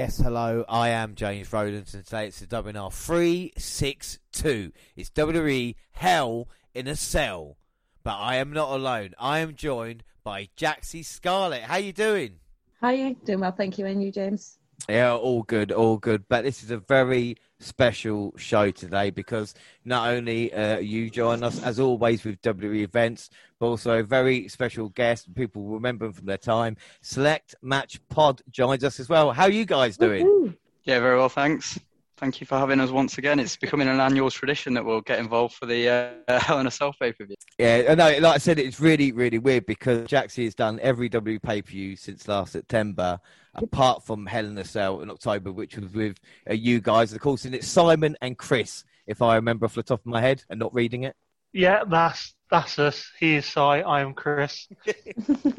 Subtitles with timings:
[0.00, 0.64] Yes, hello.
[0.66, 4.72] I am James Rowland, and today it's the WNR 362.
[4.96, 7.58] It's WWE Hell in a Cell.
[8.02, 9.10] But I am not alone.
[9.18, 11.64] I am joined by Jaxie Scarlett.
[11.64, 12.36] How you doing?
[12.80, 13.14] How are you?
[13.26, 13.84] Doing well, thank you.
[13.84, 14.56] And you, James?
[14.88, 16.24] Yeah, all good, all good.
[16.30, 19.52] But this is a very special show today because
[19.84, 24.48] not only uh, you join us as always with WWE events, but also a very
[24.48, 25.32] special guest.
[25.34, 26.76] People will remember them from their time.
[27.02, 29.32] Select Match Pod joins us as well.
[29.32, 30.24] How are you guys doing?
[30.24, 30.54] Woo-hoo.
[30.84, 31.78] Yeah, very well, thanks.
[32.16, 33.40] Thank you for having us once again.
[33.40, 36.70] It's becoming an annual tradition that we'll get involved for the uh, Hell in a
[36.70, 37.36] Cell pay per view.
[37.58, 41.38] Yeah, no, like I said, it's really, really weird because Jaxie has done every W
[41.38, 43.18] pay per view since last September,
[43.54, 47.14] apart from Hell in a Cell in October, which was with uh, you guys.
[47.14, 50.20] Of course, and it's Simon and Chris, if I remember off the top of my
[50.20, 51.16] head and not reading it.
[51.54, 53.10] Yeah, that's that's us.
[53.18, 53.60] He is Si.
[53.60, 54.68] I am Chris.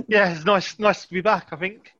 [0.07, 1.47] yeah, it's nice nice to be back.
[1.51, 1.91] I think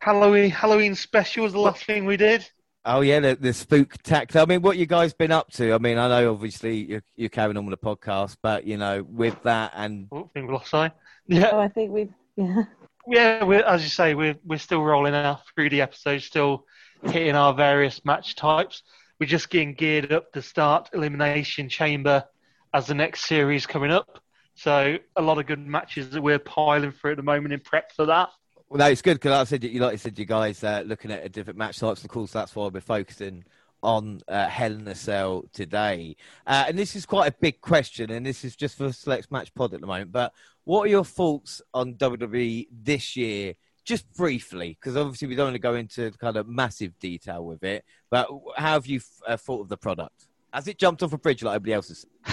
[0.00, 2.48] Halloween Halloween special was the last thing we did.
[2.84, 4.42] Oh yeah, the, the spooktacular.
[4.42, 5.72] I mean, what you guys been up to?
[5.74, 9.02] I mean, I know obviously you're, you're carrying on with the podcast, but you know,
[9.02, 10.88] with that and Oh, I think we lost Si.
[11.26, 12.62] Yeah, Oh, I think we've yeah.
[13.08, 13.42] yeah.
[13.44, 16.64] We're, as you say, we're we're still rolling out 3D episodes, still
[17.02, 18.82] hitting our various match types.
[19.18, 22.24] We're just getting geared up to start Elimination Chamber
[22.72, 24.20] as the next series coming up.
[24.56, 27.92] So a lot of good matches that we're piling for at the moment in prep
[27.92, 28.30] for that.
[28.68, 30.82] Well, no, it's good because like I said, you like I said, you guys uh,
[30.84, 32.02] looking at a different match types.
[32.02, 33.44] Of course, that's why we're focusing
[33.82, 36.16] on uh, Hell in a Cell today.
[36.46, 39.54] Uh, and this is quite a big question, and this is just for Select Match
[39.54, 40.10] Pod at the moment.
[40.10, 40.32] But
[40.64, 43.54] what are your thoughts on WWE this year?
[43.84, 47.62] Just briefly, because obviously we don't want to go into kind of massive detail with
[47.62, 47.84] it.
[48.10, 50.26] But how have you uh, thought of the product?
[50.56, 52.06] Has it jumped off a bridge like everybody else is?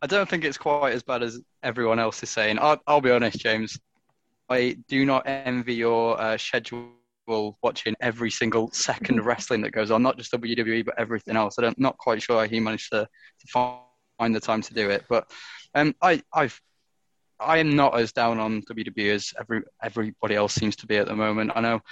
[0.00, 2.58] I don't think it's quite as bad as everyone else is saying.
[2.58, 3.78] I'll, I'll be honest, James.
[4.48, 6.88] I do not envy your uh, schedule
[7.62, 11.58] watching every single second of wrestling that goes on, not just WWE, but everything else.
[11.58, 14.88] I don't, not quite sure how he managed to, to find the time to do
[14.88, 15.04] it.
[15.06, 15.30] But
[15.74, 16.58] um, I, I've,
[17.38, 21.06] I am not as down on WWE as every, everybody else seems to be at
[21.06, 21.52] the moment.
[21.54, 21.82] I know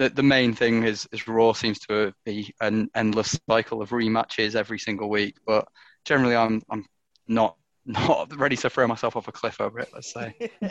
[0.00, 4.54] the, the main thing is, is Raw seems to be an endless cycle of rematches
[4.54, 5.68] every single week, but
[6.06, 6.86] generally I'm, I'm
[7.28, 7.56] not
[7.86, 9.90] not ready to throw myself off a cliff over it.
[9.92, 10.34] Let's say.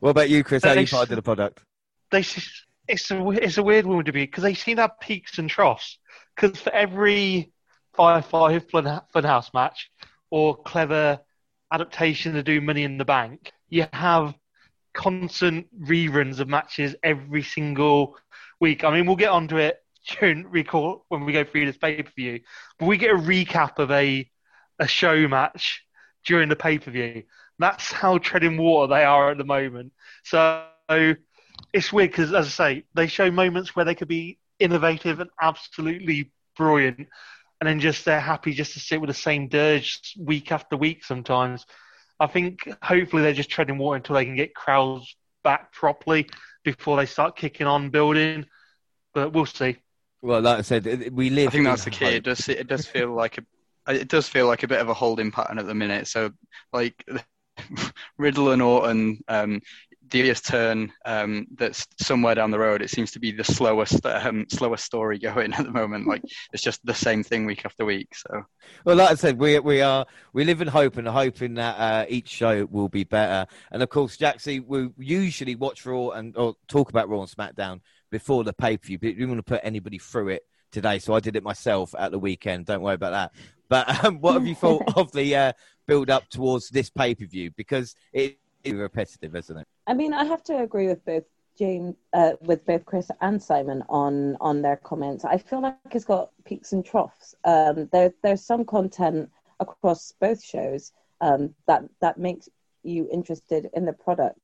[0.00, 0.62] What about you, Chris?
[0.62, 0.90] How do you Thanks.
[0.92, 1.62] finding the product?
[2.10, 5.00] they s- it's a it's a weird one to be because they seem to have
[5.00, 5.98] peaks and troughs.
[6.34, 7.52] Because for every
[7.94, 9.90] Firefly Fun- Funhouse match
[10.30, 11.20] or clever
[11.72, 14.34] adaptation to do Money in the Bank, you have
[14.94, 18.16] constant reruns of matches every single
[18.60, 18.84] week.
[18.84, 22.10] I mean, we'll get onto it during recall when we go through this pay per
[22.16, 22.40] view,
[22.78, 24.30] but we get a recap of a
[24.78, 25.84] a show match
[26.26, 27.24] during the pay per view.
[27.58, 29.92] That's how treading water they are at the moment.
[30.24, 30.64] So
[31.72, 35.30] it's weird because, as I say, they show moments where they could be innovative and
[35.40, 37.08] absolutely brilliant,
[37.60, 41.04] and then just they're happy just to sit with the same dirge week after week.
[41.04, 41.64] Sometimes,
[42.24, 46.28] I think hopefully they're just treading water until they can get crowds back properly
[46.64, 48.46] before they start kicking on building.
[49.12, 49.76] But we'll see.
[50.22, 51.48] Well, like I said, we live.
[51.48, 52.06] I think that's the key.
[52.06, 52.14] hope.
[52.14, 53.44] It does it does feel like a
[53.92, 56.08] it does feel like a bit of a holding pattern at the minute.
[56.08, 56.30] So
[56.72, 57.04] like
[58.18, 59.60] Riddle and Orton, um,
[60.08, 62.82] Devious turn um, that's somewhere down the road.
[62.82, 66.06] It seems to be the slowest um, slowest story going at the moment.
[66.06, 66.22] Like
[66.52, 68.14] it's just the same thing week after week.
[68.14, 68.44] So
[68.84, 72.06] Well, like I said, we we are we live in hope and hoping that uh,
[72.08, 73.50] each show will be better.
[73.70, 77.80] And of course, Jaxie, we usually watch Raw and or talk about Raw and SmackDown
[78.10, 78.98] before the pay per view.
[78.98, 81.94] But we didn't want to put anybody through it today, so I did it myself
[81.98, 82.66] at the weekend.
[82.66, 83.32] Don't worry about that.
[83.68, 85.52] But um, what have you thought of the uh,
[85.86, 87.50] build up towards this pay per view?
[87.56, 88.36] Because it is
[88.72, 89.66] repetitive, isn't it?
[89.86, 91.24] I mean, I have to agree with both
[91.58, 95.24] James, uh, with both Chris and Simon on on their comments.
[95.24, 97.34] I feel like it's got peaks and troughs.
[97.44, 99.30] Um, there there's some content
[99.60, 102.48] across both shows um, that that makes
[102.82, 104.38] you interested in the product.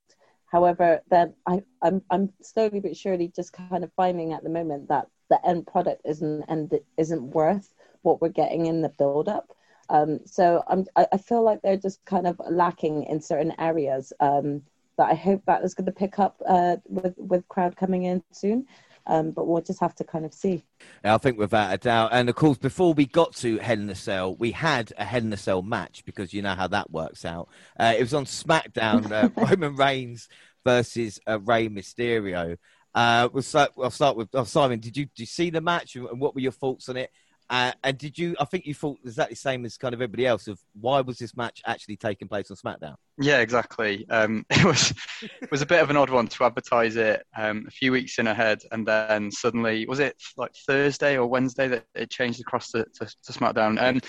[0.46, 4.88] However, then I, I'm I'm slowly but surely just kind of finding at the moment
[4.88, 9.52] that the end product isn't and isn't worth what we're getting in the build up.
[9.90, 14.62] Um, so I'm, I, feel like they're just kind of lacking in certain areas um,
[14.96, 18.22] that I hope that is going to pick up uh, with with crowd coming in
[18.30, 18.66] soon.
[19.06, 20.62] Um, but we'll just have to kind of see.
[21.02, 22.10] I think without a doubt.
[22.12, 25.22] And of course, before we got to Hell in a Cell, we had a Hell
[25.22, 27.48] in a Cell match because you know how that works out.
[27.78, 30.28] Uh, it was on SmackDown, uh, Roman Reigns
[30.64, 32.58] versus uh, Rey Mysterio.
[32.94, 34.78] Uh, we'll start, I'll start with oh, Simon.
[34.78, 37.10] Did you, did you see the match and what were your thoughts on it?
[37.50, 38.36] Uh, and did you?
[38.38, 40.46] I think you thought exactly the same as kind of everybody else.
[40.46, 42.94] Of why was this match actually taking place on SmackDown?
[43.18, 44.08] Yeah, exactly.
[44.08, 47.64] Um, it was it was a bit of an odd one to advertise it um,
[47.66, 51.84] a few weeks in ahead, and then suddenly was it like Thursday or Wednesday that
[51.96, 54.04] it changed across to, to, to SmackDown, and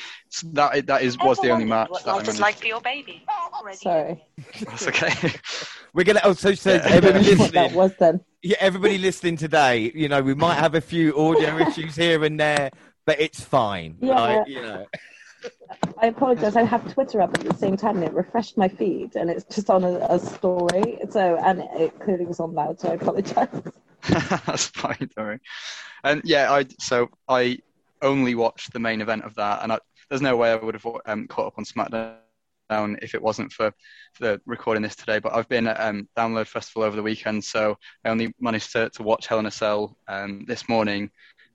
[0.53, 1.89] that that is was the only match.
[1.89, 3.25] What that life is like for your baby.
[3.53, 3.77] Already.
[3.77, 4.23] Sorry.
[4.67, 5.33] That's okay.
[5.93, 6.21] We're gonna.
[6.23, 6.81] Oh, so, so Yeah.
[6.85, 7.73] everybody what that listening.
[7.75, 8.19] was then.
[8.43, 9.91] Yeah, everybody listening today.
[9.93, 12.71] You know, we might have a few audio issues here and there,
[13.05, 13.97] but it's fine.
[13.99, 14.15] Yeah.
[14.15, 14.85] Like, you know.
[16.01, 16.55] I apologize.
[16.55, 19.43] I have Twitter up at the same time, and it refreshed my feed, and it's
[19.43, 20.99] just on a, a story.
[21.09, 22.79] So, and it clearly was on loud.
[22.79, 23.61] So I apologize.
[24.45, 25.41] That's fine, don't.
[26.03, 27.59] And yeah, I so I
[28.01, 30.85] only watched the main event of that, and I, there's no way I would have
[31.05, 32.17] um, caught up on SmackDown
[33.01, 33.71] if it wasn't for,
[34.13, 35.19] for the recording this today.
[35.19, 38.89] But I've been at um, Download Festival over the weekend, so I only managed to,
[38.91, 41.11] to watch Hell in a Cell um, this morning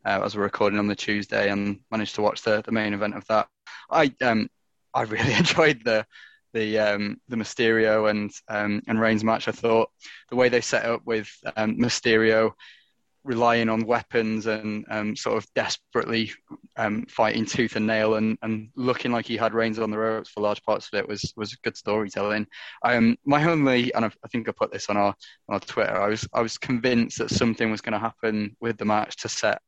[0.07, 3.15] uh, as we're recording on the Tuesday, and managed to watch the, the main event
[3.15, 3.49] of that.
[3.91, 4.49] I um
[4.95, 6.07] I really enjoyed the
[6.55, 9.49] the um, the Mysterio and um, and Reigns match.
[9.49, 9.91] I thought
[10.31, 12.53] the way they set up with um, Mysterio
[13.25, 16.31] relying on weapons and um, sort of desperately
[16.77, 20.31] um, fighting tooth and nail and, and looking like he had Reigns on the ropes
[20.31, 22.47] for large parts of it was was good storytelling.
[22.85, 25.15] Um, my only, and I, I think I put this on our
[25.49, 28.79] on our Twitter, I was I was convinced that something was going to happen with
[28.79, 29.61] the match to set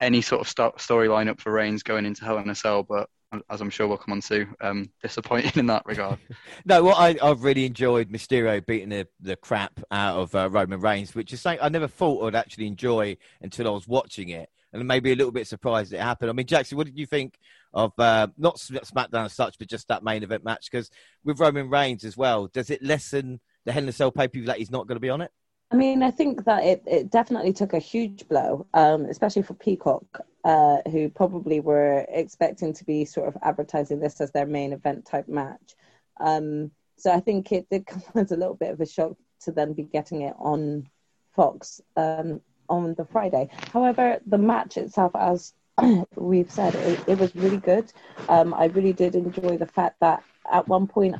[0.00, 3.08] any sort of sto- storyline up for Reigns going into Hell in a Cell, but
[3.50, 6.18] as I'm sure we'll come on to, um, disappointing in that regard.
[6.64, 10.80] No, what I, I've really enjoyed Mysterio beating the, the crap out of uh, Roman
[10.80, 14.48] Reigns, which is something I never thought I'd actually enjoy until I was watching it,
[14.72, 16.30] and maybe a little bit surprised it happened.
[16.30, 17.38] I mean, Jackson, what did you think
[17.72, 20.68] of uh, not SmackDown as such, but just that main event match?
[20.70, 20.90] Because
[21.24, 24.32] with Roman Reigns as well, does it lessen the Hell in a Cell pay per
[24.32, 25.30] view that he's not going to be on it?
[25.70, 29.54] I mean, I think that it, it definitely took a huge blow, um, especially for
[29.54, 30.04] Peacock,
[30.44, 35.04] uh, who probably were expecting to be sort of advertising this as their main event
[35.04, 35.74] type match.
[36.20, 39.52] Um, so I think it did come as a little bit of a shock to
[39.52, 40.88] then be getting it on
[41.34, 43.48] Fox um, on the Friday.
[43.72, 45.52] However, the match itself, as
[46.14, 47.92] we've said, it, it was really good.
[48.28, 51.16] Um, I really did enjoy the fact that at one point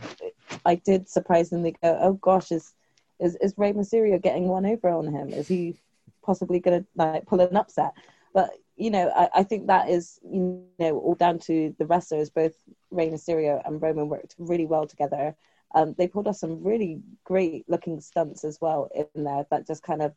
[0.65, 2.73] I did surprisingly go, "Oh gosh, is
[3.19, 5.31] is is Rey Mysterio getting one over on him?
[5.31, 5.77] Is he
[6.23, 7.93] possibly going to like pull an upset?"
[8.33, 12.31] But you know, I, I think that is you know all down to the wrestlers.
[12.31, 12.55] Both
[12.91, 15.35] Rey Mysterio and Roman worked really well together.
[15.75, 19.83] Um, they pulled off some really great looking stunts as well in there that just
[19.83, 20.15] kind of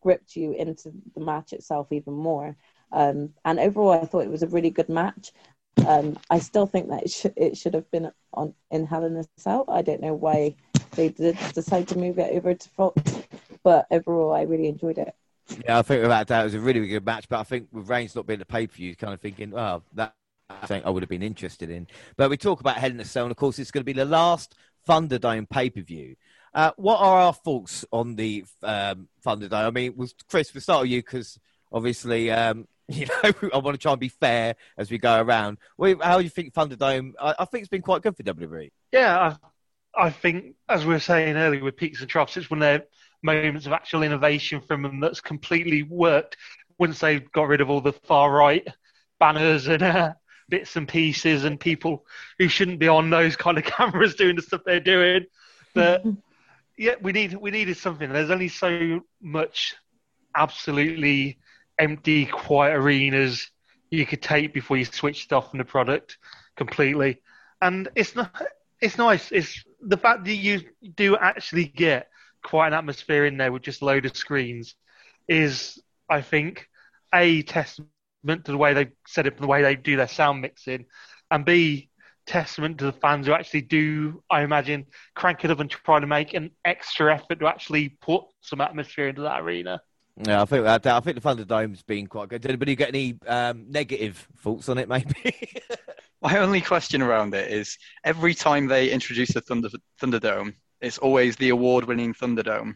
[0.00, 2.56] gripped you into the match itself even more.
[2.92, 5.32] Um, and overall, I thought it was a really good match.
[5.86, 9.16] Um, I still think that it should it should have been on in Hell in
[9.16, 9.64] a Cell.
[9.68, 10.56] I don't know why
[10.92, 13.02] they did decide to move it over to Fox,
[13.62, 15.14] but overall, I really enjoyed it.
[15.64, 17.28] Yeah, I think without doubt it was a really, really good match.
[17.28, 19.82] But I think with Reigns not being the pay per view, kind of thinking, well,
[19.94, 20.14] that
[20.60, 21.86] something I would have been interested in.
[22.16, 23.92] But we talk about Hell in a Cell, and of course, it's going to be
[23.92, 24.54] the last
[24.88, 26.16] Thunderdome pay per view.
[26.54, 29.52] Uh, what are our thoughts on the um, Thunderdome?
[29.52, 31.38] I mean, was Chris, we'll start with you because
[31.72, 35.58] obviously, um, you know, I want to try and be fair as we go around.
[35.78, 37.12] How do you think Thunderdome?
[37.20, 38.26] I, I think it's been quite good for E.
[38.26, 38.70] WWE.
[38.92, 39.48] Yeah, I,
[39.96, 42.84] I think, as we were saying earlier with peaks and troughs, it's one of their
[43.22, 46.36] moments of actual innovation from them that's completely worked
[46.78, 48.66] once they've got rid of all the far right
[49.18, 50.12] banners and uh,
[50.48, 52.06] bits and pieces and people
[52.38, 55.26] who shouldn't be on those kind of cameras doing the stuff they're doing.
[55.74, 56.04] But
[56.76, 58.12] yeah, we need we needed something.
[58.12, 59.74] There's only so much
[60.36, 61.38] absolutely
[61.78, 63.50] empty, quiet arenas
[63.90, 66.18] you could take before you switched off from the product
[66.56, 67.20] completely.
[67.60, 68.30] And it's not
[68.80, 69.32] it's nice.
[69.32, 70.60] It's the fact that you
[70.96, 72.08] do actually get
[72.42, 74.74] quite an atmosphere in there with just a load of screens
[75.28, 76.68] is, I think,
[77.14, 77.90] a testament
[78.24, 80.86] to the way they set up the way they do their sound mixing,
[81.30, 81.90] and b
[82.26, 86.06] testament to the fans who actually do, I imagine, crank it up and try to
[86.06, 89.80] make an extra effort to actually put some atmosphere into that arena.
[90.26, 90.86] Yeah, I think that.
[90.86, 92.42] I think the Thunderdome's been quite good.
[92.42, 94.88] Did anybody get any um, negative thoughts on it?
[94.88, 95.34] Maybe.
[96.22, 99.68] My only question around it is every time they introduce the Thunder,
[100.02, 102.74] Thunderdome, it's always the award-winning Thunderdome.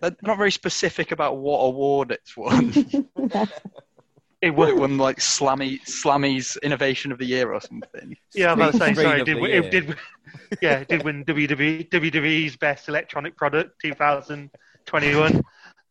[0.00, 2.72] They're not very specific about what award it's won.
[4.40, 8.16] It it won like Slammy Slammy's Innovation of the Year or something.
[8.36, 9.62] yeah, I'm about to say, sorry, of it did, the win- year.
[9.64, 9.96] it did,
[10.62, 15.42] yeah, it did win WWE, WWE's Best Electronic Product 2021.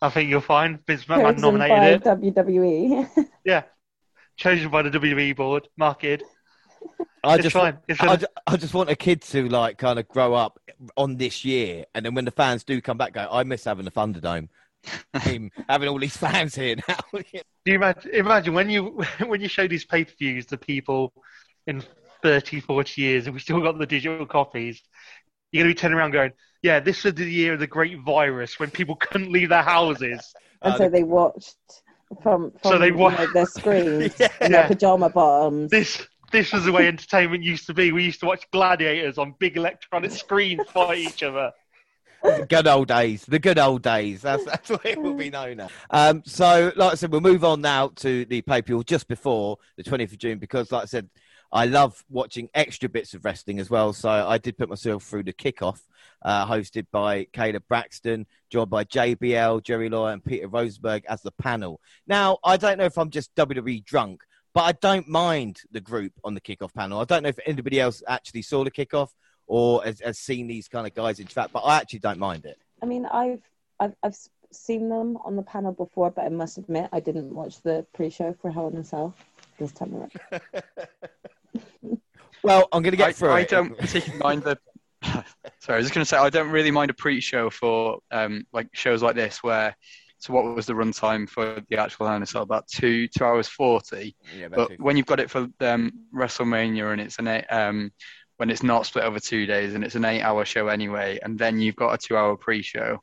[0.02, 2.36] I think you'll find Vince McMahon Chosen by nominated it.
[2.36, 3.26] WWE.
[3.46, 3.64] Yeah,
[4.36, 6.24] chosen by the WWE board, marketed.
[7.24, 7.78] I It's just, fine.
[7.88, 10.60] It's I, a- ju- I just want a kid to like kind of grow up
[10.96, 13.86] on this year, and then when the fans do come back, go, I miss having
[13.86, 14.50] the Thunderdome.
[15.22, 16.96] him having all these fans here now.
[17.14, 17.24] Do
[17.66, 21.12] you imagine, imagine when you when you show these pay per views to people
[21.66, 21.84] in
[22.22, 24.82] 30, 40 years, and we still got the digital copies?
[25.52, 28.00] You're going to be turning around going, "Yeah, this was the year of the great
[28.06, 31.56] virus when people couldn't leave their houses." And Uh, so they watched
[32.24, 34.30] from, from So they you know, their screens Yeah.
[34.42, 34.62] in Yeah.
[34.62, 35.70] their pajama bottoms.
[35.72, 37.92] This this was the way entertainment used to be.
[37.92, 41.52] We used to watch gladiators on big electronic screens fight each other.
[42.24, 43.26] the good old days.
[43.26, 44.22] The good old days.
[44.22, 45.70] That's that's what it will be known as.
[45.90, 49.08] Um, so, like I said, we'll move on now to the pay per view just
[49.08, 51.10] before the 20th of June because, like I said,
[51.52, 53.94] I love watching extra bits of wrestling as well.
[53.94, 55.80] So I did put myself through the kickoff,
[56.22, 61.32] uh, hosted by Kayla Braxton, joined by JBL, Jerry Lawler, and Peter Rosenberg as the
[61.32, 61.80] panel.
[62.06, 64.24] Now, I don't know if I'm just WWE drunk,
[64.54, 67.00] but I don't mind the group on the kickoff panel.
[67.00, 69.10] I don't know if anybody else actually saw the kickoff
[69.46, 72.46] or has, has seen these kind of guys in interact, but I actually don't mind
[72.46, 72.58] it.
[72.82, 73.42] I mean, I've,
[73.80, 74.18] I've I've
[74.52, 78.36] seen them on the panel before, but I must admit I didn't watch the pre-show
[78.42, 79.14] for Hell in a Cell
[79.58, 80.12] this time around.
[82.48, 83.50] Well, I'm going to get I, through I it.
[83.50, 84.58] don't particularly mind the.
[85.60, 88.48] Sorry, I was just going to say I don't really mind a pre-show for um,
[88.54, 89.76] like shows like this where.
[90.20, 92.24] So what was the runtime for the actual Hell in?
[92.36, 94.16] About two two hours forty.
[94.36, 97.92] Yeah, But but when you've got it for um, WrestleMania and it's an eight, um,
[98.38, 101.60] when it's not split over two days and it's an eight-hour show anyway, and then
[101.60, 102.98] you've got a two-hour pre-show,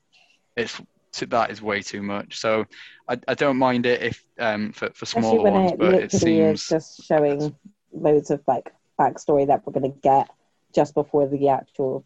[0.57, 0.81] it's
[1.29, 2.37] that is way too much.
[2.37, 2.65] So
[3.07, 6.67] I, I don't mind it if um, for for smaller ones, it but it seems
[6.67, 7.55] just showing
[7.93, 10.29] loads of like backstory that we're going to get
[10.73, 12.03] just before the actual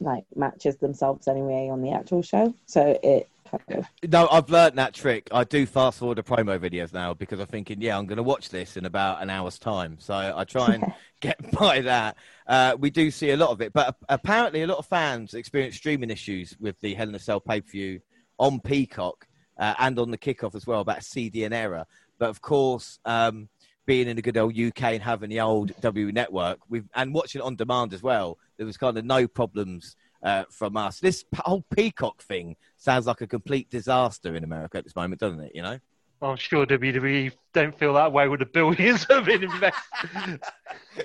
[0.00, 2.54] like matches themselves anyway on the actual show.
[2.66, 5.28] So it kind of no, I've learned that trick.
[5.32, 8.22] I do fast forward the promo videos now because I'm thinking, yeah, I'm going to
[8.22, 9.96] watch this in about an hour's time.
[9.98, 12.16] So I try and get by that.
[12.46, 15.76] Uh, we do see a lot of it, but apparently a lot of fans experience
[15.76, 18.00] streaming issues with the Hell in a Cell pay per view
[18.38, 19.26] on Peacock
[19.58, 21.86] uh, and on the kickoff as well about CDN error.
[22.18, 23.48] But of course, um,
[23.86, 27.40] being in the good old UK and having the old W network, we've and watching
[27.40, 31.00] it on demand as well, there was kind of no problems uh, from us.
[31.00, 35.20] This p- whole Peacock thing sounds like a complete disaster in America at this moment,
[35.20, 35.52] doesn't it?
[35.54, 35.78] You know.
[36.22, 40.40] I'm sure WWE don't feel that way with the billions that have been invested.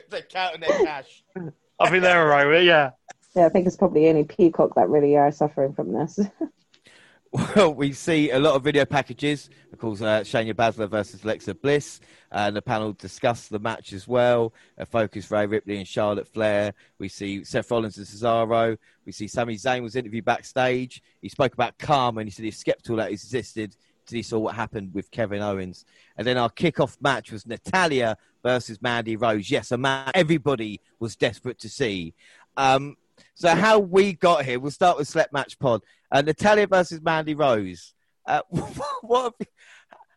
[0.09, 1.23] They're counting their cash.
[1.79, 2.91] I think they're all right with it, yeah.
[3.35, 6.19] yeah, I think it's probably only Peacock that really are suffering from this.
[7.31, 9.51] Well, we see a lot of video packages.
[9.71, 11.99] Of course, uh, Shayna Baszler versus Alexa Bliss.
[12.31, 14.51] And the panel discussed the match as well.
[14.79, 16.73] Uh, focus Rhea Ripley and Charlotte Flair.
[16.97, 18.77] We see Seth Rollins and Cesaro.
[19.05, 21.03] We see Sami Zayn was interviewed backstage.
[21.21, 24.39] He spoke about karma and he said he's skeptical that it existed until he saw
[24.39, 25.85] what happened with Kevin Owens.
[26.17, 29.51] And then our kickoff match was Natalya versus Mandy Rose.
[29.51, 32.15] Yes, a match everybody was desperate to see.
[32.57, 32.97] Um,
[33.35, 35.81] so how we got here, we'll start with Select Match Pod.
[36.11, 37.93] Uh, Natalya versus Mandy Rose.
[38.25, 38.41] Uh,
[39.01, 39.33] what?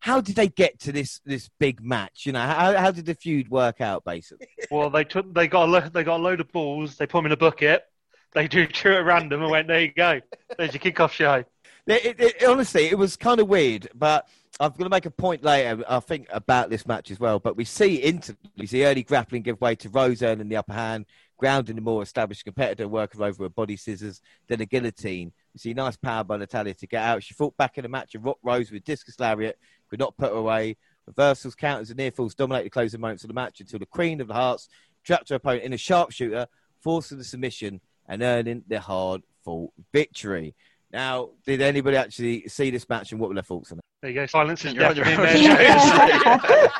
[0.01, 2.27] How did they get to this this big match?
[2.27, 4.05] You know, how how did the feud work out?
[4.05, 6.97] Basically, Well, they took they got a lo- they got a load of balls.
[6.97, 7.85] They put them in a bucket.
[8.33, 10.21] They drew two at random and went, "There you go.
[10.59, 11.45] There's your kickoff show."
[11.87, 13.89] it, it, it- honestly, it was kind of weird.
[13.95, 14.27] But
[14.61, 15.83] I'm going to make a point later.
[15.89, 17.39] I think about this match as well.
[17.39, 18.21] But we see
[18.57, 21.07] we see early grappling give way to Rose earning the upper hand,
[21.39, 25.33] grounding the more established competitor, working over a body scissors, then a guillotine.
[25.55, 27.23] We see nice power by Natalya to get out.
[27.23, 30.33] She fought back in a match and rocked Rose with discus lariat, could not put
[30.33, 30.77] her away.
[31.07, 34.21] Reversals, counters, and near falls dominate the closing moments of the match until the Queen
[34.21, 34.69] of the Hearts
[35.03, 36.47] trapped her opponent in a sharpshooter,
[36.81, 40.55] forcing the submission and earning the hard fought victory.
[40.93, 43.85] Now, did anybody actually see this match and what were their thoughts on it?
[44.03, 44.27] There you go.
[44.27, 45.37] Silence is You're on your own, there.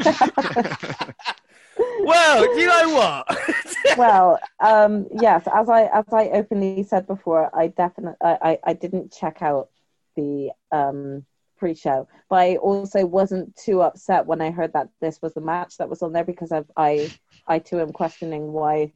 [0.01, 0.19] James.
[2.05, 3.39] Well, do you know what?
[3.99, 8.73] well, um, yes, as I as I openly said before, I definitely I, I, I
[8.75, 9.69] didn't check out
[10.17, 11.25] the um,
[11.59, 15.77] pre-show, but I also wasn't too upset when I heard that this was the match
[15.79, 17.11] that was on there because I've, I
[17.47, 18.93] I too am questioning why they're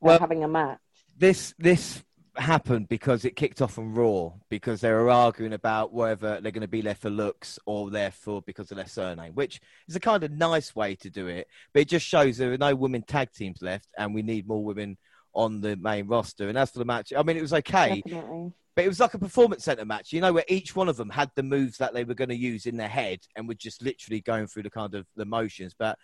[0.00, 0.78] Well- having a match.
[1.18, 2.02] this this
[2.36, 6.62] happened because it kicked off on Raw because they were arguing about whether they're going
[6.62, 10.00] to be there for looks or there for because of their surname, which is a
[10.00, 11.48] kind of nice way to do it.
[11.72, 14.64] But it just shows there are no women tag teams left, and we need more
[14.64, 14.96] women
[15.34, 16.48] on the main roster.
[16.48, 18.52] And as for the match, I mean, it was okay, Definitely.
[18.74, 21.10] but it was like a performance center match, you know, where each one of them
[21.10, 23.82] had the moves that they were going to use in their head and were just
[23.82, 25.74] literally going through the kind of the motions.
[25.78, 25.98] But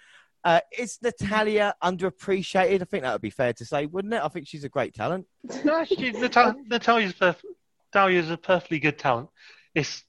[0.47, 2.81] uh, is Natalya underappreciated?
[2.83, 4.23] I think that would be fair to say, wouldn't it?
[4.23, 5.27] I think she's a great talent.
[5.65, 7.43] no, she, Natal- Natalya's perf-
[7.93, 9.29] Natalya's a perfectly good talent.
[9.75, 10.03] It's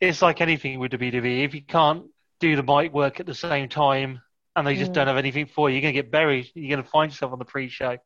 [0.00, 1.44] it's like anything with WWE.
[1.44, 2.04] If you can't
[2.40, 4.20] do the mic work at the same time
[4.56, 4.94] and they just Mm.
[4.94, 6.50] don't have anything for you, you're gonna get buried.
[6.54, 7.98] You're gonna find yourself on the pre-show.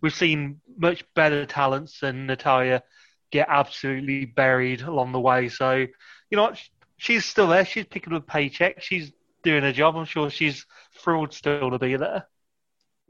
[0.00, 2.82] We've seen much better talents than Natalya
[3.30, 5.48] get absolutely buried along the way.
[5.48, 6.60] So you know what?
[6.96, 7.64] She's still there.
[7.64, 8.80] She's picking up a paycheck.
[8.82, 9.12] She's
[9.42, 9.96] doing her job.
[9.96, 10.66] I'm sure she's
[11.00, 12.26] thrilled still to be there.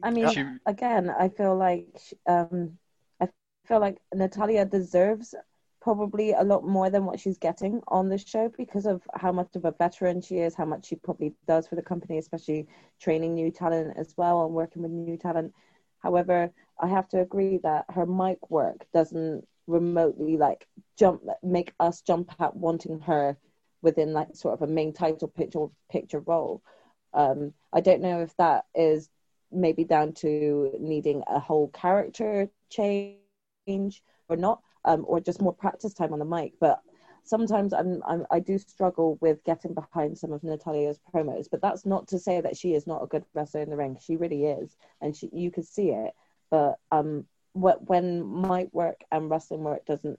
[0.02, 2.78] I mean, She- again, I feel like um,
[3.20, 5.34] I feel like Natalya deserves
[5.80, 9.56] probably a lot more than what she's getting on the show because of how much
[9.56, 12.66] of a veteran she is, how much she probably does for the company, especially
[13.00, 15.52] training new talent as well and working with new talent.
[16.00, 20.66] However, I have to agree that her mic work doesn't remotely like
[20.98, 23.36] jump make us jump at wanting her
[23.82, 26.62] within like sort of a main title picture picture role.
[27.14, 29.10] Um, I don't know if that is
[29.52, 33.26] maybe down to needing a whole character change
[34.28, 36.54] or not, um, or just more practice time on the mic.
[36.60, 36.80] But
[37.24, 41.48] sometimes I'm, I'm I do struggle with getting behind some of Natalya's promos.
[41.50, 43.98] But that's not to say that she is not a good wrestler in the ring.
[44.00, 46.12] She really is, and she you could see it.
[46.50, 50.18] But um, what when mic work and wrestling work doesn't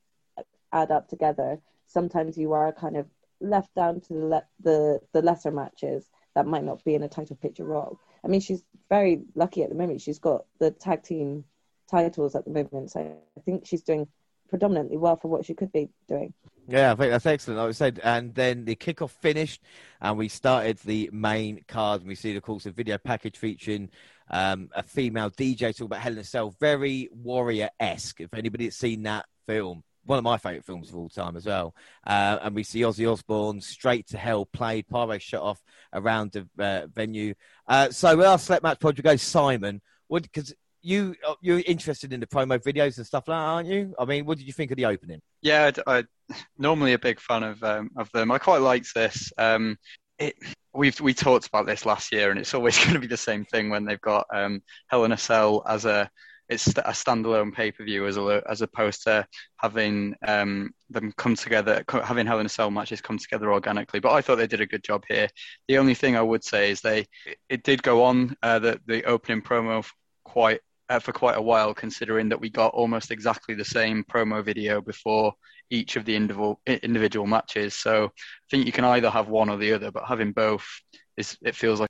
[0.71, 3.07] add up together, sometimes you are kind of
[3.39, 7.09] left down to the le- the the lesser matches that might not be in a
[7.09, 8.00] title picture role.
[8.23, 10.01] I mean, she's very lucky at the moment.
[10.01, 11.43] She's got the tag team
[11.89, 13.00] titles at the moment, so
[13.38, 14.07] I think she's doing
[14.50, 16.33] predominantly well for what she could be doing.
[16.67, 17.59] Yeah, I think that's excellent.
[17.59, 19.61] Like I said, and then the kickoff finished,
[20.00, 22.01] and we started the main card.
[22.01, 23.89] And we see, of course, a video package featuring
[24.29, 28.21] um, a female DJ talking about Helen herself, very warrior esque.
[28.21, 31.75] If anybody's seen that film, one of my favourite films of all time as well.
[32.05, 35.62] Uh, and we see Ozzy Osbourne straight to hell played, pyro shut off
[35.93, 37.34] around the uh, venue.
[37.67, 39.81] Uh, so with our select match project go Simon.
[40.08, 43.67] What because you uh, you're interested in the promo videos and stuff like that, aren't
[43.70, 43.93] you?
[44.00, 45.22] I mean, what did you think of the opening?
[45.41, 46.03] Yeah, I, I
[46.58, 48.31] normally a big fan of um, of them.
[48.31, 49.31] I quite liked this.
[49.38, 49.77] Um,
[50.20, 50.36] it,
[50.74, 53.46] we've we talked about this last year, and it's always going to be the same
[53.46, 56.10] thing when they've got um, Hell in a Cell as a
[56.51, 61.35] it's a standalone pay per view as a, as opposed to having um, them come
[61.35, 64.01] together, having Hell in a Cell matches come together organically.
[64.01, 65.29] But I thought they did a good job here.
[65.70, 67.07] The only thing I would say is they
[67.50, 69.90] it did go on uh, the the opening promo
[70.25, 70.59] quite
[70.90, 74.81] uh, for quite a while, considering that we got almost exactly the same promo video
[74.81, 75.33] before
[75.70, 77.75] each of the individual individual matches.
[77.75, 80.68] So I think you can either have one or the other, but having both
[81.16, 81.90] is it feels like.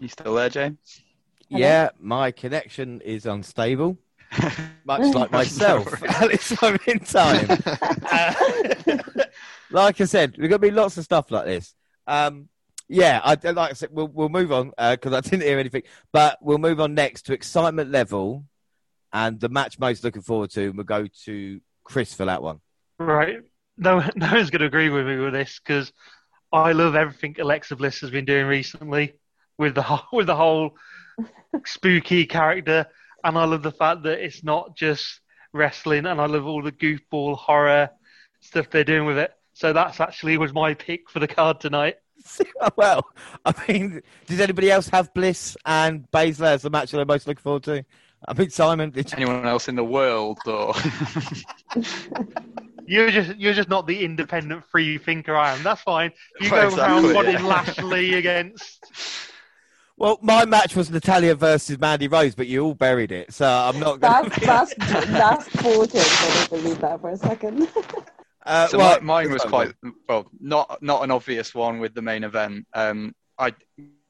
[0.00, 1.02] You still there, James?
[1.52, 1.66] Hello?
[1.66, 3.98] Yeah, my connection is unstable,
[4.86, 7.46] much like myself No at this moment in time.
[8.10, 8.34] Uh,
[9.70, 11.74] like I said, we're going to be lots of stuff like this.
[12.06, 12.48] Um,
[12.88, 16.38] yeah, I, like I said, we'll, we'll move on because I didn't hear anything, but
[16.40, 18.44] we'll move on next to excitement level
[19.12, 20.68] and the match most looking forward to.
[20.68, 22.60] And we'll go to Chris for that one.
[22.98, 23.40] Right.
[23.76, 25.92] No, no one's going to agree with me with this because
[26.50, 29.14] I love everything Alexa Bliss has been doing recently
[29.58, 30.76] with the whole, with the whole
[31.64, 32.86] spooky character,
[33.24, 35.20] and I love the fact that it's not just
[35.52, 37.90] wrestling, and I love all the goofball horror
[38.40, 39.32] stuff they're doing with it.
[39.54, 41.96] So that's actually was my pick for the card tonight.
[42.76, 43.04] well,
[43.44, 47.26] I mean, does anybody else have Bliss and Baszler as the match that they're most
[47.26, 47.84] looking forward to?
[48.26, 49.16] I mean, Simon, did you?
[49.16, 50.74] Anyone else in the world, or
[52.86, 55.62] You're just you're just not the independent free thinker I am.
[55.62, 56.12] That's fine.
[56.40, 57.46] You Well, go around exactly, wanting yeah.
[57.46, 58.86] Lashley against.
[60.02, 63.78] Well, my match was Natalya versus Mandy Rose, but you all buried it, so I'm
[63.78, 64.40] not going That's to.
[64.40, 64.74] that's
[65.06, 65.94] that's bullshit.
[66.04, 67.68] I don't believe that for a second.
[68.44, 69.72] Uh, so well, mi- mine was quite
[70.08, 72.66] well, not not an obvious one with the main event.
[72.74, 73.54] Um, I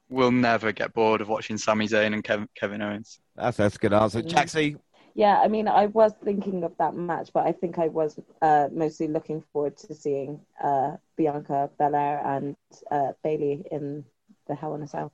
[0.09, 3.21] will never get bored of watching Sami Zayn and Kevin, Kevin Owens.
[3.37, 4.31] That's that's a good answer, Mm.
[4.31, 4.77] Jaxie.
[5.15, 8.69] Yeah, I mean, I was thinking of that match, but I think I was uh,
[8.73, 12.57] mostly looking forward to seeing uh, Bianca Belair and
[12.91, 14.03] uh, Bayley in
[14.49, 15.13] the Hell in a Cell.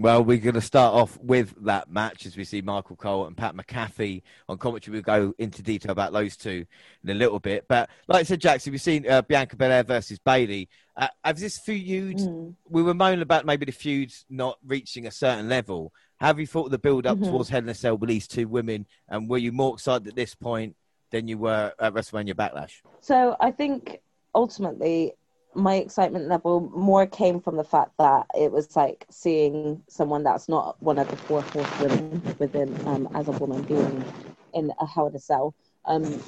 [0.00, 3.36] Well, we're going to start off with that match as we see Michael Cole and
[3.36, 4.92] Pat McAfee on commentary.
[4.94, 6.64] We'll go into detail about those two
[7.02, 7.64] in a little bit.
[7.68, 10.68] But like I said, Jackson, we've seen uh, Bianca Belair versus Bayley.
[10.96, 12.18] Uh, has this feud?
[12.18, 12.54] Mm.
[12.68, 15.92] We were moaning about maybe the feuds not reaching a certain level.
[16.20, 17.24] Have you thought of the build up Mhm.
[17.24, 18.86] towards Hell in a Cell with these two women?
[19.08, 20.76] And were you more excited at this point
[21.10, 22.82] than you were at WrestleMania Backlash?
[23.00, 24.00] So I think
[24.32, 25.14] ultimately
[25.54, 30.48] my excitement level more came from the fact that it was like seeing someone that's
[30.48, 34.04] not one of the four horsewomen within um, as a woman being
[34.54, 35.54] in a Hell in a Cell.
[35.84, 36.20] Um,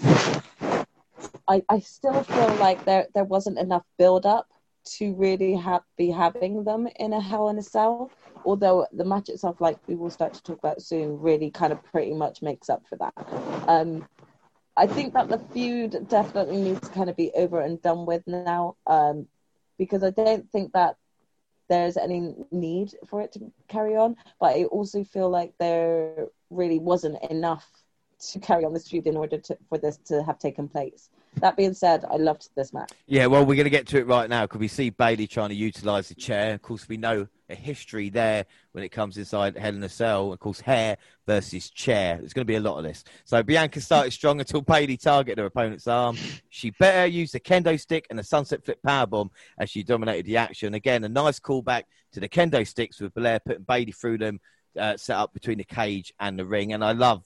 [1.49, 4.49] I I still feel like there there wasn't enough build up
[4.83, 8.11] to really have be having them in a Hell in a Cell.
[8.45, 11.83] Although the match itself, like we will start to talk about soon, really kind of
[11.85, 13.13] pretty much makes up for that.
[13.69, 14.07] Um,
[14.81, 18.27] I think that the feud definitely needs to kind of be over and done with
[18.27, 19.27] now, um,
[19.77, 20.97] because I don't think that
[21.69, 24.17] there's any need for it to carry on.
[24.41, 27.71] But I also feel like there really wasn't enough
[28.31, 31.11] to carry on this feud in order to, for this to have taken place.
[31.37, 32.91] That being said, I loved this match.
[33.07, 35.51] Yeah, well, we're going to get to it right now because we see Bayley trying
[35.51, 36.55] to utilize the chair.
[36.55, 40.33] Of course, we know a history there when it comes inside Hell in a Cell.
[40.33, 42.19] Of course, hair versus chair.
[42.19, 43.05] There's going to be a lot of this.
[43.25, 46.17] So Bianca started strong until Bayley targeted her opponent's arm.
[46.49, 50.37] She better use the kendo stick and the sunset flip powerbomb as she dominated the
[50.37, 50.75] action.
[50.75, 54.41] Again, a nice callback to the kendo sticks with Belair putting Bayley through them,
[54.79, 56.73] uh, set up between the cage and the ring.
[56.73, 57.23] And I love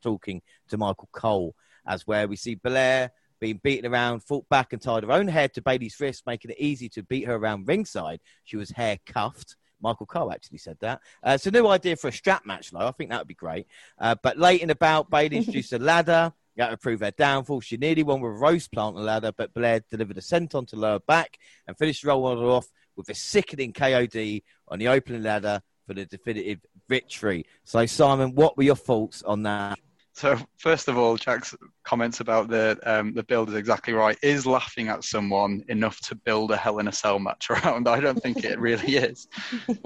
[0.00, 1.54] talking to Michael Cole
[1.86, 3.10] as where we see Belair
[3.42, 6.60] being beaten around, fought back and tied her own hair to Bayley's wrist, making it
[6.60, 8.20] easy to beat her around ringside.
[8.44, 9.56] She was hair cuffed.
[9.80, 11.00] Michael Cole actually said that.
[11.26, 12.86] Uh, it's a new idea for a strap match, though.
[12.86, 13.66] I think that would be great.
[13.98, 16.32] Uh, but late in the bout, Bayley introduced a ladder.
[16.56, 17.62] That to prove her downfall.
[17.62, 20.68] She nearly won with a Rose Plant on the ladder, but Belair delivered a senton
[20.68, 25.22] to lower back and finished the roll off with a sickening KOD on the opening
[25.22, 27.46] ladder for the definitive victory.
[27.64, 29.78] So, Simon, what were your thoughts on that?
[30.14, 34.18] So first of all, Jack's comments about the um, the build is exactly right.
[34.22, 37.88] Is laughing at someone enough to build a Hell in a Cell match around?
[37.88, 39.26] I don't think it really is.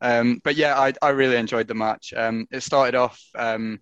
[0.00, 2.12] Um, but yeah, I, I really enjoyed the match.
[2.16, 3.80] Um, it started off um,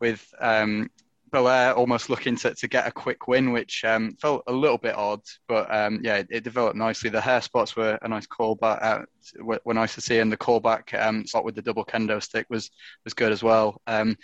[0.00, 0.88] with um,
[1.32, 4.94] Belair almost looking to, to get a quick win, which um, felt a little bit
[4.94, 7.08] odd, but um, yeah, it, it, developed nicely.
[7.08, 9.02] The hair spots were a nice callback, uh,
[9.40, 12.46] were, were, nice to see, and the callback um, spot with the double kendo stick
[12.50, 12.70] was
[13.04, 13.80] was good as well.
[13.86, 14.16] Um,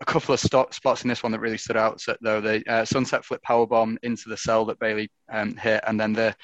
[0.00, 2.62] a couple of stop, spots in this one that really stood out, so, though the
[2.68, 6.34] uh, sunset flip power bomb into the cell that Bayley um, hit, and then the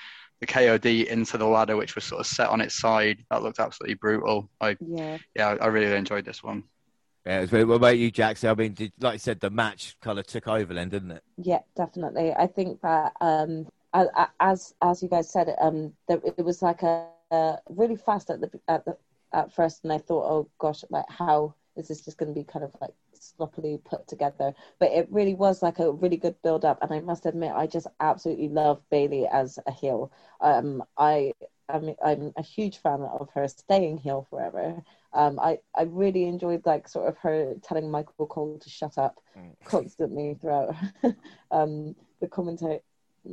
[0.40, 3.24] the KOD into the ladder, which was sort of set on its side.
[3.30, 4.48] That looked absolutely brutal.
[4.60, 6.64] I yeah, yeah I really enjoyed this one.
[7.26, 8.50] Yeah, it was, what about you, Jackson?
[8.50, 11.22] I mean, did, like I said, the match kind of took over then, didn't it?
[11.38, 12.32] Yeah, definitely.
[12.32, 13.66] I think that um,
[14.40, 18.50] as as you guys said, um, it was like a, a, really fast at the
[18.68, 18.96] at the
[19.32, 22.44] at first, and I thought, oh gosh, like how is this just going to be
[22.44, 24.54] kind of like sloppily put together?
[24.78, 27.66] But it really was like a really good build up, and I must admit, I
[27.66, 30.12] just absolutely love Bayley as a heel.
[30.40, 31.32] Um, I
[31.68, 34.82] I'm I'm a huge fan of her staying heel forever.
[35.12, 39.22] Um, I I really enjoyed like sort of her telling Michael Cole to shut up
[39.36, 39.54] mm.
[39.64, 40.74] constantly throughout
[41.50, 42.80] um, the commentary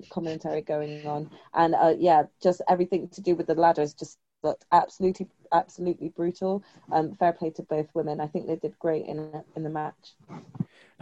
[0.09, 4.65] commentary going on, and uh, yeah, just everything to do with the ladders just looked
[4.71, 6.63] absolutely absolutely brutal.
[6.91, 8.19] Um, fair play to both women.
[8.21, 10.15] I think they did great in in the match.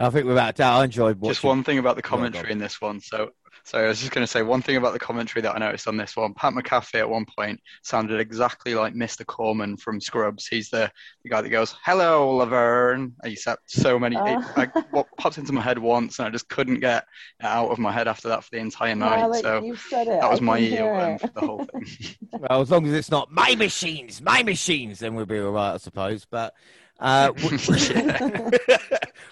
[0.00, 1.16] I think without doubt, I enjoyed.
[1.18, 1.30] Watching...
[1.30, 3.00] Just one thing about the commentary in this one.
[3.00, 3.30] So
[3.64, 5.86] so I was just going to say one thing about the commentary that I noticed
[5.86, 6.34] on this one.
[6.34, 9.24] Pat McAfee at one point sounded exactly like Mr.
[9.24, 10.46] Corman from Scrubs.
[10.46, 10.90] He's the,
[11.22, 14.16] the guy that goes, "Hello, Laverne." I used so many.
[14.16, 14.40] Uh.
[14.40, 17.04] It, I, what popped into my head once, and I just couldn't get
[17.38, 19.26] it out of my head after that for the entire night.
[19.26, 19.60] like so
[19.92, 21.86] that was my ear for the whole thing.
[22.32, 25.74] well, as long as it's not my machines, my machines, then we'll be all right,
[25.74, 26.26] I suppose.
[26.28, 26.54] But
[27.00, 27.32] uh,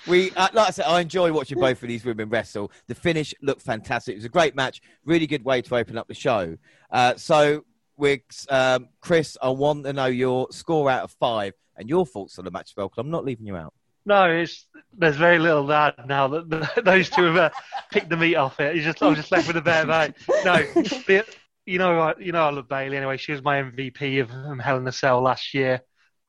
[0.09, 2.73] we, uh, like I said, I enjoy watching both of these women wrestle.
[2.87, 4.15] The finish looked fantastic.
[4.15, 4.81] It was a great match.
[5.05, 6.57] Really good way to open up the show.
[6.91, 7.65] Uh, so,
[7.97, 12.39] with um, Chris, I want to know your score out of five and your thoughts
[12.39, 13.75] on the match, well, because I'm not leaving you out.
[14.07, 14.67] No, it's,
[14.97, 17.51] there's very little add now that those two have uh,
[17.93, 18.77] picked the meat off it.
[18.77, 20.15] You just, I'm just left with a bear mate.
[20.45, 21.25] No, the,
[21.67, 23.19] you know, you know, I love Bayley anyway.
[23.19, 25.83] She was my MVP of um, Hell in a Cell last year.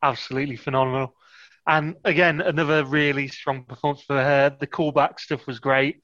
[0.04, 1.16] Absolutely phenomenal.
[1.68, 4.56] And again, another really strong performance for her.
[4.60, 6.02] The callback stuff was great.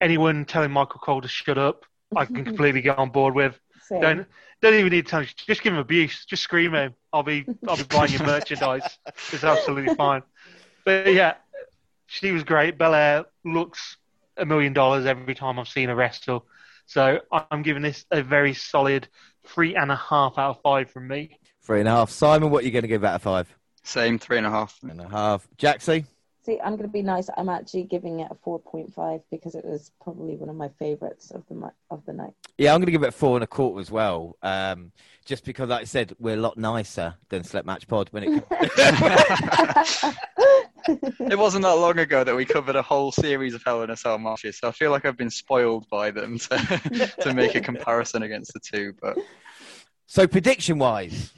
[0.00, 3.58] Anyone telling Michael Cole to shut up, I can completely get on board with.
[3.88, 4.00] Same.
[4.00, 4.26] Don't
[4.62, 5.28] don't even need to tell him.
[5.36, 6.24] Just give him abuse.
[6.26, 6.94] Just scream at him.
[7.12, 8.98] I'll be I'll be buying your merchandise.
[9.32, 10.22] It's absolutely fine.
[10.84, 11.34] But yeah,
[12.06, 12.78] she was great.
[12.78, 13.96] Belair looks
[14.36, 16.46] a million dollars every time I've seen her wrestle.
[16.86, 19.08] So I'm giving this a very solid
[19.46, 21.38] three and a half out of five from me.
[21.62, 22.10] Three and a half.
[22.10, 23.56] Simon, what are you going to give out of five?
[23.86, 24.78] Same, three and a half.
[24.80, 25.48] Three and a half.
[25.58, 26.04] Jaxie?
[26.44, 27.28] See, I'm going to be nice.
[27.36, 31.42] I'm actually giving it a 4.5 because it was probably one of my favourites of
[31.48, 32.34] the of the night.
[32.58, 34.36] Yeah, I'm going to give it a four and a quarter as well.
[34.42, 34.92] Um,
[35.24, 38.44] just because, like I said, we're a lot nicer than Select Match Pod when it.
[40.88, 43.96] it wasn't that long ago that we covered a whole series of Hell in a
[43.96, 47.60] Cell matches, so I feel like I've been spoiled by them to to make a
[47.60, 48.94] comparison against the two.
[49.00, 49.18] But
[50.06, 51.32] so prediction wise.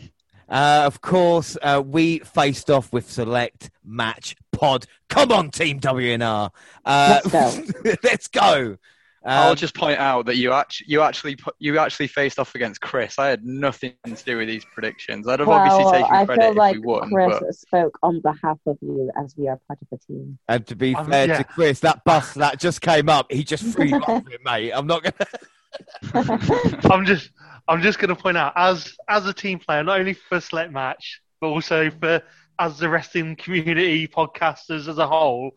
[0.48, 4.86] Uh, of course, uh, we faced off with Select Match Pod.
[5.08, 6.50] Come on, Team WNR.
[6.84, 7.94] Uh, let's go.
[8.02, 8.78] let's go.
[9.24, 12.80] I'll um, just point out that you actually you actually you actually faced off against
[12.80, 13.18] Chris.
[13.18, 15.28] I had nothing to do with these predictions.
[15.28, 17.10] I'd have well, obviously taken credit I feel like if we won.
[17.10, 17.54] Chris but...
[17.54, 20.38] spoke on behalf of you as we are part of the team.
[20.48, 21.38] And to be um, fair yeah.
[21.38, 24.72] to Chris, that bus that just came up, he just freed off it, mate.
[24.72, 25.26] I'm not gonna.
[26.14, 27.30] I'm just
[27.68, 30.72] I'm just going to point out, as as a team player, not only for Select
[30.72, 32.22] Match, but also for
[32.58, 35.52] as the wrestling community podcasters as a whole,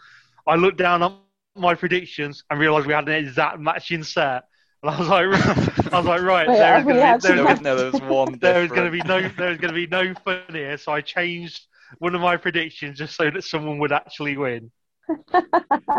[0.47, 2.17] I looked down on my predictions and
[2.59, 4.43] realised we had an exact matching set.
[4.83, 5.25] And I was like,
[5.93, 7.61] I was like, right, Wait, there have is we going had to be there, match-
[7.61, 8.39] no, there's one.
[8.41, 10.77] there is going to be no there is going to be no fun here.
[10.77, 11.67] So I changed
[11.99, 14.71] one of my predictions just so that someone would actually win.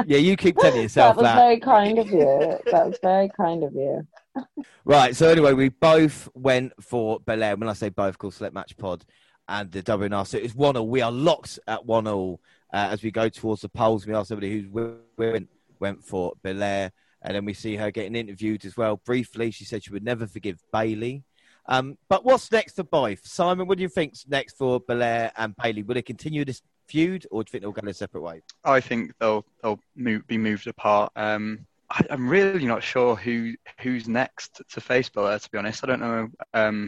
[0.07, 1.37] Yeah, you keep telling yourself that was that.
[1.37, 2.59] very kind of you.
[2.70, 4.07] That was very kind of you.
[4.85, 5.14] Right.
[5.14, 7.55] So anyway, we both went for Belair.
[7.57, 9.05] When I say both, of course, Select Match Pod
[9.46, 10.27] and the WNR.
[10.27, 10.88] So it's one all.
[10.88, 12.40] We are locked at one all
[12.72, 14.07] uh, as we go towards the polls.
[14.07, 15.48] We ask somebody who's went
[15.79, 19.01] went for Belair, and then we see her getting interviewed as well.
[19.05, 21.25] Briefly, she said she would never forgive Bayley.
[21.66, 23.27] Um, but what's next for both?
[23.27, 25.83] Simon, what do you think's next for Belair and Bayley?
[25.83, 26.62] Will they continue this
[26.93, 28.43] feud, or do you think they'll go their separate ways?
[28.65, 31.11] I think they'll they'll move, be moved apart.
[31.17, 35.39] Um, I, I'm really not sure who who's next to face Belair.
[35.39, 36.79] To be honest, I don't know um,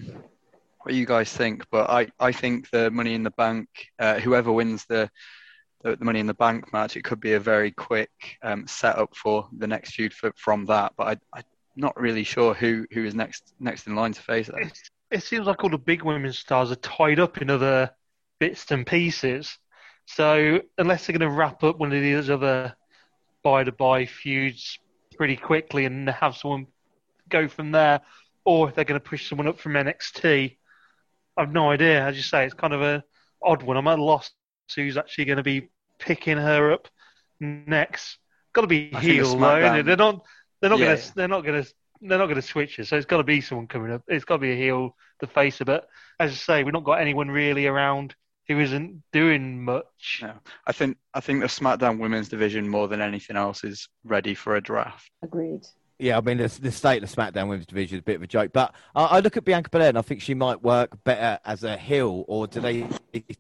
[0.83, 4.53] what you guys think, but I, I think the Money in the Bank, uh, whoever
[4.53, 5.11] wins the,
[5.83, 8.11] the the Money in the Bank match, it could be a very quick
[8.43, 10.93] um, setup for the next feud for, from that.
[10.97, 11.45] But I, I'm
[11.77, 14.55] not really sure who, who is next next in line to face it.
[14.59, 14.79] It,
[15.11, 17.91] it seems like all the big women's stars are tied up in other
[18.39, 19.59] bits and pieces.
[20.07, 22.75] So unless they're going to wrap up one of these other
[23.43, 24.79] by the by feuds
[25.17, 26.67] pretty quickly and have someone
[27.29, 28.01] go from there,
[28.45, 30.57] or if they're going to push someone up from NXT,
[31.37, 32.05] I've no idea.
[32.05, 33.03] As you say, it's kind of a
[33.43, 33.77] odd one.
[33.77, 34.31] I'm at a loss
[34.75, 36.89] who's actually going to be picking her up
[37.41, 38.19] next.
[38.53, 39.59] Got to be I heel though.
[39.59, 39.83] isn't it?
[39.83, 40.25] SmackDown- They're not.
[40.61, 40.87] They're not Yeah.
[40.87, 41.15] going to.
[41.15, 41.75] They're not going to.
[42.01, 42.87] They're not going to switch it.
[42.87, 44.03] So it's got to be someone coming up.
[44.09, 45.85] It's got to be a heel, the face of it.
[46.21, 48.15] As I say, we've not got anyone really around
[48.49, 50.21] who isn't doing much.
[50.23, 50.35] No.
[50.67, 54.57] I think I think the SmackDown Women's division more than anything else is ready for
[54.57, 55.11] a draft.
[55.23, 55.63] Agreed.
[55.99, 58.23] Yeah, I mean the, the state of the SmackDown Women's Division is a bit of
[58.23, 60.91] a joke, but I, I look at Bianca Belair and I think she might work
[61.05, 62.87] better as a heel, or do they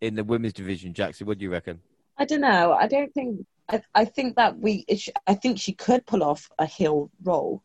[0.00, 0.94] in the Women's Division?
[0.94, 1.80] Jackson, what do you reckon?
[2.16, 2.72] I don't know.
[2.72, 3.44] I don't think.
[3.68, 4.86] I, I think that we.
[5.26, 7.62] I think she could pull off a heel role.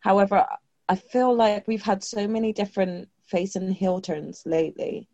[0.00, 0.46] However,
[0.88, 5.08] I feel like we've had so many different face and heel turns lately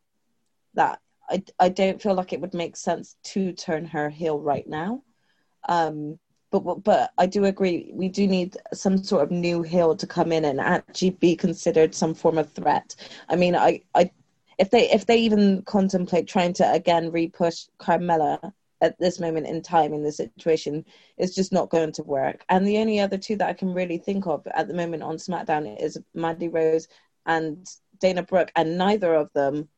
[0.75, 4.67] that I, I don't feel like it would make sense to turn her heel right
[4.67, 5.03] now.
[5.69, 6.19] Um,
[6.51, 7.91] but but- I do agree.
[7.93, 11.95] We do need some sort of new heel to come in and actually be considered
[11.95, 12.95] some form of threat.
[13.29, 14.11] I mean, I I
[14.59, 19.61] if they if they even contemplate trying to again repush Carmella at this moment in
[19.61, 20.85] time in this situation
[21.17, 22.45] it's just not going to work.
[22.49, 25.17] And the only other two that I can really think of at the moment on
[25.17, 26.89] SmackDown is Mandy Rose
[27.27, 27.67] and
[27.99, 29.69] Dana Brooke, and neither of them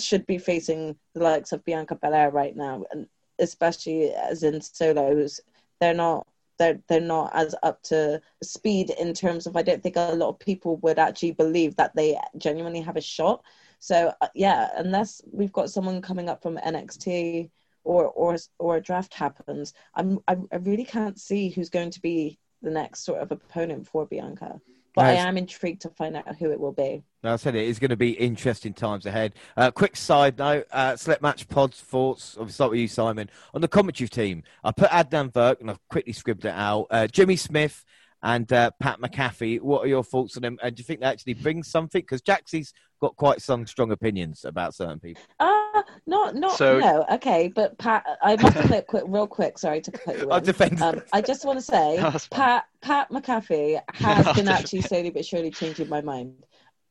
[0.00, 3.06] should be facing the likes of Bianca Belair right now, and
[3.38, 5.40] especially as in solos,
[5.80, 6.26] they're not.
[6.56, 10.28] They're, they're not as up to speed in terms of I don't think a lot
[10.28, 13.42] of people would actually believe that they genuinely have a shot.
[13.80, 17.50] So uh, yeah, unless we've got someone coming up from NXT
[17.82, 22.00] or or or a draft happens, I'm I, I really can't see who's going to
[22.00, 24.60] be the next sort of opponent for Bianca.
[24.94, 25.06] But.
[25.06, 27.02] I am intrigued to find out who it will be.
[27.24, 29.32] I said it is going to be interesting times ahead.
[29.56, 32.36] Uh, quick side note: uh, select match pods thoughts.
[32.38, 33.28] I'll start with you, Simon.
[33.54, 36.86] On the commentary team, I put Adnan Virk and I've quickly scribbled it out.
[36.90, 37.84] Uh, Jimmy Smith
[38.22, 39.60] and uh, Pat McAfee.
[39.60, 40.58] What are your thoughts on them?
[40.62, 42.00] And do you think they actually bring something?
[42.00, 45.22] Because Jaxie's got quite some strong opinions about certain people.
[45.40, 45.63] Ah,
[46.06, 47.04] not not So- no.
[47.12, 49.58] Okay, but Pat, I must admit, quick, real quick.
[49.58, 50.30] Sorry to cut you.
[50.30, 50.82] I've in.
[50.82, 51.98] Um, I just want to say,
[52.30, 56.34] Pat Pat McAfee has been actually slowly but surely changing my mind.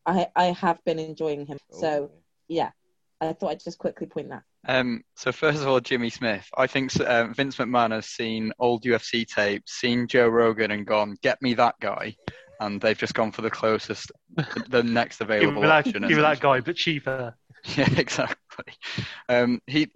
[0.06, 1.58] I I have been enjoying him.
[1.72, 2.12] So
[2.48, 2.72] yeah,
[3.22, 4.44] I thought I'd just quickly point that.
[4.66, 6.48] Um, so first of all, Jimmy Smith.
[6.58, 11.18] I think um, Vince McMahon has seen old UFC tapes, seen Joe Rogan, and gone,
[11.22, 12.16] "Get me that guy,"
[12.62, 16.02] and they've just gone for the closest, the, the next Give available me that, option.
[16.08, 17.36] give me that guy, but cheaper.
[17.78, 18.36] Yeah, exactly.
[19.30, 19.92] Um, he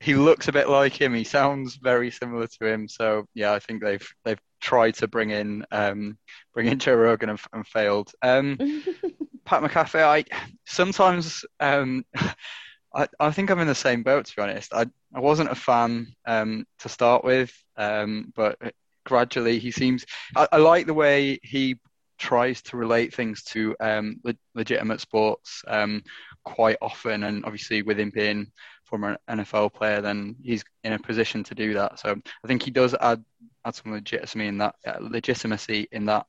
[0.00, 1.14] he looks a bit like him.
[1.14, 2.88] He sounds very similar to him.
[2.88, 6.18] So yeah, I think they've they've tried to bring in um,
[6.54, 8.10] bring in Joe Rogan and, and failed.
[8.22, 8.58] Um,
[9.44, 10.24] Pat McAfee, I
[10.66, 12.04] sometimes um,
[12.94, 14.72] I, I think I'm in the same boat to be honest.
[14.74, 18.58] I I wasn't a fan um, to start with, um, but
[19.04, 20.04] gradually he seems.
[20.34, 21.76] I, I like the way he
[22.18, 26.02] tries to relate things to um, le- legitimate sports um,
[26.46, 28.50] quite often, and obviously with him being
[28.84, 31.98] former NFL player, then he's in a position to do that.
[31.98, 32.10] So
[32.44, 33.22] I think he does add
[33.64, 36.26] add some legitimacy in that uh, legitimacy in that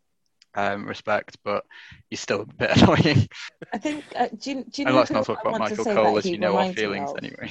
[0.55, 1.63] um, respect, but
[2.09, 3.29] he's still a bit annoying.
[3.71, 4.03] I think.
[4.15, 6.39] Uh, do you, do you know and let's not talk about Michael Cole, as you
[6.39, 7.17] know our feelings of?
[7.17, 7.49] anyway.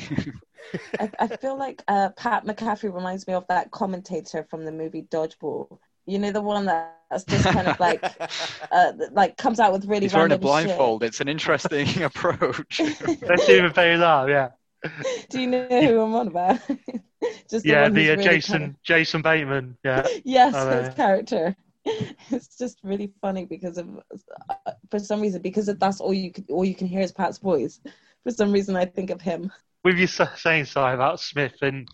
[0.99, 5.03] I, I feel like uh, Pat McAfee reminds me of that commentator from the movie
[5.03, 5.79] Dodgeball.
[6.07, 8.03] You know the one that's just kind of like,
[8.73, 10.67] uh, like comes out with really he's wearing a random shit.
[10.67, 11.03] blindfold.
[11.03, 12.81] It's an interesting approach.
[13.23, 14.51] Let's even pay that, yeah.
[15.31, 16.61] Do you know who I'm on about?
[17.51, 19.77] Just yeah, the uh, really Jason kind Jason Bateman.
[19.85, 20.95] Yeah, yes, I his know.
[20.95, 21.57] character.
[22.31, 23.89] It's just really funny because of,
[24.49, 27.13] uh, for some reason, because of, that's all you can, all you can hear is
[27.13, 27.81] Pat's voice.
[28.25, 29.53] For some reason, I think of him.
[29.85, 31.89] with you saying so about Smith and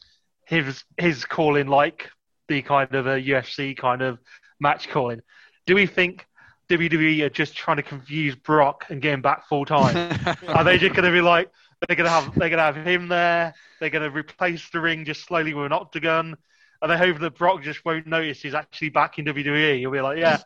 [0.47, 2.11] his his calling like
[2.53, 4.19] the kind of a UFC kind of
[4.61, 5.21] match calling.
[5.67, 6.27] Do we think
[6.69, 9.97] WWE are just trying to confuse Brock and get him back full time?
[10.49, 11.51] are they just going to be like
[11.89, 13.55] they're going to have they're going to have him there?
[13.81, 16.37] They're going to replace the ring just slowly with an octagon.
[16.83, 19.79] And they hope that Brock just won't notice he's actually back in WWE?
[19.79, 20.39] He'll be like, yeah,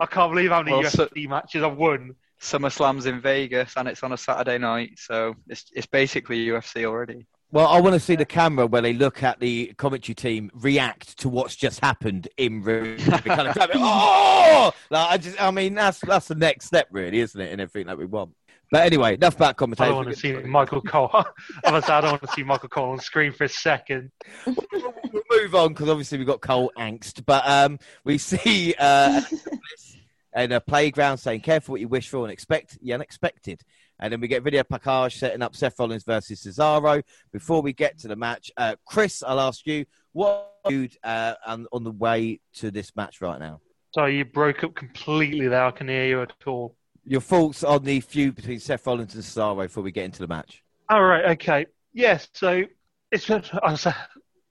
[0.00, 2.16] I can't believe how many Well, so- UFC matches I've won.
[2.38, 7.26] SummerSlam's in Vegas and it's on a Saturday night, so it's it's basically UFC already.
[7.52, 11.18] Well, I want to see the camera where they look at the commentary team react
[11.18, 12.96] to what's just happened in room.
[12.98, 13.56] They kind of.
[13.74, 17.52] Oh, like, I just, I mean, that's that's the next step, really, isn't it?
[17.52, 18.32] And everything that we want.
[18.70, 19.86] But anyway, enough about commentary.
[19.86, 21.10] I don't want to see Michael Cole.
[21.14, 21.24] I
[21.64, 24.10] I don't want to see Michael Cole on screen for a second.
[24.44, 27.24] we'll move on because obviously we've got Cole angst.
[27.24, 29.22] But um, we see uh,
[30.34, 33.62] in a playground saying, "Careful what you wish for and expect the unexpected."
[33.98, 37.02] And then we get video package setting up Seth Rollins versus Cesaro.
[37.32, 41.66] Before we get to the match, uh, Chris, I'll ask you what mood uh, on,
[41.72, 43.60] on the way to this match right now.
[43.92, 45.64] So you broke up completely there.
[45.64, 46.76] I can hear you at all.
[47.04, 50.26] Your thoughts on the feud between Seth Rollins and Cesaro before we get into the
[50.26, 50.62] match?
[50.88, 51.66] All right, okay.
[51.94, 52.64] Yes, so
[53.10, 53.30] it's
[53.62, 53.92] I say,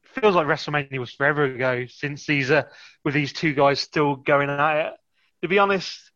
[0.02, 2.64] feels like WrestleMania was forever ago since these uh,
[3.04, 4.94] with these two guys still going at it.
[5.42, 6.12] To be honest,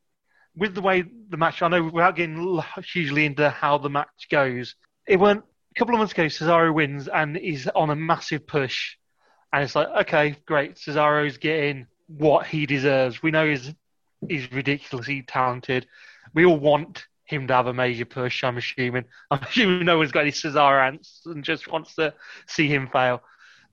[0.60, 4.76] with the way the match, I know without getting hugely into how the match goes,
[5.08, 5.43] it went
[5.76, 6.26] a couple of months ago.
[6.26, 8.98] Cesaro wins and he's on a massive push,
[9.54, 13.24] and it's like, okay, great, Cesaro's getting what he deserves.
[13.24, 13.74] We know he's
[14.28, 15.88] he's ridiculously talented.
[16.34, 18.43] We all want him to have a major push.
[18.43, 19.06] I'm assuming.
[19.32, 22.13] I'm assuming no one's got any Cesaro ants and just wants to
[22.48, 23.22] see him fail.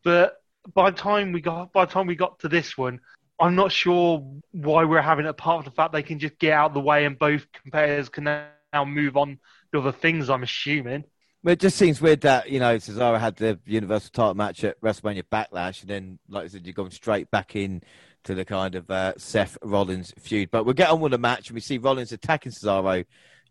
[0.05, 0.37] But
[0.73, 3.01] by the time we got by the time we got to this one,
[3.39, 5.31] I'm not sure why we're having it.
[5.31, 8.09] Apart from the fact they can just get out of the way and both competitors
[8.09, 9.39] can now move on
[9.73, 10.31] to other things.
[10.31, 11.05] I'm assuming.
[11.43, 14.81] Well, it just seems weird that you know Cesaro had the Universal Title match at
[14.81, 17.83] WrestleMania Backlash, and then, like I said, you're going straight back in
[18.25, 20.51] to the kind of uh, Seth Rollins feud.
[20.51, 23.05] But we'll get on with the match, and we see Rollins attacking Cesaro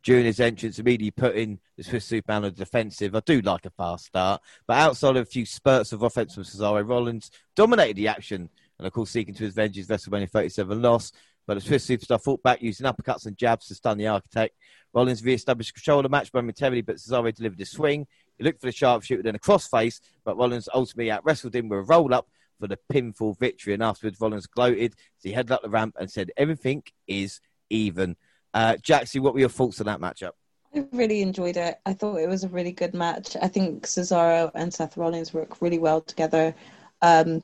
[0.03, 3.15] during his entrance, immediately putting the Swiss Superman on the defensive.
[3.15, 6.43] I do like a fast start, but outside of a few spurts of offense from
[6.43, 11.11] Cesaro, Rollins dominated the action, and of course, seeking to avenge his WrestleMania 37 loss.
[11.47, 14.55] But the Swiss superstar fought back using uppercuts and jabs to stun the architect.
[14.93, 18.07] Rollins re-established control of the match momentarily, but Cesaro delivered a swing.
[18.37, 21.79] He looked for the sharpshooter, then a crossface, but Rollins ultimately out wrestled him with
[21.79, 22.27] a roll up
[22.59, 23.73] for the pinfall victory.
[23.73, 28.15] And afterwards, Rollins gloated as he headed up the ramp and said, Everything is even.
[28.53, 30.31] Uh, Jaxie, what were your thoughts on that matchup?
[30.73, 31.79] I really enjoyed it.
[31.85, 33.37] I thought it was a really good match.
[33.41, 36.55] I think Cesaro and Seth Rollins work really well together.
[37.01, 37.43] Um,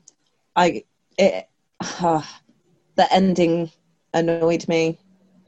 [0.54, 0.84] I
[1.18, 1.48] it
[1.80, 3.70] the ending
[4.14, 4.98] annoyed me.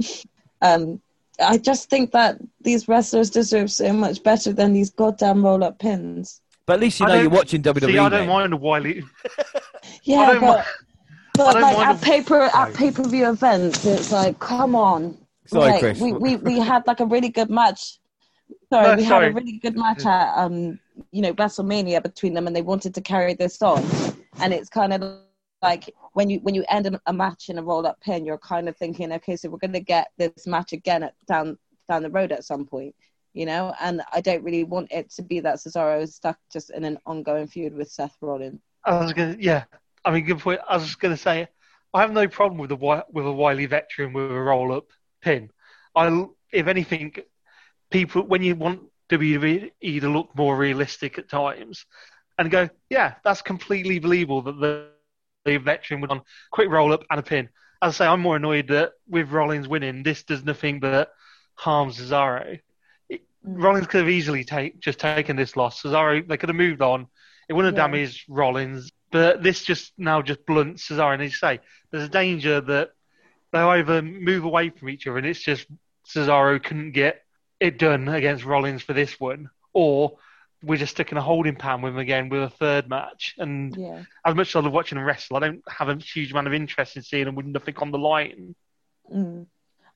[0.62, 1.00] um,
[1.40, 5.78] I just think that these wrestlers deserve so much better than these goddamn roll up
[5.78, 6.40] pins.
[6.66, 7.86] But at least you know you're watching WWE.
[7.86, 8.26] See, I don't mate.
[8.28, 9.02] mind a Wiley.
[10.04, 10.64] Yeah, don't but mi-
[11.34, 14.74] but don't like mind at the- paper at pay per view events, it's like come
[14.74, 15.18] on.
[15.46, 16.00] Sorry, Like, Chris.
[16.00, 17.98] We, we we had like a really good match.
[18.72, 19.24] Sorry, No, we sorry.
[19.26, 20.78] had a really good match at um
[21.10, 23.84] you know WrestleMania between them, and they wanted to carry this on,
[24.40, 25.02] and it's kind of
[25.64, 28.68] like when you when you end a, match in a roll up pin, you're kind
[28.68, 32.10] of thinking, okay, so we're going to get this match again at, down down the
[32.10, 32.94] road at some point,
[33.32, 33.74] you know.
[33.80, 36.98] And I don't really want it to be that Cesaro is stuck just in an
[37.06, 38.60] ongoing feud with Seth Rollins.
[38.84, 39.64] I was gonna, yeah.
[40.04, 40.60] I mean, good point.
[40.68, 41.48] I was just gonna say,
[41.92, 45.50] I have no problem with a with a wily veteran with a roll up pin.
[45.96, 47.14] I, if anything,
[47.90, 51.86] people when you want WWE to look more realistic at times,
[52.38, 54.88] and go, yeah, that's completely believable that the
[55.44, 57.48] veteran would on quick roll up and a pin.
[57.82, 61.12] As I say, I'm more annoyed that with Rollins winning, this does nothing but
[61.54, 62.60] harm Cesaro.
[63.08, 65.82] It, Rollins could have easily take, just taken this loss.
[65.82, 67.06] Cesaro, they could have moved on.
[67.48, 67.86] It wouldn't have Yeah.
[67.86, 71.12] damaged Rollins, but this just now just blunts Cesaro.
[71.12, 71.60] And as you say,
[71.90, 72.92] there's a danger that
[73.52, 75.66] they either move away from each other, and it's just
[76.08, 77.22] Cesaro couldn't get
[77.60, 80.16] it done against Rollins for this one, or
[80.64, 83.34] we're just sticking a holding pan with him again with a third match.
[83.38, 84.02] And Yeah.
[84.24, 86.54] as much as I love watching him wrestle, I don't have a huge amount of
[86.54, 88.54] interest in seeing him with nothing on the line.
[89.12, 89.46] Mm.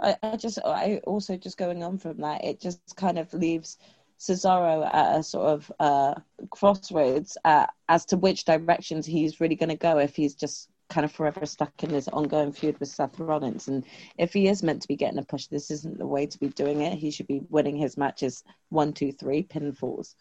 [0.00, 3.78] I, I just, I also just going on from that, it just kind of leaves
[4.18, 6.14] Cesaro at a sort of uh,
[6.50, 11.04] crossroads uh, as to which directions he's really going to go if he's just kind
[11.04, 13.68] of forever stuck in this ongoing feud with Seth Rollins.
[13.68, 13.84] And
[14.16, 16.48] if he is meant to be getting a push, this isn't the way to be
[16.48, 16.94] doing it.
[16.94, 20.14] He should be winning his matches one, two, three pinfalls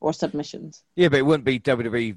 [0.00, 0.84] or submissions.
[0.96, 2.16] Yeah, but it wouldn't be WWE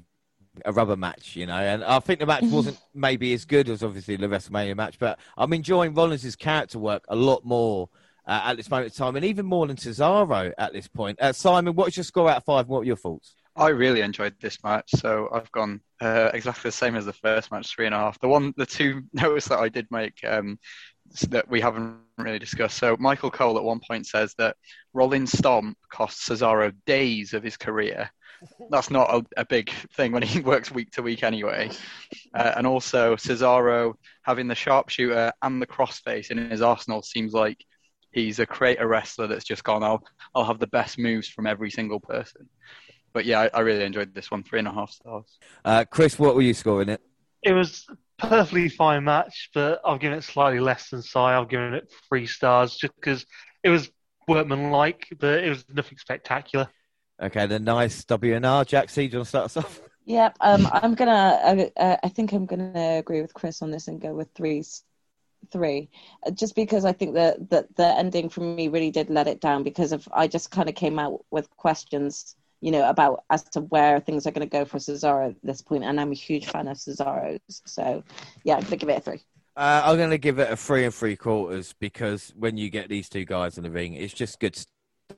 [0.64, 1.54] a rubber match, you know.
[1.54, 5.18] And I think the match wasn't maybe as good as obviously the WrestleMania match, but
[5.36, 7.88] I'm enjoying Rollins' character work a lot more
[8.26, 11.20] uh, at this moment in time, and even more than Cesaro at this point.
[11.20, 12.68] Uh, Simon, what's your score out of five?
[12.68, 13.34] What were your thoughts?
[13.54, 17.52] I really enjoyed this match, so I've gone uh, exactly the same as the first
[17.52, 18.18] match, three and a half.
[18.18, 20.58] The one, the two notes that I did make um,
[21.20, 22.78] that we haven't really discussed.
[22.78, 24.56] So Michael Cole at one point says that
[24.92, 28.10] Rollins Stomp cost Cesaro days of his career.
[28.70, 31.70] That's not a, a big thing when he works week to week anyway.
[32.34, 37.64] Uh, and also Cesaro having the sharpshooter and the crossface in his arsenal seems like
[38.10, 39.82] he's a creator wrestler that's just gone.
[39.82, 40.02] I'll
[40.34, 42.48] I'll have the best moves from every single person.
[43.12, 44.42] But yeah, I, I really enjoyed this one.
[44.42, 45.38] Three and a half stars.
[45.64, 47.00] Uh, Chris, what were you scoring it?
[47.42, 51.18] It was a perfectly fine match, but I've given it slightly less than Si.
[51.18, 53.26] I've given it three stars just because
[53.62, 53.90] it was
[54.28, 56.68] workmanlike, but it was nothing spectacular.
[57.22, 58.64] Okay, the nice WNR.
[58.64, 59.80] Jaxie, do you want to start us off?
[60.04, 61.70] Yep, um, I'm gonna.
[61.76, 64.64] Uh, I think I'm gonna agree with Chris on this and go with three,
[65.52, 65.90] three,
[66.26, 69.40] Uh, just because I think that that the ending for me really did let it
[69.40, 73.42] down because of I just kind of came out with questions, you know, about as
[73.42, 76.14] to where things are going to go for Cesaro at this point, and I'm a
[76.14, 78.02] huge fan of Cesaro's, so
[78.44, 79.20] yeah, I'm gonna give it a three.
[79.54, 82.88] Uh, I'm going to give it a three and three quarters because when you get
[82.88, 84.56] these two guys in the ring, it's just good.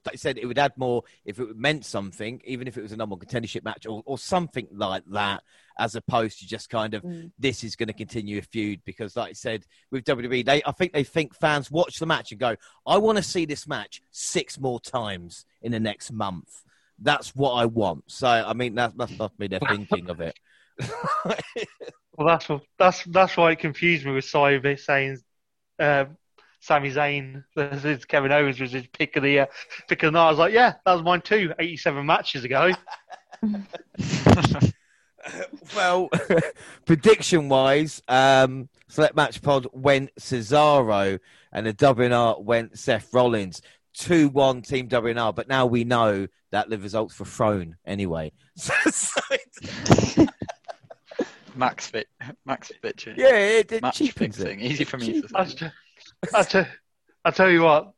[0.05, 2.91] Like I said, it would add more if it meant something, even if it was
[2.91, 5.45] a normal contendership match or, or something like that,
[5.79, 7.31] as opposed to just kind of Mm.
[7.39, 8.81] this is going to continue a feud.
[8.85, 12.33] Because, like I said, with WWE, they I think they think fans watch the match
[12.33, 16.65] and go, "I want to see this match six more times in the next month."
[17.01, 18.05] That's what I want.
[18.07, 19.49] So, I mean, that's that's not me.
[19.49, 20.39] They're thinking of it.
[22.17, 25.19] Well, that's what, that's that's why it confused me with Si saying
[25.81, 26.05] uh,
[26.61, 29.47] Sami Zayn versus Kevin Owens was his pick of the uh,
[29.89, 30.27] pick of the night.
[30.27, 31.53] I was like, yeah, that was mine too.
[31.59, 32.71] Eighty-seven matches ago.
[35.75, 36.09] well,
[36.85, 41.19] prediction wise, um, Select Match Pod went Cesaro
[41.53, 43.61] and the WNR went Seth Rollins.
[43.97, 48.31] 2 1 Team WNR, but now we know that the results were thrown anyway.
[48.57, 50.29] So, so it's-
[51.57, 52.09] Max fit,
[52.45, 53.17] Max bitching.
[53.17, 54.61] yeah, it, it Match cheapens fixing.
[54.61, 54.73] it.
[54.73, 55.55] Easy for me to I, say.
[55.57, 55.67] t-
[56.35, 56.71] I, t-
[57.25, 57.93] I tell you what,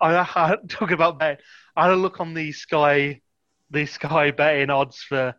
[0.00, 1.42] I, I talking about betting.
[1.74, 3.20] I had a look on the Sky,
[3.70, 5.34] the Sky betting odds for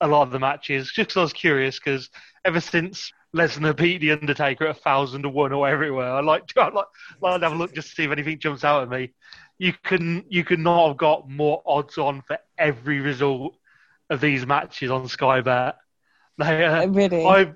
[0.00, 1.78] a lot of the matches, just because I was curious.
[1.78, 2.10] Because
[2.44, 6.04] ever since Lesnar beat the Undertaker at a thousand to one or whatever it were,
[6.04, 6.86] I like to, I like,
[7.20, 9.12] like to have a look just to see if anything jumps out at me.
[9.58, 13.56] You can you could not have got more odds on for every result
[14.08, 15.76] of these matches on Sky Bet.
[16.38, 17.52] They, uh, really, I,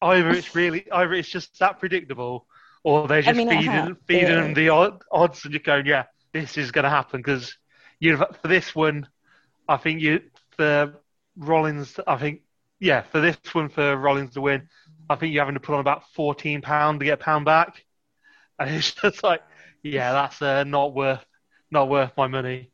[0.00, 2.46] either it's really either it's just that predictable,
[2.84, 4.42] or they're just mean, feeding feeding yeah.
[4.42, 7.56] them the odd, odds and you're going, yeah, this is going to happen because
[7.98, 9.08] you for this one,
[9.68, 10.20] I think you
[10.56, 10.94] for
[11.36, 12.42] Rollins, I think
[12.82, 14.68] yeah, for this one for Rollins to win,
[15.08, 17.84] I think you're having to put on about fourteen pound to get a pound back,
[18.58, 19.42] and it's just like,
[19.82, 21.24] yeah, that's uh, not worth
[21.70, 22.70] not worth my money.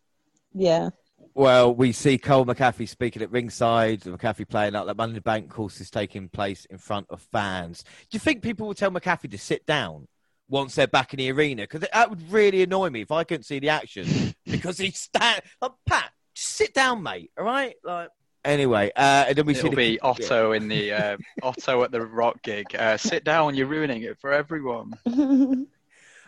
[0.54, 0.90] yeah.
[1.34, 5.20] Well, we see Cole McAfee speaking at ringside, McAfee playing out that Money in the
[5.20, 7.84] Bank course is taking place in front of fans.
[7.84, 10.08] Do you think people will tell McAfee to sit down
[10.48, 11.62] once they're back in the arena?
[11.62, 15.42] Because that would really annoy me if I couldn't see the action because he's stand
[15.62, 17.30] like Pat, just sit down, mate.
[17.38, 18.08] All right, like
[18.44, 18.90] anyway.
[18.94, 22.04] Uh, and then we see It'll the be Otto in the uh, Otto at the
[22.04, 22.74] Rock gig.
[22.74, 24.92] Uh, sit down, you're ruining it for everyone.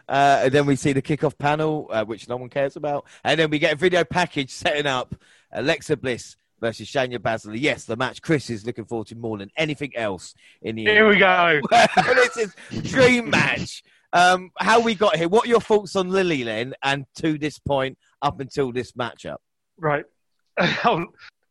[0.08, 3.06] Uh, and then we see the kickoff panel, uh, which no one cares about.
[3.22, 5.14] And then we get a video package setting up
[5.52, 7.56] Alexa Bliss versus Shayna Baszler.
[7.56, 11.08] Yes, the match Chris is looking forward to more than anything else in the Here
[11.08, 11.60] we go.
[11.70, 12.54] this is
[12.90, 13.84] dream match.
[14.12, 15.28] Um, how we got here?
[15.28, 19.36] What are your thoughts on Lily then, and to this point up until this matchup?
[19.78, 20.04] Right.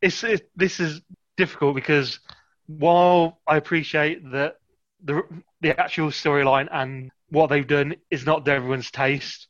[0.02, 1.02] It's, it, this is
[1.38, 2.20] difficult because
[2.68, 4.58] while I appreciate that
[5.04, 5.24] the
[5.62, 9.48] the actual storyline and what they've done is not to everyone's taste,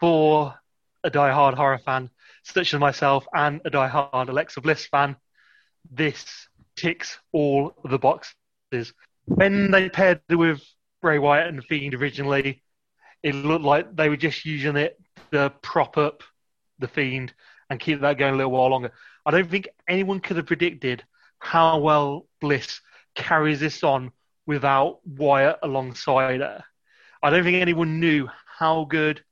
[0.00, 0.54] for
[1.02, 2.10] a die-hard horror fan
[2.42, 5.16] such as myself and a die-hard Alexa Bliss fan,
[5.90, 8.92] this ticks all the boxes.
[9.24, 10.62] When they paired with
[11.00, 12.62] Bray Wyatt and Fiend originally,
[13.22, 15.00] it looked like they were just using it
[15.32, 16.22] to prop up
[16.78, 17.32] the Fiend
[17.70, 18.92] and keep that going a little while longer.
[19.26, 21.02] I don't think anyone could have predicted
[21.38, 22.80] how well Bliss
[23.14, 24.12] carries this on
[24.46, 26.64] without Wyatt alongside her.
[27.22, 29.22] I don't think anyone knew how good,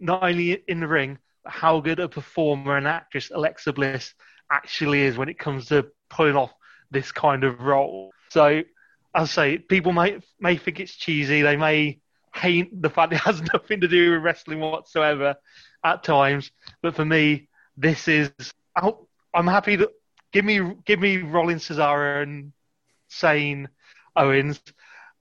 [0.00, 4.14] not only in the ring, but how good a performer and actress Alexa Bliss
[4.50, 6.52] actually is when it comes to pulling off
[6.90, 8.10] this kind of role.
[8.30, 8.62] So,
[9.14, 11.42] I say, people may may think it's cheesy.
[11.42, 12.00] They may
[12.34, 15.36] hate the fact it has nothing to do with wrestling whatsoever
[15.84, 16.50] at times.
[16.82, 18.30] But for me, this is.
[18.74, 19.90] I'll- I'm happy that
[20.32, 22.52] give me give me Rollins, Cesaro, and
[23.10, 23.66] Zayn
[24.16, 24.60] Owens.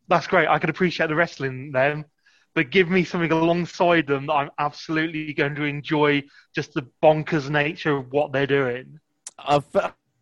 [0.07, 0.47] That's great.
[0.47, 2.05] I can appreciate the wrestling then,
[2.53, 6.23] but give me something alongside them that I'm absolutely going to enjoy.
[6.53, 8.99] Just the bonkers nature of what they're doing.
[9.39, 9.65] I've,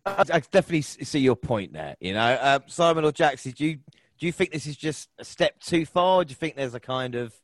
[0.06, 1.96] I definitely see your point there.
[2.00, 3.78] You know, um, Simon or Jackson, do you
[4.18, 6.24] do you think this is just a step too far?
[6.24, 7.34] Do you think there's a kind of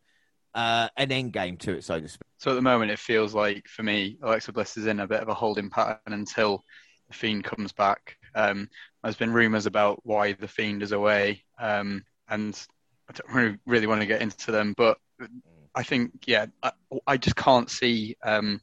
[0.54, 2.27] uh, an end game to it, so to speak?
[2.38, 5.20] So at the moment, it feels like for me, Alexa Bliss is in a bit
[5.20, 6.64] of a holding pattern until
[7.08, 8.16] the Fiend comes back.
[8.34, 8.68] Um,
[9.02, 12.58] there's been rumours about why the Fiend is away, um, and
[13.08, 14.98] I don't really, really, want to get into them, but
[15.74, 16.72] I think, yeah, I,
[17.08, 18.60] I just can't see um,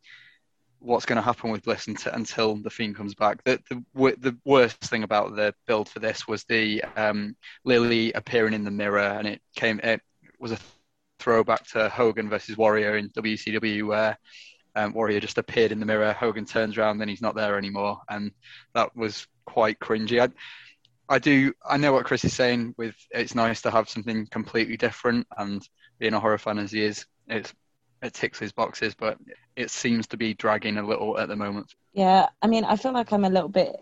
[0.80, 3.43] what's going to happen with Bliss until, until the Fiend comes back.
[3.43, 3.84] The, the,
[4.19, 8.71] the worst thing about the build for this was the um, Lily appearing in the
[8.71, 9.82] mirror, and it came.
[9.84, 10.01] It
[10.39, 10.57] was a
[11.20, 14.18] throwback to Hogan versus Warrior in WCW, where
[14.76, 16.13] um, Warrior just appeared in the mirror.
[16.13, 18.32] Hogan turns around, then he's not there anymore, and
[18.74, 20.22] that was quite cringy.
[20.22, 20.30] I,
[21.13, 21.53] I do.
[21.68, 22.76] I know what Chris is saying.
[22.78, 25.68] With it's nice to have something completely different, and
[25.99, 27.53] being a horror fan as he is, it's
[28.01, 29.18] it ticks his boxes, but
[29.55, 31.74] it seems to be dragging a little at the moment.
[31.93, 33.78] Yeah, I mean, I feel like I'm a little bit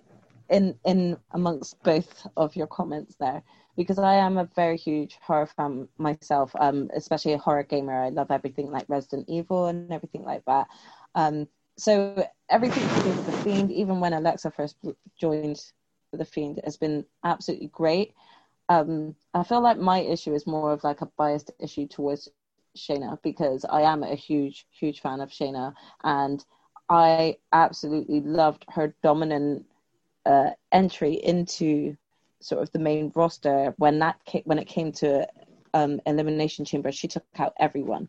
[0.50, 3.42] in in amongst both of your comments there
[3.76, 8.04] because I am a very huge horror fan myself, um, especially a horror gamer.
[8.04, 10.68] I love everything like Resident Evil and everything like that.
[11.16, 11.48] Um,
[11.78, 14.78] so everything to do with the Fiend, even when Alexa first
[15.20, 15.64] joined
[16.12, 18.14] the Fiend, has been absolutely great.
[18.70, 22.30] Um, I feel like my issue is more of like a biased issue towards
[22.78, 26.44] Shayna because I am a huge, huge fan of Shayna, and
[26.90, 29.66] I absolutely loved her dominant
[30.26, 31.98] uh, entry into
[32.44, 35.28] sort of the main roster when that came, when it came to
[35.74, 36.92] um, elimination chamber.
[36.92, 38.08] She took out everyone,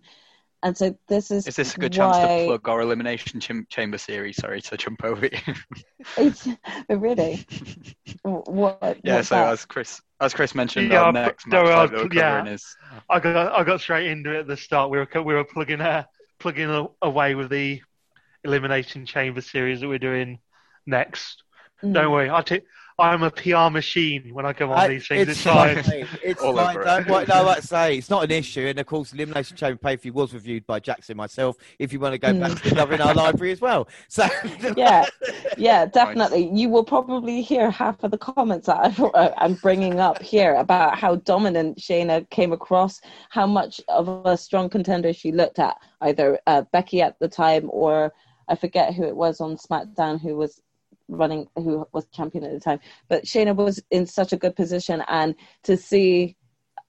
[0.62, 1.46] and so this is.
[1.46, 2.12] Is this a good why...
[2.12, 4.36] chance to plug our elimination chim- chamber series?
[4.36, 5.54] Sorry to jump over you.
[6.16, 6.48] it's
[6.88, 7.46] really.
[8.22, 8.98] what?
[9.02, 9.16] Yeah.
[9.16, 9.52] what's so that?
[9.52, 12.46] as Chris as Chris mentioned, Yeah, our next no, match I like was- yeah.
[12.46, 12.76] is
[13.08, 14.90] I got I got straight into it at the start.
[14.90, 16.04] We were we were plugging uh,
[16.38, 17.80] plugging a- away with the
[18.44, 20.38] elimination chamber series that we're doing
[20.86, 21.42] next.
[21.82, 21.94] Mm.
[21.94, 22.64] Don't worry, I take
[22.98, 25.22] I'm a PR machine when I come on I- these things.
[25.22, 25.82] It's it's fine.
[25.82, 26.06] fine.
[26.22, 26.76] It's All fine.
[26.76, 28.66] Don't, what, no, like I say, it's not an issue.
[28.68, 31.56] And of course, Elimination Chamber pay per view was reviewed by Jackson myself.
[31.80, 32.62] If you want to go back Mm.
[32.68, 33.88] to the in our library as well.
[34.08, 34.26] So
[34.76, 35.06] yeah,
[35.56, 36.50] yeah, definitely.
[36.52, 40.54] You will probably hear half of the comments that I've, uh, I'm bringing up here
[40.54, 45.76] about how dominant Shayna came across, how much of a strong contender she looked at,
[46.02, 48.12] either uh, Becky at the time or
[48.48, 50.60] I forget who it was on SmackDown who was
[51.08, 52.80] running, who was champion at the time.
[53.08, 55.34] But Shayna was in such a good position, and
[55.64, 56.36] to see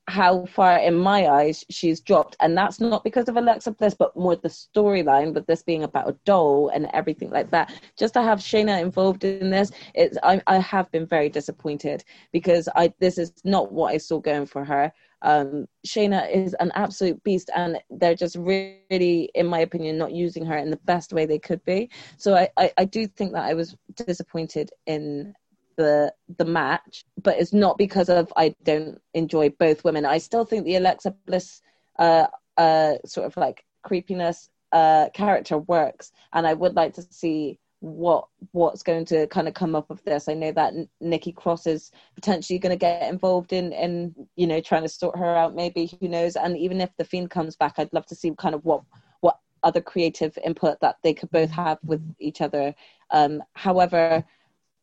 [0.08, 2.36] how far in my eyes she's dropped.
[2.40, 6.10] And that's not because of alexa bliss but more the storyline with this being about
[6.10, 7.74] a doll and everything like that.
[7.98, 12.70] Just to have shayna involved in this it's i, I have been very disappointed because
[12.76, 14.94] i this is not what i saw going for her.
[15.24, 20.46] Um shayna is an absolute beast and they're just really in my opinion not using
[20.46, 21.90] her in the best way they could be.
[22.18, 25.34] So i i, I do think that i was disappointed in
[25.78, 30.06] the the match, but it's not because of I don't enjoy both women.
[30.06, 31.62] I still think the Alexa Bliss
[32.00, 37.60] uh uh sort of like creepiness uh character works, and I would like to see
[37.86, 40.28] what what's going to kind of come up of this.
[40.28, 44.60] I know that Nikki Cross is potentially going to get involved in in you know
[44.62, 45.56] trying to sort her out.
[45.56, 46.36] Maybe who knows?
[46.36, 48.84] And even if the Fiend comes back, I'd love to see kind of what
[49.20, 52.74] what other creative input that they could both have with each other.
[53.12, 54.26] Um, however.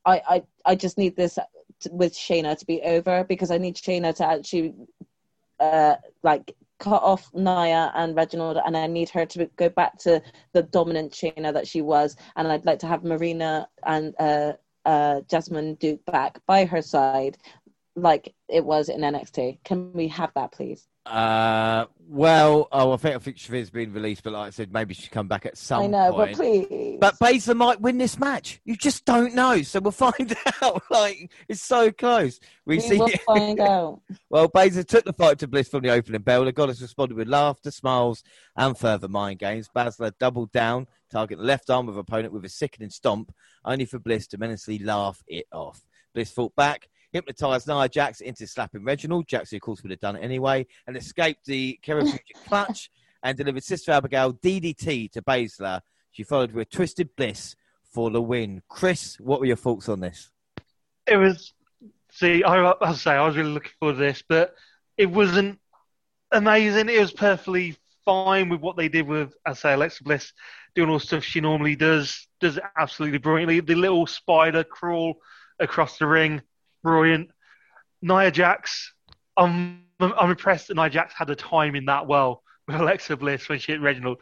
[0.04, 1.38] I, I, I just need this
[1.80, 4.74] t- with Shayna to be over because I need Shayna to actually
[5.60, 10.20] uh, like cut off Nia and Reginald, and I need her to go back to
[10.52, 12.16] the dominant Shayna that she was.
[12.36, 17.38] And I'd like to have Marina and uh, uh, Jessamyn Duke back by her side,
[17.96, 19.58] like it was in NXT.
[19.64, 20.86] Can we have that, please?
[21.04, 24.94] Uh, well, oh, I think I think Shafir's been released, but like I said, maybe
[24.94, 26.30] she come back at some I know, point.
[26.30, 26.98] but please.
[27.00, 28.60] But Baszler might win this match.
[28.64, 30.82] You just don't know, so we'll find out.
[30.90, 32.38] Like it's so close.
[32.66, 32.98] We, we see.
[32.98, 34.00] will find out.
[34.30, 36.44] Well, Baszler took the fight to Bliss from the opening bell.
[36.44, 38.22] The goddess responded with laughter, smiles,
[38.56, 39.68] and further mind games.
[39.74, 43.34] Baszler doubled down, targeting the left arm of opponent with a sickening stomp,
[43.64, 45.84] only for Bliss to menacingly laugh it off.
[46.14, 49.28] Bliss fought back, hypnotised Nia Jax into slapping Reginald.
[49.28, 52.90] Jax, of course, would have done it anyway, and escaped the Kirifuda clutch
[53.22, 55.80] and delivered Sister Abigail DDT to Baszler.
[56.10, 58.62] She followed with Twisted Bliss for the win.
[58.68, 60.30] Chris, what were your thoughts on this?
[61.06, 61.52] It was.
[62.12, 64.54] See, I, I'll say I was really looking forward to this, but
[64.98, 65.58] it wasn't
[66.30, 66.88] amazing.
[66.88, 70.32] It was perfectly fine with what they did with, I say, Alexa Bliss
[70.74, 73.60] doing all the stuff she normally does, does it absolutely brilliantly.
[73.60, 75.16] The little spider crawl
[75.58, 76.42] across the ring,
[76.82, 77.30] brilliant.
[78.00, 78.92] Nia Jax,
[79.36, 83.48] I'm I'm impressed that Nia Jax had a time in that well with Alexa Bliss
[83.48, 84.18] when she hit Reginald.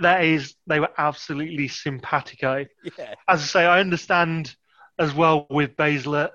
[0.00, 2.66] That is, they were absolutely simpatico.
[2.98, 3.14] Yeah.
[3.26, 4.54] As I say, I understand
[4.98, 6.30] as well with Baszler,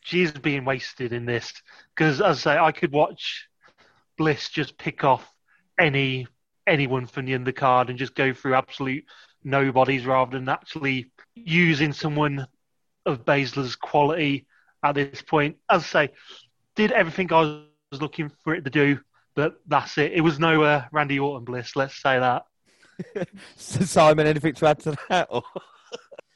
[0.00, 1.52] she's being wasted in this
[1.94, 3.48] because, as I say, I could watch
[4.16, 5.28] Bliss just pick off
[5.78, 6.26] any
[6.66, 9.04] anyone from the undercard and just go through absolute
[9.42, 12.46] nobodies rather than actually using someone
[13.04, 14.46] of Baszler's quality
[14.84, 15.56] at this point.
[15.68, 16.12] As I say,
[16.76, 17.40] did everything I
[17.90, 19.00] was looking for it to do,
[19.34, 20.12] but that's it.
[20.12, 22.44] It was no uh, Randy Orton Bliss, let's say that.
[23.56, 25.28] So, Simon, anything to add to that?
[25.30, 25.42] Or...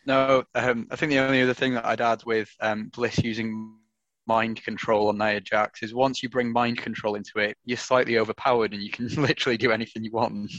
[0.07, 3.76] No, um, I think the only other thing that I'd add with um, Bliss using
[4.26, 8.18] mind control on Nia Jax is once you bring mind control into it, you're slightly
[8.18, 10.53] overpowered and you can literally do anything you want.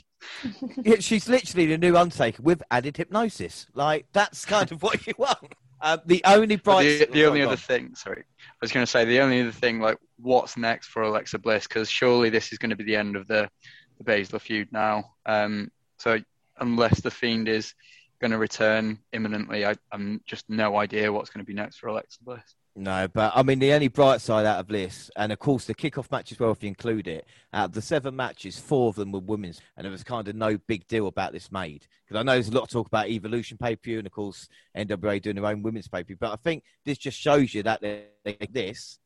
[0.84, 3.68] Yeah, she's literally the new Undertaker with added hypnosis.
[3.74, 5.54] Like that's kind of what you want.
[5.82, 6.84] Uh, the only bright.
[6.84, 7.58] the, the only other on.
[7.58, 11.04] thing, sorry, I was going to say the only other thing, like what's next for
[11.04, 11.68] Alexa Bliss?
[11.68, 13.50] Because surely this is going to be the end of the
[13.98, 15.14] the Baszler feud now.
[15.26, 16.20] Um, so
[16.60, 17.74] unless the Fiend is
[18.22, 21.88] going to return imminently, I, I'm just no idea what's going to be next for
[21.88, 22.56] Alexa Bliss.
[22.76, 25.76] No, but I mean the only bright side out of this, and of course the
[25.76, 27.26] kickoff match as well, if you include it.
[27.52, 30.36] Out of the seven matches, four of them were women's, and there was kind of
[30.36, 33.10] no big deal about this made because I know there's a lot of talk about
[33.10, 34.48] Evolution pay per view, and of course
[34.78, 36.18] NWA doing their own women's pay per view.
[36.20, 39.00] But I think this just shows you that they make this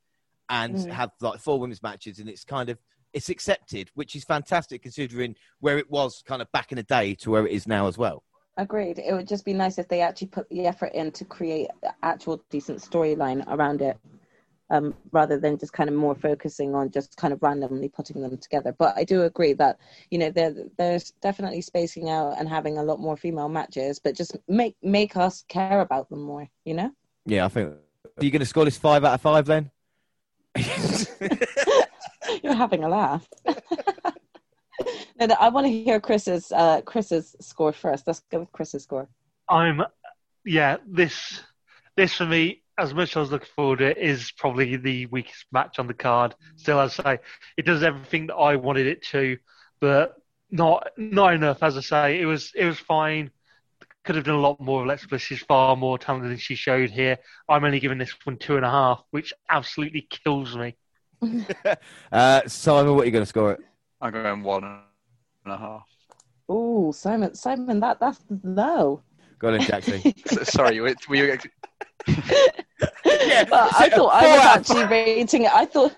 [0.49, 0.89] and Mm.
[0.91, 2.78] have like four women's matches, and it's kind of
[3.14, 7.16] it's accepted, which is fantastic considering where it was kind of back in the day
[7.16, 8.24] to where it is now as well.
[8.58, 8.99] Agreed.
[8.99, 11.70] It would just be nice if they actually put the effort in to create
[12.04, 13.97] actual decent storyline around it,
[14.70, 18.38] um, rather than just kind of more focusing on just kind of randomly putting them
[18.38, 18.72] together.
[18.78, 19.80] But I do agree that
[20.12, 24.16] you know they're there's definitely spacing out and having a lot more female matches, but
[24.16, 26.47] just make make us care about them more.
[26.64, 26.91] You know.
[27.26, 27.70] Yeah, I think.
[27.70, 29.72] Are you going to score this five out of five then?
[32.43, 33.28] You're having a laugh.
[35.26, 38.07] No, no, I want to hear Chris's uh, Chris's score first.
[38.07, 39.07] Let's go with Chris's score.
[39.49, 39.82] I'm,
[40.45, 41.41] yeah, this,
[41.95, 45.05] this for me, as much as I was looking forward to it, is probably the
[45.07, 46.36] weakest match on the card.
[46.55, 47.19] Still, as I say,
[47.57, 49.38] it does everything that I wanted it to,
[49.80, 50.15] but
[50.51, 51.63] not not enough.
[51.63, 53.32] As I say, it was it was fine.
[54.03, 54.86] Could have done a lot more.
[54.86, 57.17] Lex Bliss is far more talented than she showed here.
[57.47, 60.76] I'm only giving this one two and a half, which absolutely kills me.
[62.11, 63.61] uh, Simon, what are you going to score it?
[64.01, 64.82] I'm going one
[65.45, 65.85] and a half.
[66.51, 69.01] Ooh, Simon, Simon, that that's low.
[69.39, 70.01] Go on, then, Jackson.
[70.45, 71.37] Sorry, were were you?
[73.05, 75.51] Yeah, Well, I thought I was out of actually rating it.
[75.53, 75.95] I thought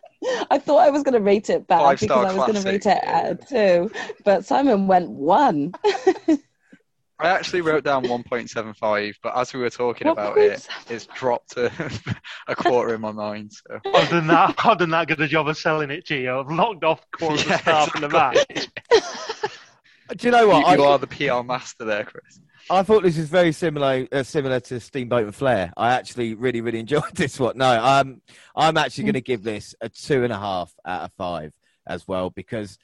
[0.51, 2.69] I thought I was going to rate it bad Five because I was going to
[2.69, 3.17] rate it yeah.
[3.19, 3.91] at a two,
[4.23, 5.73] but Simon went one.
[7.17, 10.67] I actually wrote down 1.75, but as we were talking What about points?
[10.89, 11.71] it, it's dropped to
[12.47, 13.53] a quarter in my mind.
[13.53, 14.55] So I've done that.
[14.65, 16.37] I've done that good a job of selling it to you.
[16.37, 18.45] I've knocked off quarter of the Yeah, staff in the exactly.
[18.55, 18.67] match.
[20.09, 20.67] Do you know what?
[20.67, 22.39] you, you I, are the PR master there, Chris.
[22.69, 25.71] I thought this was very similar, uh, similar to Steamboat and Flair.
[25.77, 27.57] I actually really, really enjoyed this one.
[27.57, 28.21] No, I'm,
[28.55, 31.53] I'm actually going to give this a two and a half out of five
[31.87, 32.77] as well because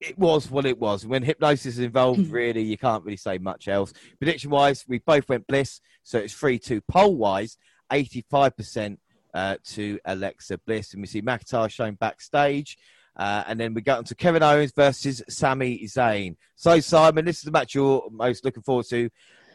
[0.00, 1.06] it was what it was.
[1.06, 3.92] When hypnosis is involved, really, you can't really say much else.
[4.18, 6.80] Prediction wise, we both went Bliss, so it's three two.
[6.82, 7.56] Poll wise,
[7.92, 9.00] eighty five percent
[9.32, 12.76] uh, to Alexa Bliss, and we see McIntyre shown backstage.
[13.16, 16.36] Uh, and then we go on to Kevin Owens versus Sami Zayn.
[16.56, 19.08] So, Simon, this is the match you're most looking forward to.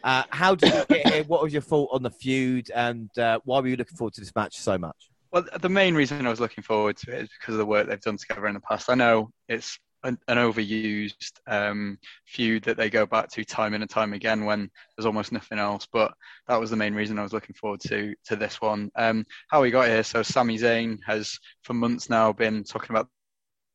[0.03, 1.23] Uh, how did you get here?
[1.25, 4.21] What was your thought on the feud, and uh, why were you looking forward to
[4.21, 5.09] this match so much?
[5.31, 7.87] Well, the main reason I was looking forward to it is because of the work
[7.87, 8.89] they've done together in the past.
[8.89, 13.89] I know it's an, an overused um, feud that they go back to time and
[13.89, 16.13] time again when there's almost nothing else, but
[16.47, 18.89] that was the main reason I was looking forward to to this one.
[18.95, 23.09] Um, how we got here, so Sami Zayn has for months now been talking about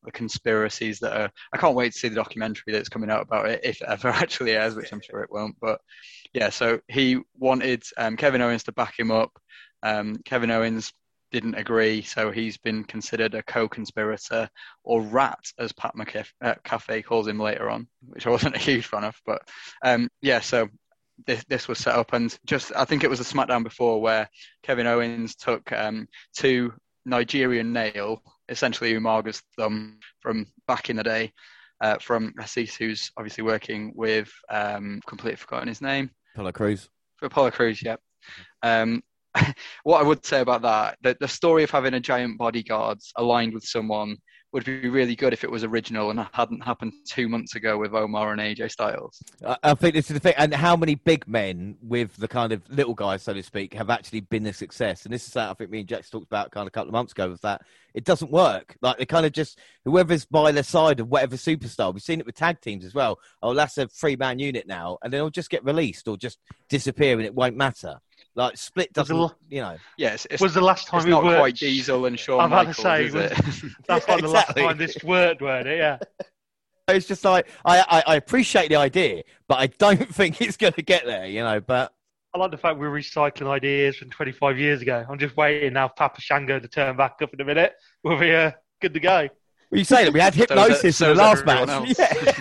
[0.05, 1.31] the conspiracies that are.
[1.53, 4.07] I can't wait to see the documentary that's coming out about it, if it ever
[4.09, 5.55] actually airs, which I'm sure it won't.
[5.59, 5.81] But
[6.33, 9.31] yeah, so he wanted um, Kevin Owens to back him up.
[9.83, 10.91] Um, Kevin Owens
[11.31, 14.49] didn't agree, so he's been considered a co-conspirator
[14.83, 19.03] or rat, as Pat McAfee calls him later on, which I wasn't a huge fan
[19.03, 19.19] of.
[19.25, 19.41] But
[19.83, 20.69] um, yeah, so
[21.27, 24.29] this, this was set up, and just I think it was a SmackDown before where
[24.63, 26.73] Kevin Owens took um, two
[27.05, 31.33] Nigerian nail, essentially Umaga's thumb from back in the day,
[31.81, 36.09] uh, from Azeez, who's obviously working with um, completely forgotten his name.
[36.35, 36.89] Apollo Crews.
[37.17, 37.95] For Apollo Crews, yeah.
[38.63, 39.01] Um,
[39.83, 43.53] what I would say about that, the, the story of having a giant bodyguard aligned
[43.53, 44.17] with someone
[44.51, 47.91] would be really good if it was original and hadn't happened two months ago with
[47.91, 49.21] Omos and AJ Styles.
[49.63, 52.61] I, think this is the thing, and how many big men with the kind of
[52.69, 55.05] little guys, so to speak, have actually been a success.
[55.05, 56.89] And this is that I think me and Jax talked about kind of a couple
[56.89, 57.29] of months ago.
[57.29, 58.77] Was that it doesn't work?
[58.81, 61.93] Like they kind of just whoever's by their side of whatever superstar.
[61.93, 63.19] We've seen it with tag teams as well.
[63.41, 66.39] Oh, that's a three man unit now, and then it'll just get released or just
[66.69, 67.99] disappear, and it won't matter.
[68.35, 69.77] Like split Was doesn't, the you know.
[69.97, 71.39] Yes, it's, was the last time it's we not worked?
[71.39, 73.31] quite Diesel and Shawn I'm about to Michaels, say, is was-
[73.63, 73.71] it?
[73.87, 74.31] That's like the Exactly.
[74.63, 75.77] last time this worked, weren't it?
[75.77, 75.97] Yeah.
[76.87, 80.73] It's just like I, I, I appreciate the idea, but I don't think it's going
[80.73, 81.59] to get there, you know.
[81.59, 81.91] But
[82.31, 85.03] I like the fact we're recycling ideas from 25 years ago.
[85.09, 87.73] I'm just waiting now for Papa Shango to turn back up in a minute.
[88.03, 89.29] We'll be uh, good to go.
[89.71, 91.97] well, you say that we had So is hypnosis so in the last everyone match.
[91.97, 91.97] else.
[91.97, 92.07] Yeah.
[92.11, 92.39] It's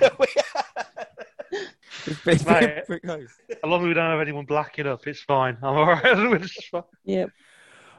[2.04, 2.86] been- it's been Mate.
[2.86, 3.30] pretty close.
[3.50, 5.56] As long as we don't have anyone blacking up, it's fine.
[5.62, 6.02] I'm all right.
[6.42, 6.70] It's.
[7.04, 7.30] Yep.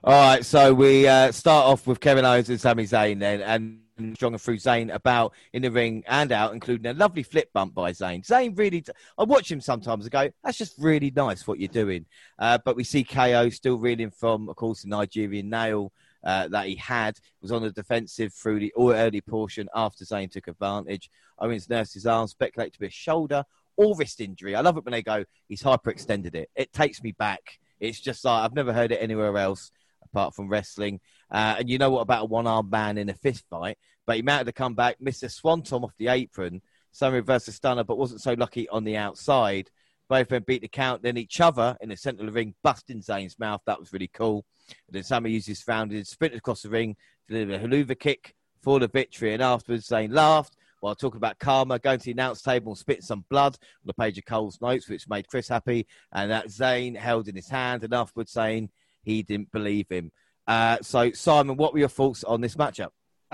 [0.03, 3.79] All right, so we uh, start off with Kevin Owens and Sami Zayn then, and
[4.15, 7.91] stronger through Zayn about in the ring and out, including a lovely flip bump by
[7.91, 8.23] Zayn.
[8.25, 8.83] Zayn really,
[9.17, 12.05] I watch him sometimes and go, that's just really nice what you're doing.
[12.37, 15.91] Uh, but we see KO still reeling from, of course, the Nigerian nail
[16.23, 20.47] uh, that he had, was on the defensive through the early portion after Zayn took
[20.47, 21.09] advantage.
[21.39, 23.43] Owens nursed his arm, speculated to be a shoulder
[23.77, 24.55] or wrist injury.
[24.55, 26.49] I love it when they go, he's hyperextended it.
[26.55, 27.59] It takes me back.
[27.79, 29.71] It's just like, I've never heard it anywhere else
[30.03, 30.99] apart from wrestling.
[31.29, 33.77] Uh, and you know what about a one armed man in a fist fight?
[34.05, 36.61] But he mounted to come back, missed a swanton off the apron,
[36.91, 39.69] some reverse a stunner, but wasn't so lucky on the outside.
[40.07, 43.01] Both men beat the count, then each other in the centre of the ring, busting
[43.01, 43.61] Zayn's mouth.
[43.65, 44.45] That was really cool.
[44.87, 46.95] And then Sami used his founded, sprinted across the ring,
[47.27, 49.33] delivered a Helluva Kick for the victory.
[49.33, 50.55] And afterwards, Zayn laughed
[50.85, 53.93] while talking about karma, going to the announce table and spitting some blood on the
[53.95, 55.87] page of Cole's notes, which made Chris happy.
[56.11, 58.69] And that Zayn held in his hand, and afterwards saying
[59.01, 60.11] he didn't believe him.
[60.45, 62.89] Uh, so, Simon, what were your thoughts on this matchup?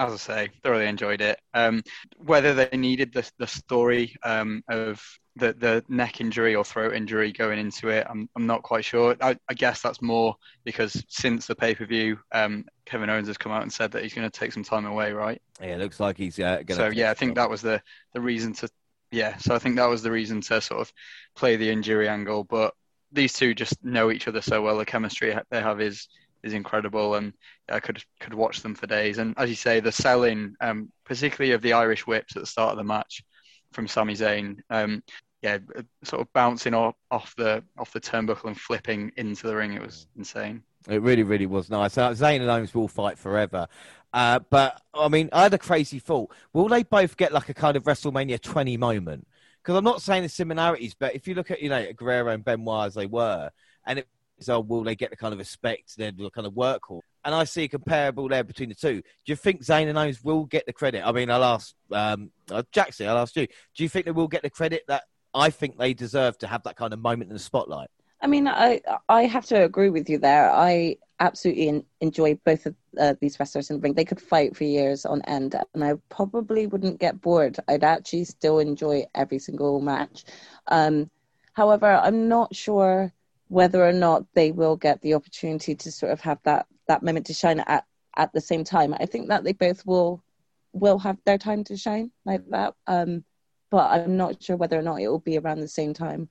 [0.07, 1.39] As I say, thoroughly enjoyed it.
[1.53, 1.81] Um,
[2.17, 5.01] whether they needed the the story um, of
[5.35, 9.15] the the neck injury or throat injury going into it, I'm I'm not quite sure.
[9.21, 13.37] I, I guess that's more because since the pay per view, um, Kevin Owens has
[13.37, 15.41] come out and said that he's going to take some time away, right?
[15.59, 17.81] Yeah, it looks like he's uh, going So yeah, I think that was the
[18.13, 18.69] the reason to
[19.11, 19.37] yeah.
[19.37, 20.91] So I think that was the reason to sort of
[21.35, 22.43] play the injury angle.
[22.43, 22.73] But
[23.11, 24.77] these two just know each other so well.
[24.77, 26.07] The chemistry they have is
[26.43, 27.33] is incredible, and
[27.69, 29.17] I could could watch them for days.
[29.17, 32.71] And as you say, the selling, um, particularly of the Irish whips at the start
[32.71, 33.23] of the match
[33.71, 35.03] from Sami Zayn, um,
[35.41, 35.57] yeah,
[36.03, 39.73] sort of bouncing off, off the off the turnbuckle and flipping into the ring.
[39.73, 40.63] It was insane.
[40.87, 41.97] It really, really was nice.
[41.97, 43.67] Uh, Zayn and Owens will fight forever.
[44.13, 46.31] Uh, but, I mean, I had a crazy thought.
[46.53, 49.27] Will they both get like a kind of WrestleMania 20 moment?
[49.61, 52.43] Because I'm not saying the similarities, but if you look at, you know, Guerrero and
[52.43, 53.51] Benoit as they were,
[53.85, 54.07] and it
[54.41, 57.03] so will they get the kind of respect, then the kind of work hall?
[57.23, 59.01] And I see a comparable there between the two.
[59.01, 61.05] Do you think Zayn and Owens will get the credit?
[61.05, 63.47] I mean, I'll ask um, uh, Jackson, I'll ask you.
[63.75, 66.63] Do you think they will get the credit that I think they deserve to have
[66.63, 67.89] that kind of moment in the spotlight?
[68.21, 70.51] I mean, I I have to agree with you there.
[70.51, 73.93] I absolutely en- enjoy both of uh, these wrestlers in the ring.
[73.93, 77.57] They could fight for years on end, and I probably wouldn't get bored.
[77.67, 80.25] I'd actually still enjoy every single match.
[80.67, 81.09] Um,
[81.53, 83.11] however, I'm not sure
[83.51, 87.25] whether or not they will get the opportunity to sort of have that that moment
[87.25, 87.83] to shine at
[88.15, 88.95] at the same time.
[88.97, 90.23] I think that they both will
[90.71, 92.75] will have their time to shine like that.
[92.87, 93.25] Um,
[93.69, 96.29] but I'm not sure whether or not it will be around the same time.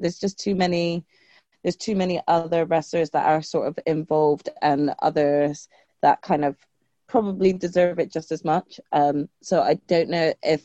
[0.00, 1.04] There's just too many
[1.62, 5.68] there's too many other wrestlers that are sort of involved and others
[6.02, 6.56] that kind of
[7.06, 8.80] probably deserve it just as much.
[8.90, 10.64] Um, so I don't know if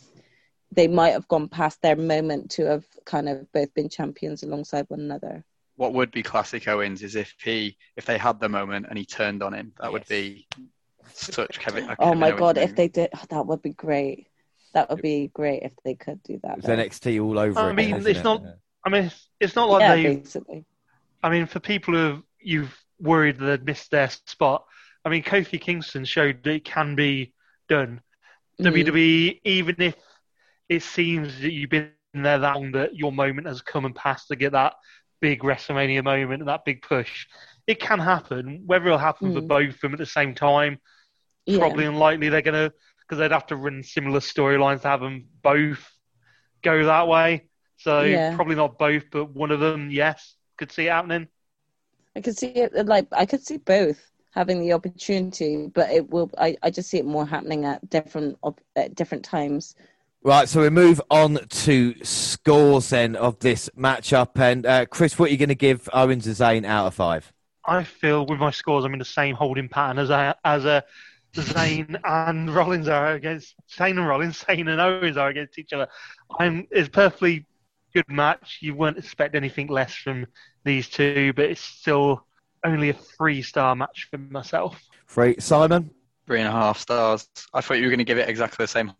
[0.71, 4.85] they might have gone past their moment to have kind of both been champions alongside
[4.87, 5.45] one another.
[5.81, 9.03] What would be classic Owens is if he if they had the moment and he
[9.03, 9.73] turned on him.
[9.81, 10.47] That would be
[11.11, 11.89] such Kevin.
[11.89, 14.27] a Oh Kevin my Owens god, if they did, oh, that would be great.
[14.75, 16.59] That would be great if they could do that.
[16.59, 16.75] It's though.
[16.77, 18.23] NXT all over I again, mean, isn't it's it?
[18.23, 18.51] not- Yeah.
[18.85, 20.15] I mean, it's, it's not like yeah, they.
[20.17, 20.65] basically.
[21.23, 24.65] I mean, for people who you've worried that they'd missed their spot,
[25.03, 27.33] I mean, Kofi Kingston showed that it can be
[27.67, 28.01] done.
[28.59, 28.65] Mhm.
[28.65, 29.95] WWE, even if
[30.69, 34.27] it seems that you've been there that long, that your moment has come and passed
[34.27, 34.75] to get that
[35.21, 37.27] big WrestleMania moment and that big push,
[37.67, 38.63] it can happen.
[38.65, 39.47] Whether it'll happen for Mm.
[39.47, 40.79] both of them at the same time,
[41.45, 41.59] Yeah.
[41.59, 42.29] probably unlikely.
[42.29, 45.85] They're gonna because they'd have to run similar storylines to have them both
[46.61, 47.47] go that way.
[47.77, 48.35] So Yeah.
[48.35, 51.27] probably not both, but one of them, yes, could see it happening.
[52.15, 53.99] I could see it like I could see both
[54.31, 56.31] having the opportunity, but it will.
[56.37, 59.75] I, I just see it more happening at different op- at different times.
[60.23, 64.39] Right, so we move on to scores then of this matchup.
[64.39, 67.33] And uh, Chris, what are you going to give Owens and Zayn out of five?
[67.65, 70.83] I feel with my scores, I'm in the same holding pattern as a, as a
[71.33, 75.87] Zayn and Rollins are against Zayn and Rollins, Zayn and Owens are against each other.
[76.39, 77.47] I'm, it's a perfectly
[77.93, 78.59] good match.
[78.61, 80.27] You wouldn't expect anything less from
[80.63, 82.27] these two, but it's still
[82.63, 84.79] only a three star match for myself.
[85.07, 85.35] Three.
[85.39, 85.89] Simon?
[86.27, 87.27] Three and a half stars.
[87.53, 88.93] I thought you were going to give it exactly the same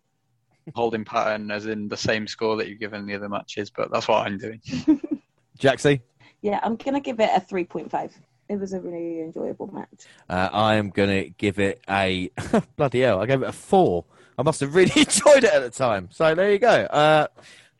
[0.75, 4.07] holding pattern as in the same score that you've given the other matches, but that's
[4.07, 4.61] what I'm doing.
[5.59, 6.01] Jaxie?
[6.41, 8.13] Yeah, I'm gonna give it a three point five.
[8.51, 10.07] It was a really enjoyable match.
[10.29, 12.29] Uh, I am going to give it a
[12.75, 13.21] bloody hell.
[13.21, 14.03] I gave it a four.
[14.37, 16.09] I must have really enjoyed it at the time.
[16.11, 16.67] So there you go.
[16.67, 17.27] Uh,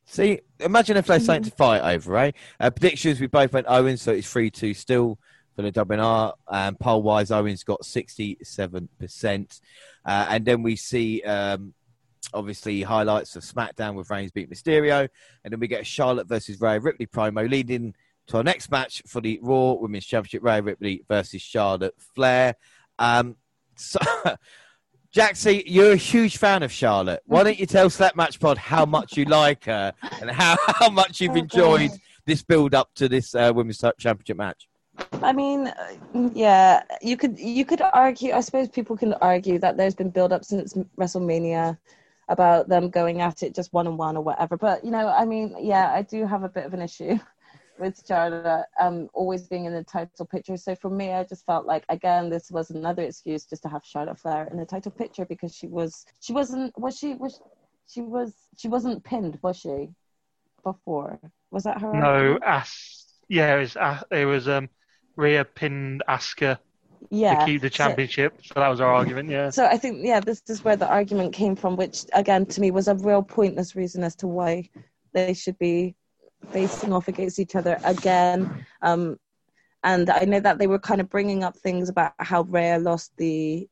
[0.06, 2.32] see, imagine if they something to fight over, eh?
[2.58, 5.20] Uh, predictions: we both went Owens, so it's three two still
[5.58, 6.36] for the WNR.
[6.50, 9.60] And poll wise, Owens got sixty-seven percent,
[10.06, 11.22] uh, and then we see.
[11.24, 11.74] Um,
[12.34, 15.08] Obviously, highlights of SmackDown with Reigns beat Mysterio,
[15.44, 17.94] and then we get Charlotte versus Rhea Ripley promo leading
[18.28, 22.56] to our next match for the Raw Women's Championship: Rhea Ripley versus Charlotte Flair.
[23.00, 23.36] Um,
[23.76, 24.00] so,
[25.16, 27.22] Jaxie, you're a huge fan of Charlotte.
[27.26, 30.90] Why don't you tell Slap Match Pod how much you like her and how, how
[30.90, 31.92] much you've Oh, enjoyed
[32.26, 34.70] this build up to this uh, Women's Championship match?
[35.22, 35.72] I mean,
[36.34, 38.34] yeah, you could you could argue.
[38.34, 41.78] I suppose people can argue that there's been build up since WrestleMania
[42.32, 44.58] about them going at it just one on one or whatever.
[44.58, 47.20] But you know, I mean, yeah, I do have a bit of an issue
[47.80, 50.58] with Charlotte um, always being in the title picture.
[50.58, 53.84] So for me, I just felt like again this was another excuse just to have
[53.86, 57.42] Charlotte Flair in the title picture because she was she wasn't was she was
[57.88, 59.90] she was she wasn't pinned was she
[60.64, 61.20] before
[61.52, 64.70] was that her No, As yeah, it was uh, it was um
[65.18, 66.60] Rhea pinned Asuka
[67.10, 68.40] yeah to keep the So- championship.
[68.44, 69.30] So that was our argument.
[69.30, 69.50] Yeah.
[69.50, 72.72] So I think, yeah, this is where the argument came from, which again to me
[72.72, 74.70] was a real pointless reason as to why
[75.14, 75.96] they should be
[76.52, 78.66] facing off against each other again.
[78.82, 79.18] Um,
[79.84, 83.12] and I know that they were kind of bringing up things about how Rhea lost
[83.18, 83.68] the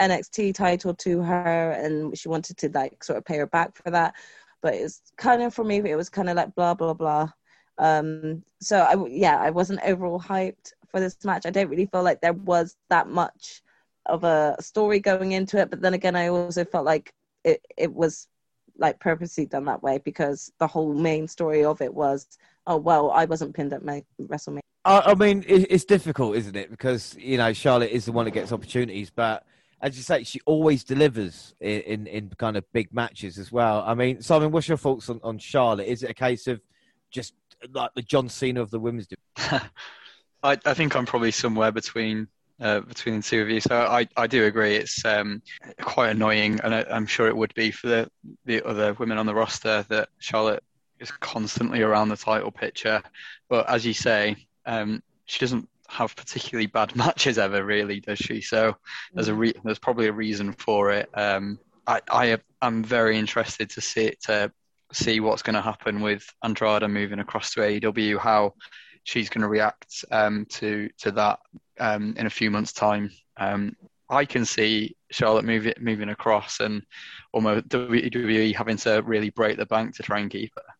[0.00, 3.90] NXT title to her, and she wanted to like sort of pay her back for
[3.90, 4.14] that.
[4.60, 7.30] But it's kind of for me, it was kind of like blah blah blah.
[7.78, 11.46] Um, so I, yeah, I wasn't overall hyped for this match.
[11.46, 13.62] I don't really feel like there was that much
[14.06, 15.70] of a story going into it.
[15.70, 17.12] But then again, I also felt like
[17.44, 18.26] it, it was
[18.78, 22.26] like purposely done that way because the whole main story of it was,
[22.66, 24.60] oh well, I wasn't pinned at my WrestleMania.
[24.84, 26.70] I, I mean, it, it's difficult, isn't it?
[26.70, 29.44] Because you know Charlotte is the one that gets opportunities, but
[29.80, 33.84] as you say, she always delivers in, in, in kind of big matches as well.
[33.86, 35.86] I mean, Simon, what's your thoughts on, on Charlotte?
[35.86, 36.60] Is it a case of
[37.10, 37.32] just
[37.72, 39.68] like the John Cena of the women's division?
[40.42, 42.28] I, I think I'm probably somewhere between
[42.60, 43.60] uh, between the two of you.
[43.60, 44.76] So I, I do agree.
[44.76, 45.42] It's um,
[45.80, 48.10] quite annoying, and I, I'm sure it would be for the,
[48.46, 50.62] the other women on the roster that Charlotte
[50.98, 53.00] is constantly around the title picture.
[53.48, 58.40] But as you say, um, she doesn't have particularly bad matches ever, really, does she?
[58.40, 58.76] So
[59.14, 61.08] there's a re- there's probably a reason for it.
[61.14, 64.52] Um, I, I am very interested to see to
[64.92, 68.18] see what's going to happen with Andrade moving across to AEW.
[68.18, 68.54] How
[69.08, 71.38] she's going to react um, to to that
[71.80, 73.10] um, in a few months' time.
[73.38, 73.74] Um,
[74.10, 76.82] I can see Charlotte moving moving across and
[77.32, 80.74] almost WWE having to really break the bank to try and keep her.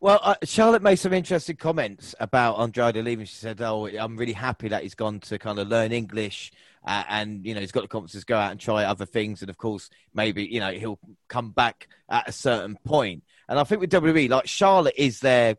[0.00, 3.26] Well, uh, Charlotte made some interesting comments about Andrade leaving.
[3.26, 6.52] She said, "Oh, I'm really happy that he's gone to kind of learn English,
[6.86, 9.42] uh, and you know he's got the confidence to go out and try other things,
[9.42, 13.64] and of course maybe you know he'll come back at a certain point." And I
[13.64, 15.56] think with WWE, like Charlotte is their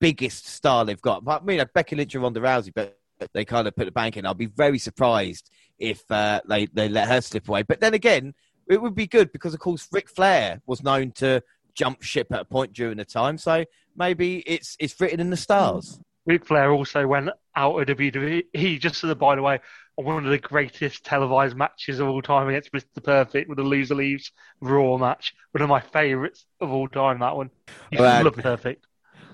[0.00, 1.22] biggest star they've got.
[1.26, 2.98] I mean, Becky Lynch and Ronda Rousey, but
[3.32, 4.26] they kind of put the bank in.
[4.26, 7.62] I'll be very surprised if uh, they they let her slip away.
[7.62, 8.34] But then again,
[8.68, 11.42] it would be good because of course Ric Flair was known to
[11.74, 13.64] jump ship at a point during the time, so
[13.96, 16.00] maybe it's it's written in the stars.
[16.26, 18.44] Ric Flair also went out of WWE.
[18.52, 19.58] He just, uh, by the way,
[19.96, 23.02] one of the greatest televised matches of all time against Mr.
[23.02, 24.30] Perfect with the loser leaves
[24.60, 25.34] Raw match.
[25.52, 27.20] One of my favourites of all time.
[27.20, 27.50] That one.
[27.90, 28.22] You Right.
[28.22, 28.86] love Perfect.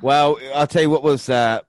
[0.02, 1.60] Well, I'll tell you what was uh,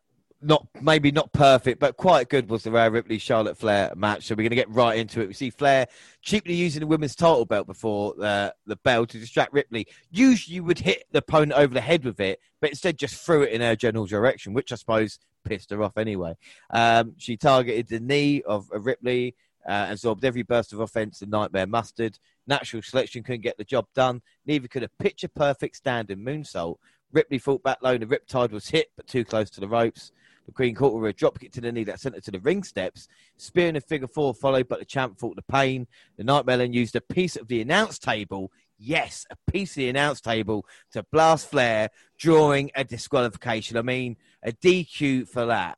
[0.42, 4.26] not maybe not perfect, but quite good was the Rhea Ripley Charlotte Flair match.
[4.26, 5.28] So we're going to get right into it.
[5.28, 5.88] We see Flair
[6.22, 9.88] cheaply using the women's title belt before the the bell to distract Ripley.
[10.12, 13.44] Usually you would hit the opponent over the head with it, but instead just threw
[13.44, 16.36] it in her general direction, which I suppose pissed her off anyway.
[16.70, 19.36] Um, she targeted the knee of Ripley.
[19.68, 22.18] Uh, absorbed every burst of offense and nightmare mustard.
[22.48, 24.22] Natural selection couldn't get the job done.
[24.46, 26.78] Neither could a picture perfect standing moonsault.
[27.12, 30.12] Ripley fought back low and the Riptide was hit, but too close to the ropes.
[30.46, 32.32] The Queen caught her with a drop kick to the knee that sent her to
[32.32, 33.08] the ring steps.
[33.36, 35.88] Spear in a figure four followed, but the champ fought the pain.
[36.18, 39.90] The Nightmare then used a piece of the announce table, yes, a piece of the
[39.90, 43.78] announce table, to blast Flair, drawing a disqualification.
[43.78, 45.78] I mean, a DQ for that.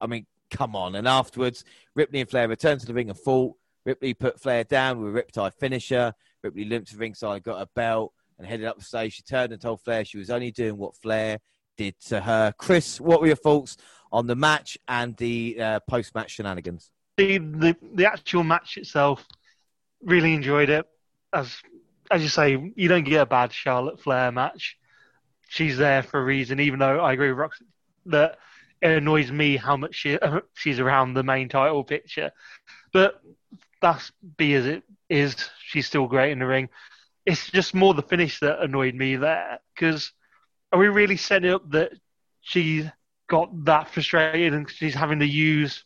[0.00, 0.96] I mean, come on.
[0.96, 1.64] And afterwards,
[1.94, 3.54] Ripley and Flair returned to the ring and fought.
[3.84, 6.12] Ripley put Flair down with a Riptide finisher.
[6.42, 9.14] Ripley limped to ringside, got a belt, and headed up the stage.
[9.14, 11.38] She turned and told Flair she was only doing what Flair
[11.76, 12.52] did to her.
[12.58, 13.76] Chris, what were your thoughts
[14.12, 16.90] on the match and the uh, post-match shenanigans?
[17.16, 19.26] The, the the actual match itself,
[20.02, 20.86] really enjoyed it.
[21.32, 21.56] As
[22.10, 24.78] as you say, you don't get a bad Charlotte Flair match.
[25.48, 26.60] She's there for a reason.
[26.60, 27.50] Even though I agree with Rox
[28.06, 28.38] that
[28.80, 30.18] it annoys me how much she
[30.54, 32.30] she's around the main title picture,
[32.92, 33.20] but
[33.80, 35.36] that's be as it is.
[35.64, 36.68] She's still great in the ring.
[37.28, 40.12] It's just more the finish that annoyed me there because
[40.72, 41.92] are we really setting up that
[42.40, 42.86] she's
[43.28, 45.84] got that frustrated and she's having to use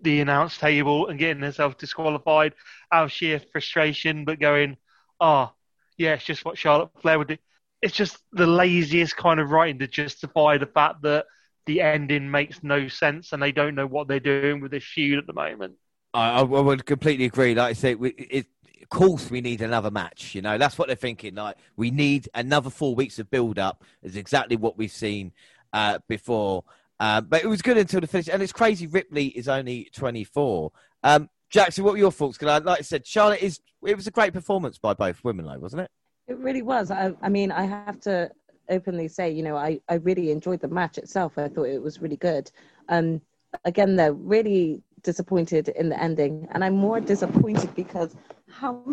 [0.00, 2.54] the announce table and getting herself disqualified
[2.90, 4.78] out of sheer frustration, but going,
[5.20, 5.52] oh,
[5.98, 7.36] yeah, it's just what Charlotte Flair would do.
[7.82, 11.26] It's just the laziest kind of writing to justify the fact that
[11.66, 15.18] the ending makes no sense and they don't know what they're doing with this feud
[15.18, 15.74] at the moment.
[16.14, 17.54] I, I would completely agree.
[17.54, 18.46] Like I say, it,
[18.82, 20.34] of course we need another match.
[20.34, 21.34] You know, that's what they're thinking.
[21.34, 23.84] Like we need another four weeks of build up.
[24.02, 25.32] Is exactly what we've seen
[25.72, 26.64] uh, before.
[27.00, 28.86] Uh, but it was good until the finish, and it's crazy.
[28.86, 30.70] Ripley is only 24.
[31.02, 32.38] Um, Jackson, what were your thoughts?
[32.38, 33.60] Because, like I said, Charlotte is.
[33.84, 35.90] It was a great performance by both women, though, wasn't it?
[36.28, 36.92] It really was.
[36.92, 38.30] I, I mean, I have to
[38.68, 41.36] openly say, you know, I, I really enjoyed the match itself.
[41.36, 42.50] I thought it was really good.
[42.88, 43.20] Um,
[43.64, 48.14] again, though, really disappointed in the ending, and I'm more disappointed because
[48.52, 48.84] how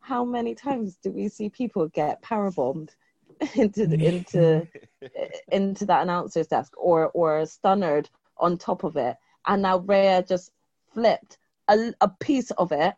[0.00, 2.94] how many times do we see people get power bombed
[3.54, 4.02] into mm.
[4.02, 4.68] into
[5.02, 10.24] eh, into that announcer's desk or or stunnered on top of it, and now Rhea
[10.26, 10.50] just
[10.92, 11.38] flipped
[11.68, 12.94] a, a piece of it.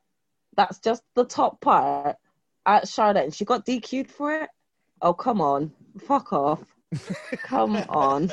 [0.56, 2.16] That's just the top part
[2.64, 4.50] at Charlotte, and she got DQ'd for it.
[5.02, 6.73] Oh come on, fuck off.
[7.42, 8.32] Come on.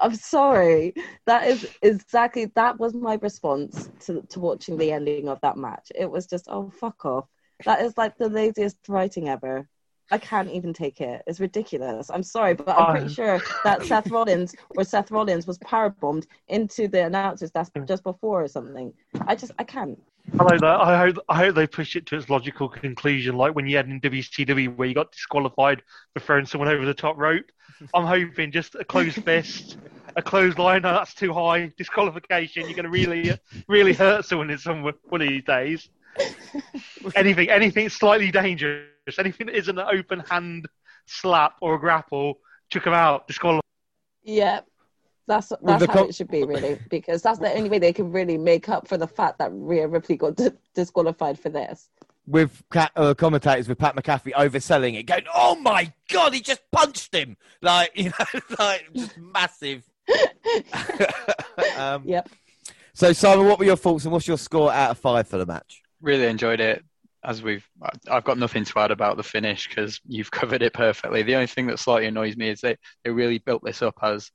[0.00, 0.94] I'm sorry.
[1.26, 5.92] That is exactly that was my response to to watching the ending of that match.
[5.94, 7.26] It was just oh fuck off.
[7.64, 9.68] That is like the laziest writing ever.
[10.10, 11.22] I can't even take it.
[11.26, 12.10] It's ridiculous.
[12.10, 16.26] I'm sorry, but I'm pretty sure that Seth Rollins or Seth Rollins was power bombed
[16.48, 17.86] into the announcers that's hmm.
[17.86, 18.92] just before or something.
[19.26, 19.98] I just I can't.
[20.38, 20.80] I know that.
[20.80, 23.88] I hope I hope they push it to its logical conclusion, like when you had
[23.88, 27.46] in WCW where you got disqualified for throwing someone over the top rope.
[27.94, 29.78] I'm hoping just a closed fist,
[30.16, 30.82] a closed line.
[30.82, 31.72] No, that's too high.
[31.76, 32.64] Disqualification.
[32.66, 33.32] You're going to really,
[33.68, 35.88] really hurt someone in some one of these days.
[37.14, 38.86] anything, anything slightly dangerous,
[39.18, 40.66] anything that isn't an open hand
[41.06, 42.38] slap or a grapple,
[42.70, 43.26] chuck them out.
[43.26, 43.62] Disqualified.
[44.22, 44.60] Yeah,
[45.26, 48.38] that's that's how it should be really, because that's the only way they can really
[48.38, 51.88] make up for the fact that Rhea Ripley got d- disqualified for this.
[52.26, 57.12] With uh, commentators with Pat McAfee overselling it, going, "Oh my god, he just punched
[57.12, 59.82] him!" Like you know, like just massive.
[61.76, 62.28] um, yep.
[62.94, 65.46] So Simon, what were your thoughts and what's your score out of five for the
[65.46, 65.82] match?
[66.00, 66.84] Really enjoyed it.
[67.24, 67.66] As we've,
[68.10, 71.22] I've got nothing to add about the finish because you've covered it perfectly.
[71.22, 74.30] The only thing that slightly annoys me is that they really built this up as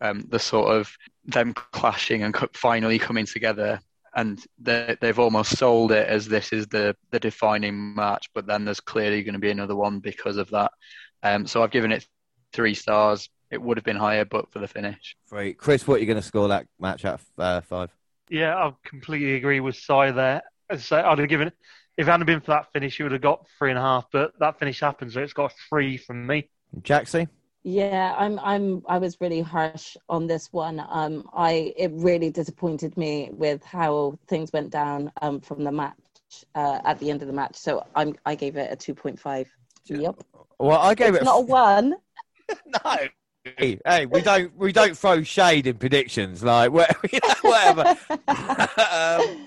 [0.00, 0.90] um, the sort of
[1.24, 3.80] them clashing and finally coming together
[4.14, 8.64] and they, have almost sold it as this is the the defining match but then
[8.64, 10.72] there's clearly going to be another one because of that.
[11.22, 12.06] Um, so i've given it
[12.52, 13.28] three stars.
[13.50, 15.16] It would have been higher but for the finish.
[15.28, 15.58] Great.
[15.58, 17.90] chris what are you going to score that match at uh, five?
[18.28, 20.42] Yeah i completely agree with Si there.
[20.68, 21.54] As I say, i'd have given it
[21.96, 24.06] if it hadn't been for that finish it would have got three and a half
[24.12, 26.48] but that finish happened so it's got three from me.
[26.80, 27.28] Jaxie
[27.62, 30.82] yeah, I'm I'm I was really harsh on this one.
[30.88, 35.94] Um I it really disappointed me with how things went down um from the match
[36.54, 37.56] uh, at the end of the match.
[37.56, 39.46] So I'm I gave it a 2.5.
[39.86, 40.24] Yep.
[40.58, 41.94] Well, I gave it's it not a 1.
[42.66, 42.96] no.
[43.56, 46.70] Hey, hey, we don't we don't throw shade in predictions like
[47.42, 47.96] whatever.
[48.28, 49.46] um,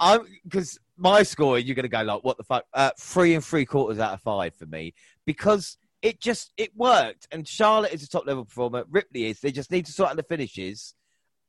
[0.00, 3.44] I'm because my score you're going to go like what the fuck uh, three and
[3.44, 4.94] three quarters out of five for me
[5.26, 7.26] because it just it worked.
[7.30, 8.84] And Charlotte is a top level performer.
[8.90, 9.40] Ripley is.
[9.40, 10.94] They just need to sort out the finishes,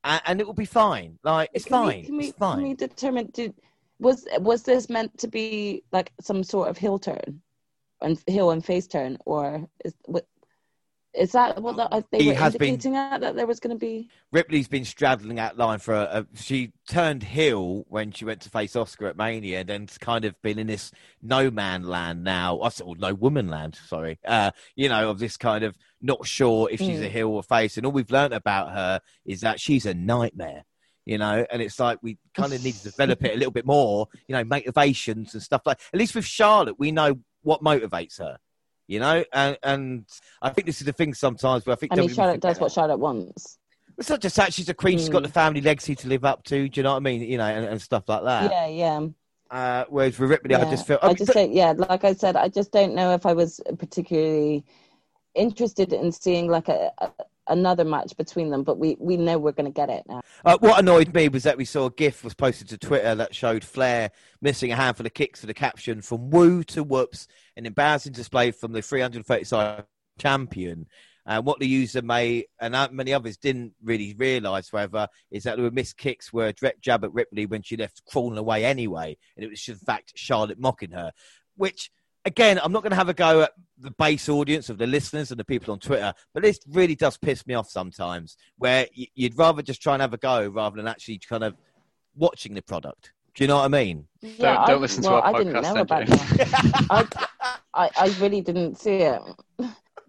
[0.03, 1.19] and, and it will be fine.
[1.23, 1.87] Like it's can fine.
[1.87, 2.57] We, can, we, it's fine.
[2.57, 3.29] can we determine?
[3.33, 3.53] Did
[3.99, 7.41] was was this meant to be like some sort of heel turn,
[8.01, 10.25] and heel and face turn, or is what?
[11.13, 13.79] Is that what the, they he were indicating been, at, that there was going to
[13.79, 14.09] be?
[14.31, 18.49] Ripley's been straddling that line for a, a, She turned heel when she went to
[18.49, 20.91] face Asuka at Mania, and then kind of been in this
[21.21, 23.79] no man land now, or no woman land.
[23.87, 27.05] Sorry, uh, you know, of this kind of not sure if she's mm.
[27.05, 30.63] a heel or face, and all we've learned about her is that she's a nightmare.
[31.05, 33.65] You know, and it's like we kind of need to develop it a little bit
[33.65, 34.07] more.
[34.27, 35.79] You know, motivations and stuff like.
[35.93, 38.37] At least with Charlotte, we know what motivates her
[38.87, 40.05] you know, and, and
[40.41, 42.71] I think this is the thing sometimes where I think I mean, Charlotte does what
[42.71, 43.59] Charlotte wants.
[43.97, 45.27] It's not just that she's a queen; she's got Mm.
[45.27, 46.69] the family legacy to live up to.
[46.69, 47.21] Do you know what I mean?
[47.21, 48.51] You know, and, and stuff like that.
[48.51, 49.07] yeah, yeah.
[49.49, 50.99] Uh, whereas with Ripley, I just feel.
[51.01, 54.65] I just don't, yeah, like I said, I just don't know if I was particularly
[55.35, 57.11] interested in seeing like a, a
[57.47, 58.63] another match between them.
[58.63, 60.21] But we we know we're going to get it now.
[60.45, 63.35] Uh, what annoyed me was that we saw a GIF was posted to Twitter that
[63.35, 67.65] showed Flair missing a handful of kicks for the caption from woo to whoops, an
[67.65, 69.83] embarrassing display from the 335
[70.19, 70.87] champion.
[71.25, 75.69] And what the user may and many others didn't really realise, however, is that the
[75.71, 79.43] missed kicks were a direct jab at Ripley when she left crawling away anyway, and
[79.45, 81.11] it was in fact Charlotte mocking her.
[81.57, 81.91] Which,
[82.27, 85.31] again, I'm not going to have a go at the base audience of the listeners
[85.31, 89.37] and the people on Twitter, but this really does piss me off sometimes, where you'd
[89.37, 91.55] rather just try and have a go rather than actually kind of
[92.15, 93.13] watching the product.
[93.33, 94.07] Do you know what I mean?
[94.21, 96.87] Yeah, Don't- don't I, listen to well, our I didn't know then, about that.
[96.89, 97.07] I,
[97.73, 99.21] I I really didn't see it.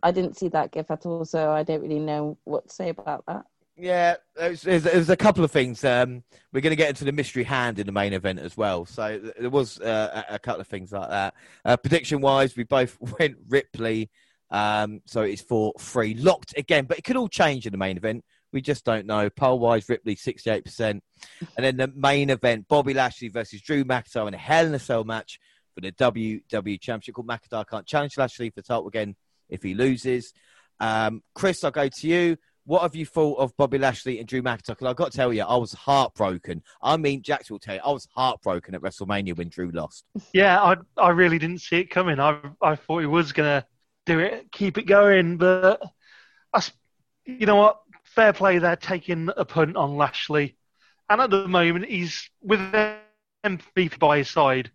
[0.02, 2.88] I didn't see that gif at all, so I don't really know what to say
[2.88, 3.44] about that.
[3.80, 5.84] Yeah, there's, there's, there's a couple of things.
[5.84, 8.84] Um, we're going to get into the mystery hand in the main event as well.
[8.86, 11.34] So there was uh, a, couple of things like that.
[11.64, 14.10] Uh, prediction wise, we both went Ripley.
[14.50, 17.96] Um, so it's for free, locked again, but it could all change in the main
[17.96, 18.24] event.
[18.52, 19.30] We just don't know.
[19.30, 20.80] Poll wise, Ripley 68%.
[20.80, 21.02] And
[21.56, 25.04] then the main event, Bobby Lashley versus Drew McIntyre in a Hell in a Cell
[25.04, 25.38] match
[25.74, 27.14] for the WWE Championship.
[27.14, 29.14] Called McIntyre can't challenge Lashley for the title again
[29.48, 30.32] if he loses.
[30.80, 32.38] Um, Chris, I'll go to you.
[32.68, 34.76] What have you thought of Bobby Lashley and Drew McIntyre?
[34.76, 36.62] 'Cause I've got to tell you, I was heartbroken.
[36.82, 40.04] I mean, Jax will tell you, I was heartbroken at WrestleMania when Drew lost.
[40.34, 42.20] Yeah, I I really didn't see it coming.
[42.20, 43.66] I I thought he was gonna
[44.04, 45.80] do it, keep it going, but
[46.52, 46.62] I
[47.24, 47.80] you know what?
[48.04, 50.58] Fair play there, taking a punt on Lashley,
[51.08, 52.60] and at the moment he's with
[53.44, 54.70] MVP by his side.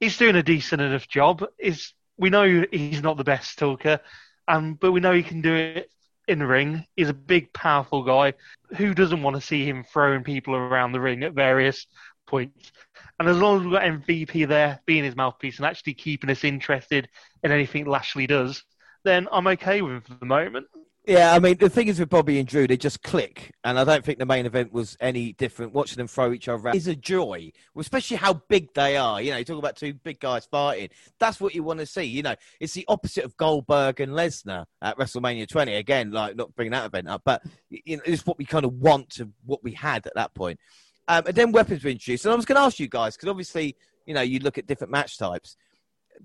[0.00, 1.44] He's doing a decent enough job.
[1.58, 4.00] Is we know he's not the best talker,
[4.48, 5.92] um, but we know he can do it
[6.28, 6.84] in the ring.
[6.96, 8.34] He's a big, powerful guy.
[8.76, 11.86] Who doesn't want to see him throwing people around the ring at various
[12.26, 12.72] points?
[13.18, 16.44] And as long as we've got MVP there being his mouthpiece and actually keeping us
[16.44, 17.08] interested
[17.42, 18.62] in anything Lashley does,
[19.04, 20.66] then I'm okay with him for the moment.
[21.06, 23.52] Yeah, I mean, the thing is with Bobby and Drew, they just click.
[23.62, 25.72] And I don't think the main event was any different.
[25.72, 29.22] Watching them throw each other out is a joy, especially how big they are.
[29.22, 30.88] You know, you talk about two big guys fighting.
[31.20, 32.02] That's what you want to see.
[32.02, 35.76] You know, it's the opposite of Goldberg and Lesnar at WrestleMania 20.
[35.76, 37.40] Again, like not bringing that event up, but
[37.70, 40.58] you know, it's what we kind of want to what we had at that point.
[41.06, 42.24] Um, and then weapons were introduced.
[42.24, 43.76] And I was going to ask you guys, because obviously,
[44.06, 45.56] you know, you look at different match types.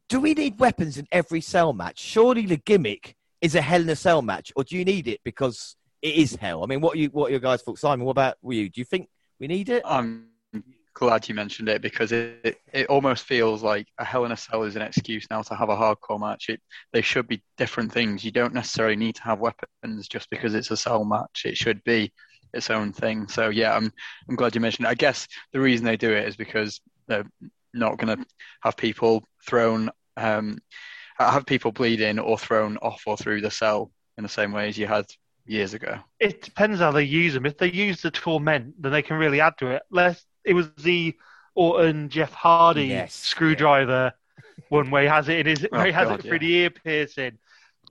[0.10, 2.00] Do we need weapons in every cell match?
[2.00, 5.20] Surely the gimmick is a Hell in a Cell match, or do you need it
[5.24, 6.64] because it is hell?
[6.64, 8.06] I mean, what are you, what are your guys' thoughts, Simon?
[8.06, 8.70] What about you?
[8.70, 9.84] Do you think we need it?
[9.86, 10.28] I'm
[10.94, 14.38] glad you mentioned it because it, it, it almost feels like a Hell in a
[14.38, 16.50] Cell is an excuse now to have a hardcore match.
[16.50, 16.62] It,
[16.94, 18.24] they should be different things.
[18.24, 21.44] You don't necessarily need to have weapons just because it's a cell match.
[21.46, 22.12] It should be
[22.54, 23.28] its own thing.
[23.28, 23.92] So yeah, I'm
[24.28, 24.90] I'm glad you mentioned it.
[24.90, 27.26] I guess the reason they do it is because they're
[27.74, 28.26] not going to
[28.62, 30.60] have people thrown, um,
[31.18, 34.78] have people bleeding or thrown off or through the cell in the same way as
[34.78, 35.06] you had
[35.46, 35.98] years ago.
[36.20, 37.46] It depends how they use them.
[37.46, 39.84] If they use the torment, then they can really add to it.
[39.90, 41.16] Less, it was the
[41.56, 43.14] Orton Jeff Hardy Yes.
[43.14, 44.14] screwdriver
[44.70, 46.34] one where he has it in his, oh, where he Oh, has God, it through
[46.34, 46.38] yeah.
[46.40, 47.38] the ear piercing.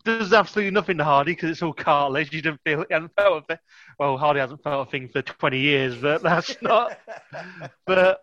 [0.05, 2.33] There's absolutely nothing to Hardy because it's all cartilage.
[2.33, 2.89] You don't feel, it.
[2.91, 3.59] hasn't felt a thing.
[3.99, 6.99] Well, Hardy hasn't felt a thing for 20 years, but that's not.
[7.87, 8.23] but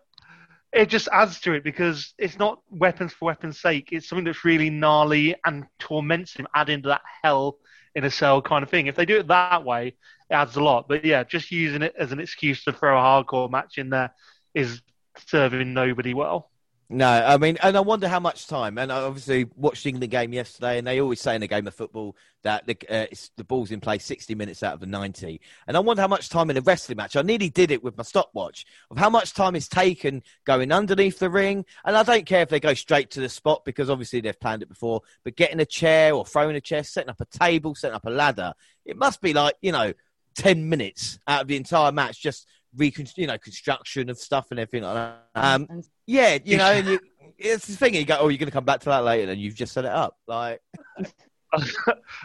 [0.72, 3.88] it just adds to it because it's not weapons for weapons' sake.
[3.92, 7.58] It's something that's really gnarly and torments him, adding to that hell
[7.94, 8.86] in a cell kind of thing.
[8.86, 10.86] If they do it that way, it adds a lot.
[10.88, 14.12] But yeah, just using it as an excuse to throw a hardcore match in there
[14.54, 14.82] is
[15.26, 16.47] serving nobody well.
[16.90, 18.78] No, I mean, and I wonder how much time.
[18.78, 21.66] And I obviously watched the England game yesterday, and they always say in a game
[21.66, 24.86] of football that the, uh, it's, the ball's in play 60 minutes out of the
[24.86, 25.38] 90.
[25.66, 27.14] And I wonder how much time in a wrestling match.
[27.14, 31.18] I nearly did it with my stopwatch of how much time is taken going underneath
[31.18, 31.66] the ring.
[31.84, 34.62] And I don't care if they go straight to the spot because obviously they've planned
[34.62, 37.96] it before, but getting a chair or throwing a chair, setting up a table, setting
[37.96, 38.54] up a ladder,
[38.86, 39.92] it must be like, you know,
[40.36, 44.58] 10 minutes out of the entire match, just recon, you know, construction of stuff and
[44.58, 45.18] everything like that.
[45.34, 47.00] Um, And yeah, you know, and you,
[47.36, 47.94] it's the thing.
[47.94, 49.84] You go, oh, you're going to come back to that later, and you've just set
[49.84, 50.16] it up.
[50.26, 50.60] Like,
[51.52, 51.58] I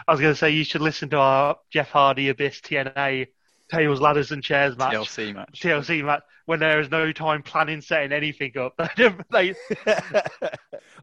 [0.07, 3.27] was going to say you should listen to our Jeff Hardy Abyss TNA
[3.69, 4.93] tables, ladders, and chairs match.
[4.93, 5.59] TLC match.
[5.61, 8.73] TLC match when there is no time planning, setting anything up.
[9.31, 9.53] they,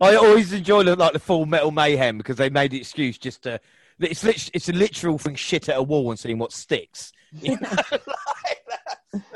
[0.01, 3.43] I always enjoy the, like the full metal mayhem because they made the excuse just
[3.43, 3.61] to.
[3.98, 7.12] It's lit- it's a literal thing shit at a wall and seeing what sticks.
[7.32, 7.69] You know?
[7.90, 8.65] Like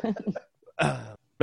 [0.03, 0.44] that's-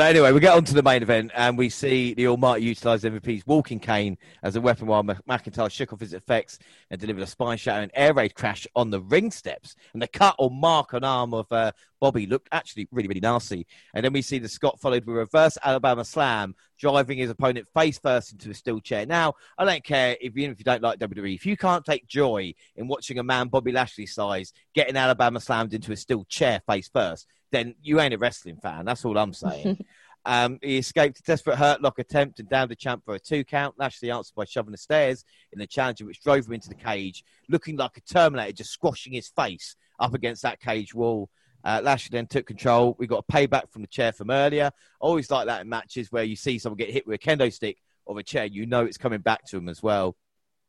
[0.02, 3.04] but anyway, we get on to the main event and we see the Almighty utilise
[3.04, 6.58] MVP's walking cane as a weapon while McIntyre shook off his effects
[6.90, 9.76] and delivered a spine shattering air raid crash on the ring steps.
[9.94, 13.66] And the cut or mark on arm of uh, Bobby looked actually really, really nasty.
[13.94, 17.68] And then we see the Scot followed with a reverse Alabama slam, driving his opponent
[17.74, 19.06] face first into a steel chair.
[19.06, 22.08] Now, I don't care if even if you don't like WWE, if you can't take
[22.08, 26.62] joy in watching a man Bobby Lashley size getting Alabama slammed into a steel chair
[26.68, 28.84] face first, then you ain't a wrestling fan.
[28.84, 29.86] That's all I'm saying.
[30.26, 33.44] Um, he escaped a desperate hurt lock attempt and downed the champ for a two
[33.44, 33.76] count.
[33.80, 37.24] Lashley answered by shoving the stairs in the challenger, which drove him into the cage,
[37.50, 41.30] looking like a Terminator, just squashing his face up against that cage wall.
[41.64, 42.96] Uh, Lashley then took control.
[42.98, 44.72] We got a payback from the chair from earlier.
[45.00, 47.78] Always like that in matches where you see someone get hit with a kendo stick
[48.06, 50.16] or a chair, you know it's coming back to him as well.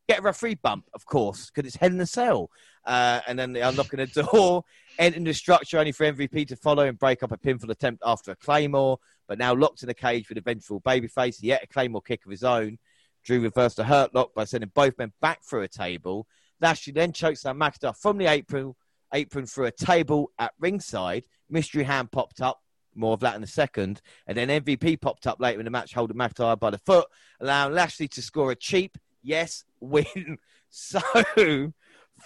[0.08, 2.50] Get a referee bump, of course, because it's head in the cell.
[2.84, 4.64] Uh, and then they unlocking the door,
[4.98, 8.32] entering the structure only for MVP to follow and break up a pinfall attempt after
[8.32, 8.98] a claymore.
[9.28, 12.30] But now locked in a cage with a vengeful babyface, ate a claymore kick of
[12.30, 12.78] his own.
[13.24, 16.26] Drew reversed a hurt lock by sending both men back through a table.
[16.60, 18.74] Lashley then chokes down McIntyre from the apron,
[19.12, 21.24] apron through a table at ringside.
[21.50, 22.60] Mystery hand popped up.
[22.94, 24.02] More of that in a second.
[24.26, 27.06] And then MVP popped up later in the match, holding McIntyre by the foot,
[27.40, 30.38] allowing Lashley to score a cheap, yes, win.
[30.74, 31.02] So,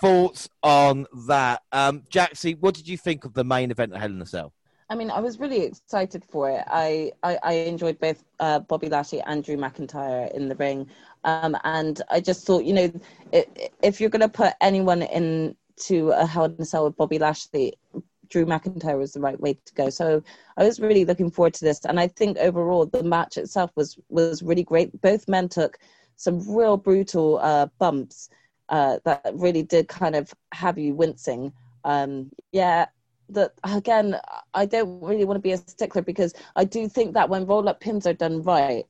[0.01, 1.63] thoughts on that?
[1.73, 4.53] Um, Jaxie, what did you think of the main event at Hell in a Cell?
[4.89, 6.63] I mean, I was really excited for it.
[6.69, 10.89] I, I, I enjoyed both uh, Bobby Lashley and Drew McIntyre in the ring.
[11.25, 12.93] Um, and I just thought, you know,
[13.33, 15.03] it, if you're going to put anyone
[15.77, 17.75] into a Hell in a Cell with Bobby Lashley,
[18.29, 19.89] Drew McIntyre was the right way to go.
[19.89, 20.23] So
[20.57, 21.85] I was really looking forward to this.
[21.85, 25.01] And I think overall the match itself was, was really great.
[25.01, 25.79] Both men took
[26.17, 28.31] some real brutal uh, bumps
[28.69, 31.53] uh, that really did kind of have you wincing.
[31.85, 32.87] Um, yeah,
[33.29, 34.17] that again,
[34.55, 37.69] I don't really want to be a stickler because I do think that when roll
[37.69, 38.87] up pins are done right,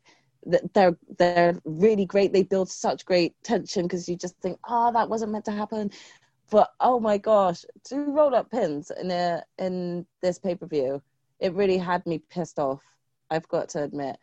[0.47, 2.33] that they're they're really great.
[2.33, 5.91] They build such great tension because you just think, oh, that wasn't meant to happen.
[6.51, 11.03] But oh my gosh, two roll up pins in a in this pay per view,
[11.41, 12.83] it really had me pissed off.
[13.31, 14.17] I've got to admit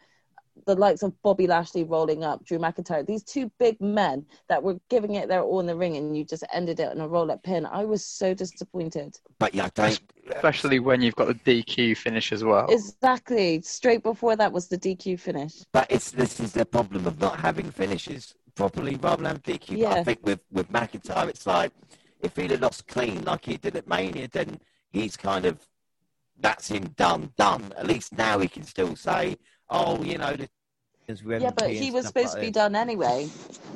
[0.66, 4.80] the likes of Bobby Lashley rolling up, Drew McIntyre, these two big men that were
[4.90, 7.32] giving it their all in the ring, and you just ended it in a roll
[7.32, 7.66] up pin.
[7.66, 9.18] I was so disappointed.
[9.40, 10.00] But yeah, don't.
[10.30, 11.34] Especially when you've got the
[11.64, 12.68] DQ finish as well.
[12.70, 13.62] Exactly.
[13.62, 15.54] Straight before that was the DQ finish.
[15.72, 19.78] But it's this is the problem of not having finishes properly rather than DQ.
[19.78, 19.90] Yeah.
[19.90, 21.72] But I think with with McIntyre, it's like
[22.24, 24.60] if he'd have lost clean like he did at Mania, then
[24.92, 25.60] he's kind of
[26.40, 27.74] that's him done, done.
[27.78, 29.38] At least now he can still say,
[29.70, 30.50] oh, you know, the
[31.42, 33.30] Yeah, but he was supposed to be done anyway.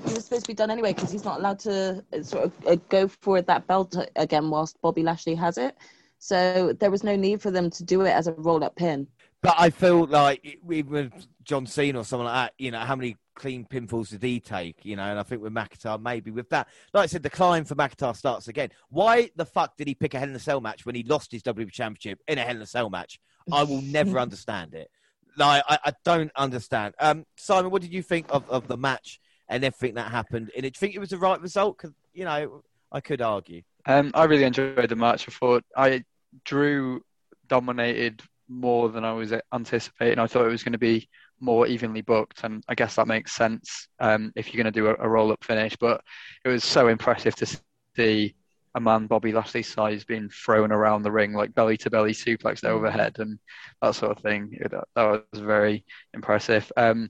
[0.05, 2.53] He was supposed to be done anyway because he's not allowed to uh, sort of
[2.65, 5.75] uh, go for that belt again whilst Bobby Lashley has it.
[6.19, 9.07] So there was no need for them to do it as a roll up pin.
[9.43, 12.95] But I feel like even with John Cena or someone like that, you know, how
[12.95, 14.83] many clean pinfalls did he take?
[14.83, 17.63] You know, and I think with McIntyre, maybe with that, like I said, the climb
[17.63, 18.69] for McIntyre starts again.
[18.89, 21.31] Why the fuck did he pick a Hell in a Cell match when he lost
[21.31, 23.19] his WWE Championship in a Hell in a Cell match?
[23.51, 24.89] I will never understand it.
[25.37, 26.95] Like, I, I don't understand.
[26.99, 30.51] Um, Simon, what did you think of, of the match and everything that happened?
[30.55, 31.77] And do you think it was the right result?
[31.77, 33.61] Because, you know, I could argue.
[33.85, 35.27] Um, I really enjoyed the match.
[35.29, 36.03] I thought I
[36.43, 37.03] Drew
[37.47, 40.19] dominated more than I was anticipating.
[40.19, 41.07] I thought it was going to be
[41.39, 44.87] more evenly booked, and I guess that makes sense um, if you're going to do
[44.87, 45.75] a, a roll up finish.
[45.75, 46.01] But
[46.43, 47.59] it was so impressive to
[47.95, 48.35] see
[48.75, 52.63] a man Bobby Lashley's size being thrown around the ring, like belly to belly suplexed
[52.63, 53.39] overhead, and
[53.81, 54.57] that sort of thing.
[54.59, 55.83] It, that was very
[56.13, 56.71] impressive.
[56.77, 57.09] Um,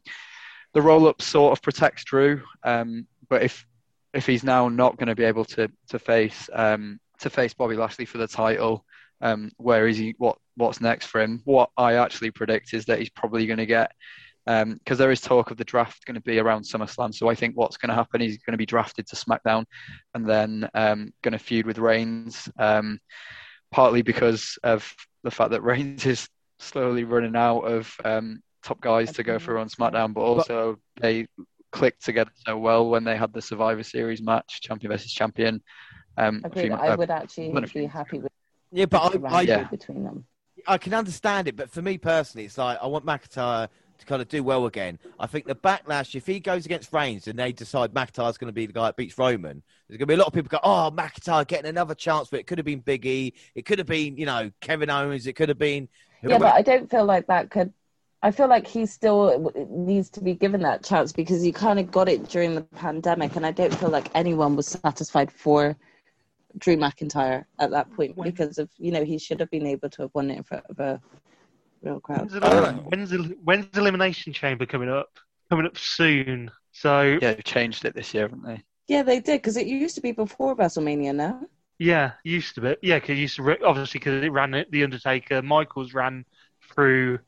[0.73, 3.65] the roll up sort of protects Drew, um, but if
[4.13, 7.75] if he's now not going to be able to to face um, to face Bobby
[7.75, 8.85] Lashley for the title,
[9.21, 10.15] um, where is he?
[10.17, 11.41] What what's next for him?
[11.45, 13.91] What I actually predict is that he's probably going to get
[14.45, 17.13] because um, there is talk of the draft going to be around SummerSlam.
[17.13, 19.65] So I think what's going to happen is he's going to be drafted to SmackDown
[20.13, 22.99] and then um, going to feud with Reigns, um,
[23.71, 24.89] partly because of
[25.23, 26.29] the fact that Reigns is
[26.59, 31.27] slowly running out of um, top guys to go for on SmackDown, but also they
[31.73, 35.61] clicked together so well when they had the Survivor Series match, champion versus champion.
[36.17, 36.71] Um, Agreed.
[36.71, 38.31] I would actually be happy with.
[38.71, 39.63] Yeah, but I, I, yeah.
[39.65, 40.25] between them.
[40.68, 44.22] I can understand it, but for me personally, it's like I want McIntyre to kind
[44.22, 44.99] of do well again.
[45.19, 48.53] I think the backlash, if he goes against Reigns and they decide McIntyre's going to
[48.53, 50.60] be the guy that beats Roman, there's going to be a lot of people go,
[50.64, 53.34] oh, McIntyre getting another chance, but it could have been Big E.
[53.56, 55.26] It could have been, you know, Kevin Owens.
[55.26, 55.88] It could have been.
[56.22, 57.73] Yeah, but I don't feel like that could.
[58.23, 61.91] I feel like he still needs to be given that chance because he kind of
[61.91, 65.77] got it during the pandemic, and I don't feel like anyone was satisfied for
[66.57, 70.03] Drew McIntyre at that point because of you know he should have been able to
[70.03, 71.01] have won it in front of a
[71.81, 72.31] real crowd.
[72.31, 72.73] When's, oh.
[72.88, 75.09] when's, when's Elimination Chamber coming up?
[75.49, 76.51] Coming up soon.
[76.71, 78.63] So yeah, they've changed it this year, haven't they?
[78.88, 81.15] Yeah, they did because it used to be before WrestleMania.
[81.15, 81.41] Now.
[81.79, 82.75] Yeah, used to be.
[82.81, 85.41] Yeah, because used to re- obviously because it ran it- the Undertaker.
[85.41, 86.25] Michaels ran
[86.73, 87.19] through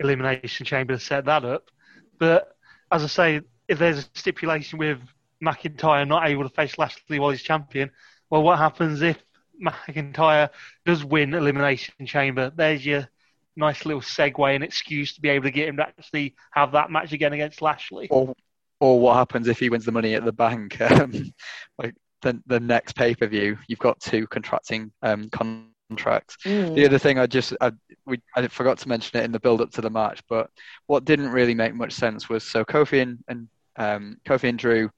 [0.00, 1.70] Elimination Chamber to set that up.
[2.18, 2.56] But
[2.90, 4.98] as I say, if there's a stipulation with
[5.42, 7.90] McIntyre not able to face Lashley while he's champion,
[8.30, 9.22] well, what happens if
[9.62, 10.50] McIntyre
[10.86, 12.50] does win Elimination Chamber?
[12.54, 13.08] There's your
[13.56, 16.90] nice little segue and excuse to be able to get him to actually have that
[16.90, 18.08] match again against Lashley.
[18.10, 18.34] Or,
[18.78, 20.80] or what happens if he wins the money at the bank?
[20.90, 21.32] Um,
[21.78, 26.36] like the, the next pay per view, you've got two contracting um, contracts.
[26.44, 26.74] Mm.
[26.74, 27.72] The other thing I just I,
[28.06, 30.50] we I forgot to mention it in the build up to the match, but
[30.86, 34.90] what didn't really make much sense was so Kofi and, and um, Kofi and Drew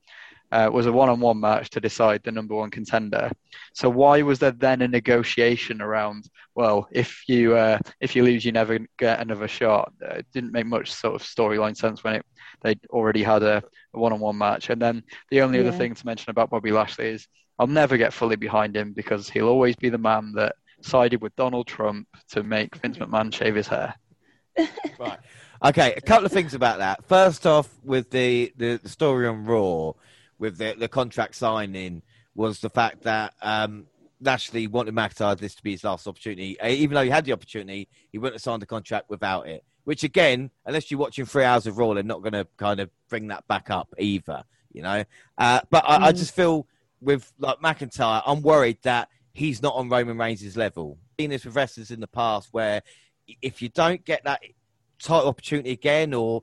[0.52, 3.30] uh, was a one on one match to decide the number one contender.
[3.74, 6.28] So why was there then a negotiation around?
[6.54, 9.92] Well, if you uh, if you lose, you never get another shot.
[10.04, 12.26] Uh, it didn't make much sort of storyline sense when it
[12.62, 13.62] they already had a
[13.92, 14.70] one on one match.
[14.70, 17.26] And then the only other thing to mention about Bobby Lashley is
[17.58, 21.34] I'll never get fully behind him because he'll always be the man that sided with
[21.36, 23.94] Donald Trump to make Vince McMahon shave his hair.
[24.98, 25.18] Right.
[25.64, 27.04] Okay, a couple of things about that.
[27.06, 29.92] First off, with the, the, the story on Raw,
[30.42, 32.02] with the, the contract signing,
[32.34, 33.86] was the fact that um,
[34.20, 36.58] Lashley wanted McIntyre this to be his last opportunity.
[36.60, 39.62] Uh, Even though he had the opportunity, he wouldn't have signed the contract without it.
[39.84, 42.90] Which, again, unless you're watching three hours of Raw, they're not going to kind of
[43.08, 44.42] bring that back up either,
[44.72, 45.04] you know?
[45.38, 46.18] Uh, but I, I Mm.
[46.18, 46.66] just feel
[47.00, 50.98] with like McIntyre, I'm worried that he's not on Roman Reigns' level.
[51.20, 52.82] Seen this with wrestlers in the past where
[53.40, 54.40] if you don't get that
[55.00, 56.42] title opportunity again or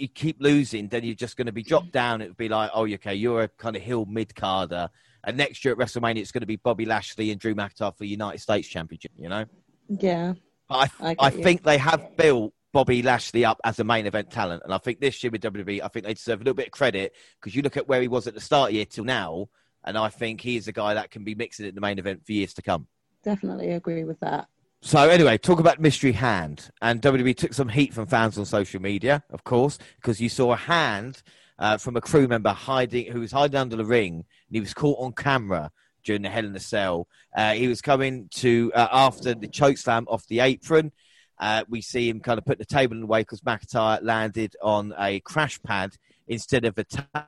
[0.00, 1.92] you keep losing, then you're just going to be dropped mm.
[1.92, 2.22] down.
[2.22, 4.88] It would be like, oh, okay, you're a kind of hill mid carder.
[5.24, 7.98] And next year at WrestleMania, it's going to be Bobby Lashley and Drew McIntyre for
[8.00, 9.44] the United States Championship, you know?
[9.88, 10.34] Yeah.
[10.70, 11.42] I, I I you.
[11.42, 14.62] think they have built Bobby Lashley up as a main event talent.
[14.64, 16.72] And I think this year with WWE, I think they deserve a little bit of
[16.72, 19.48] credit because you look at where he was at the start year till now.
[19.84, 22.26] And I think he is a guy that can be mixing in the main event
[22.26, 22.86] for years to come.
[23.24, 24.48] Definitely agree with that.
[24.86, 28.80] So anyway, talk about mystery hand, and WWE took some heat from fans on social
[28.80, 31.24] media, of course, because you saw a hand
[31.58, 34.72] uh, from a crew member hiding, who was hiding under the ring, and he was
[34.72, 35.72] caught on camera
[36.04, 37.08] during the Hell in a Cell.
[37.36, 40.92] Uh, he was coming to uh, after the choke slam off the apron.
[41.40, 44.54] Uh, we see him kind of put the table in the way because McIntyre landed
[44.62, 45.96] on a crash pad
[46.28, 47.08] instead of a table.
[47.12, 47.26] Uh,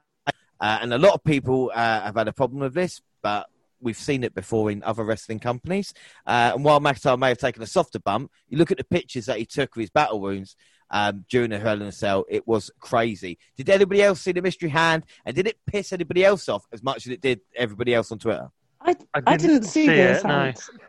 [0.60, 4.24] and a lot of people uh, have had a problem with this, but we've seen
[4.24, 5.92] it before in other wrestling companies.
[6.26, 9.26] Uh, and while McIntyre may have taken a softer bump, you look at the pictures
[9.26, 10.56] that he took of his battle wounds
[10.90, 12.24] um, during the Hell in a Cell.
[12.28, 13.38] It was crazy.
[13.56, 15.04] Did anybody else see the mystery hand?
[15.24, 18.18] And did it piss anybody else off as much as it did everybody else on
[18.18, 18.48] Twitter?
[18.80, 20.22] I, I I didn't see, this.
[20.22, 20.32] it, no.
[20.34, 20.70] hands.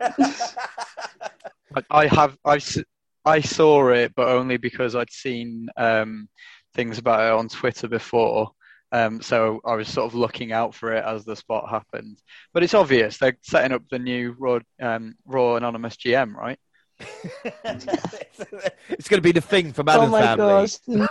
[1.76, 2.78] I, I have I, s-
[3.24, 6.28] I saw it, but only because I'd seen um,
[6.74, 8.52] things about it on Twitter before.
[8.92, 12.18] Um, so I was sort of looking out for it as the spot happened.
[12.52, 16.58] But it's obvious they're setting up the new Raw, um, Raw Anonymous GM, right?
[17.64, 21.06] it's going to be the thing from Oh Addams my family.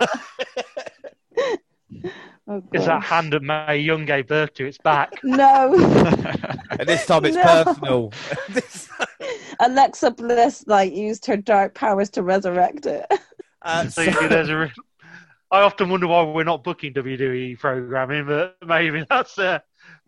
[1.38, 1.58] gosh.
[2.48, 4.66] oh, Is that hand that Mae Young gave birth to?
[4.68, 5.12] It's back.
[5.24, 5.74] No.
[6.72, 7.64] And this time it's No.
[7.64, 8.14] personal.
[8.50, 8.90] This-
[9.60, 13.06] Alexa Bliss like used her dark powers to resurrect it.
[13.64, 14.58] uh, So so- there's a.
[14.58, 14.72] Re-
[15.52, 19.60] I often wonder why we're not booking WWE programming, but maybe that's uh,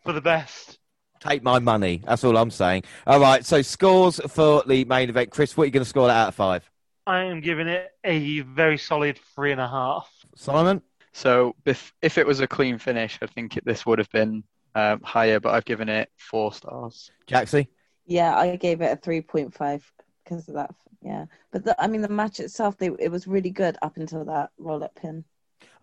[0.03, 0.77] for the best.
[1.19, 2.01] Take my money.
[2.05, 2.83] That's all I'm saying.
[3.07, 3.45] All right.
[3.45, 5.31] So scores for the main event.
[5.31, 6.69] Chris, what are you going to score that out of five?
[7.07, 10.09] I am giving it a very solid three and a half.
[10.35, 10.81] Simon?
[11.13, 14.43] so if, if it was a clean finish, I think it, this would have been
[14.75, 17.11] um, higher, but I've given it four stars.
[17.27, 17.67] Jaxie?
[18.05, 19.89] Yeah, I gave it a three point five
[20.23, 20.73] because of that.
[21.01, 24.23] Yeah, but the, I mean, the match itself, they, it was really good up until
[24.25, 25.23] that roll up pin.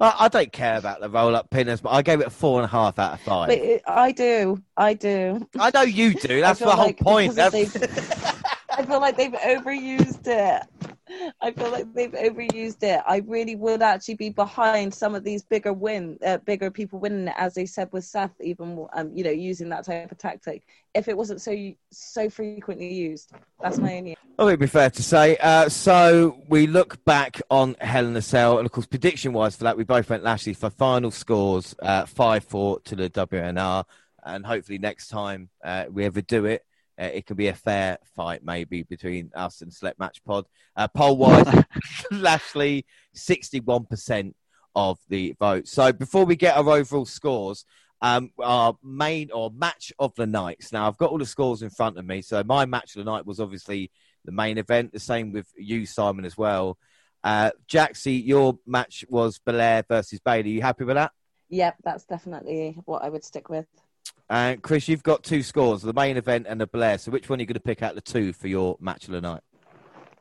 [0.00, 2.60] I, I don't care about the roll up pinners, but I gave it a four
[2.60, 3.48] and a half out of five.
[3.48, 5.46] But it, I do, I do.
[5.58, 6.40] I know you do.
[6.40, 7.38] That's the whole like point.
[7.38, 10.62] I feel like they've overused it.
[11.40, 13.00] I feel like they've overused it.
[13.06, 17.28] I really would actually be behind some of these bigger win, uh, bigger people winning
[17.28, 20.62] it, as they said with Seth, even um, you know, using that type of tactic.
[20.94, 21.54] If it wasn't so
[21.90, 24.12] so frequently used, that's my only.
[24.12, 25.36] I think it'd be fair to say.
[25.38, 29.56] Uh, so we look back on Hell in a Cell, and of course, prediction wise
[29.56, 33.84] for that, we both went Lashley for final scores uh, 5 4 to the WNR.
[34.24, 36.64] And hopefully, next time uh, we ever do it,
[36.98, 40.46] uh, it can be a fair fight, maybe between us and Select Match Pod.
[40.76, 41.64] Uh, poll wise,
[42.10, 44.34] Lashley 61%
[44.74, 45.68] of the vote.
[45.68, 47.64] So before we get our overall scores,
[48.00, 50.72] um, our main or match of the nights.
[50.72, 52.22] Now, I've got all the scores in front of me.
[52.22, 53.90] So my match of the night was obviously
[54.24, 54.92] the main event.
[54.92, 56.78] The same with you, Simon, as well.
[57.24, 60.50] Uh, Jaxie, your match was Belair versus Bayley.
[60.50, 61.12] You happy with that?
[61.48, 63.66] Yep, that's definitely what I would stick with.
[64.30, 66.98] And Chris, you've got two scores: the main event and the Blair.
[66.98, 69.12] So, which one are you going to pick out the two for your match of
[69.12, 69.42] the night?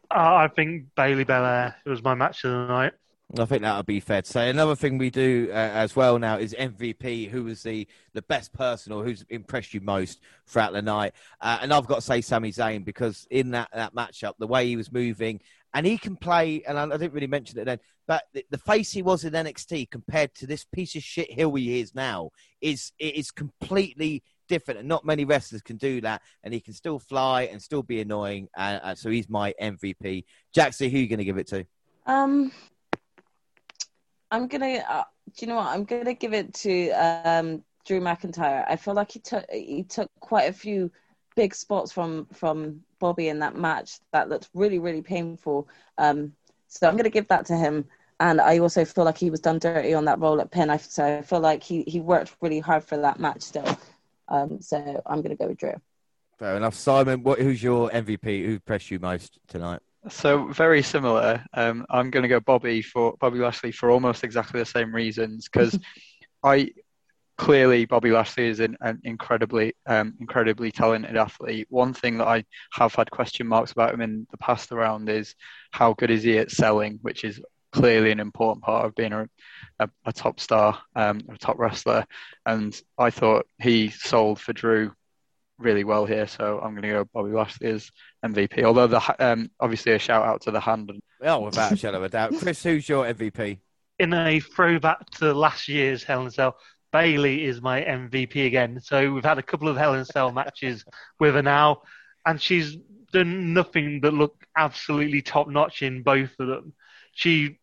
[0.10, 2.94] Uh, I think Bayley Belair was my match of the night.
[3.38, 4.50] I think that would be fair to say.
[4.50, 7.30] Another thing we do uh, as well now is MVP.
[7.30, 11.12] Who was the, the best person or who's impressed you most throughout the night?
[11.42, 14.66] Uh, and I've got to say Sami Zayn because in that, that matchup, the way
[14.68, 15.42] he was moving,
[15.74, 18.58] and he can play, and I, I didn't really mention it then, but the, the,
[18.58, 22.30] face he was in NXT compared to this piece of shit hill he is now
[22.62, 26.22] is it is completely different, and not many wrestlers can do that.
[26.44, 28.48] And he can still fly and still be annoying.
[28.58, 30.24] Uh, uh so he's my MVP.
[30.54, 31.66] Jackson, who are you going to give it to?
[32.06, 32.52] Um,
[34.32, 34.84] I'm gonna.
[34.88, 35.04] Uh,
[35.36, 35.68] do you know what?
[35.68, 38.66] I'm gonna give it to um, Drew McIntyre.
[38.68, 40.92] I feel like he took he took quite a few
[41.38, 45.70] big spots from from Bobby in that match that looked really really painful.
[45.98, 46.34] Um,
[46.68, 47.86] so I'm gonna give that to him.
[48.20, 50.72] And I also feel like he was done dirty on that roll up pin.
[50.72, 53.78] I, so I feel like he, he worked really hard for that match still.
[54.28, 55.76] Um, so I'm going to go with Drew.
[56.40, 56.74] Fair enough.
[56.74, 58.44] Simon, what, who's your MVP?
[58.46, 59.82] Who pressed you most tonight?
[60.10, 61.44] So very similar.
[61.54, 65.48] Um, I'm going to go Bobby for Bobby Lashley for almost exactly the same reasons
[65.48, 65.78] because
[66.44, 66.72] I
[67.38, 71.68] clearly Bobby Lashley is an, an incredibly um, incredibly talented athlete.
[71.70, 72.44] One thing that I
[72.74, 75.36] have had question marks about him in the past around is
[75.72, 77.40] how good is he at selling, which is
[77.72, 79.28] clearly an important part of being a,
[79.80, 82.06] a, a top star, um, a top wrestler.
[82.46, 84.92] And I thought he sold for Drew
[85.60, 87.92] really well here, so I'm going to go Bobby Lashley as
[88.26, 88.64] MVP.
[88.64, 90.92] Although the um, obviously a shout out to the hand.
[91.22, 93.60] Oh, without a shadow of a doubt, Chris, who's your MVP?
[94.00, 96.58] In a throwback to last year's Hell in a Cell,
[96.92, 98.80] Bayley is my MVP again.
[98.82, 100.86] So we've had a couple of Hell in a Cell matches
[101.20, 101.82] with her now,
[102.26, 102.78] and she's
[103.12, 106.74] done nothing but look absolutely top notch in both of them.
[107.14, 107.60] She,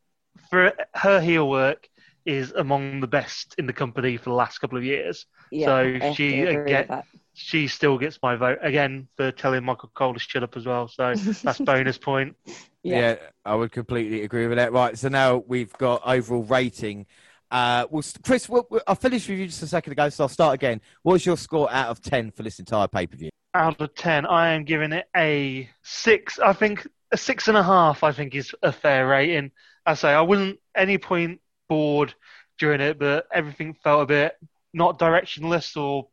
[0.50, 1.88] for her heel work,
[2.24, 5.26] is among the best in the company for the last couple of years.
[5.50, 7.02] Yeah, so she again,
[7.34, 10.88] she still gets my vote again for telling Michael Cole to shut up as well.
[10.88, 12.36] So that's bonus point.
[12.82, 12.98] Yeah.
[13.00, 13.16] yeah.
[13.44, 14.72] I would completely agree with that.
[14.72, 17.06] Right, so now we've got overall rating.
[17.54, 20.28] Uh, well, Chris, we'll, we'll, I finished with you just a second ago, so I'll
[20.28, 20.80] start again.
[21.02, 23.30] What's your score out of ten for this entire pay per view?
[23.54, 26.40] Out of ten, I am giving it a six.
[26.40, 28.02] I think a six and a half.
[28.02, 29.52] I think is a fair rating.
[29.86, 32.12] I say I wasn't any point bored
[32.58, 34.34] during it, but everything felt a bit
[34.72, 36.08] not directionless or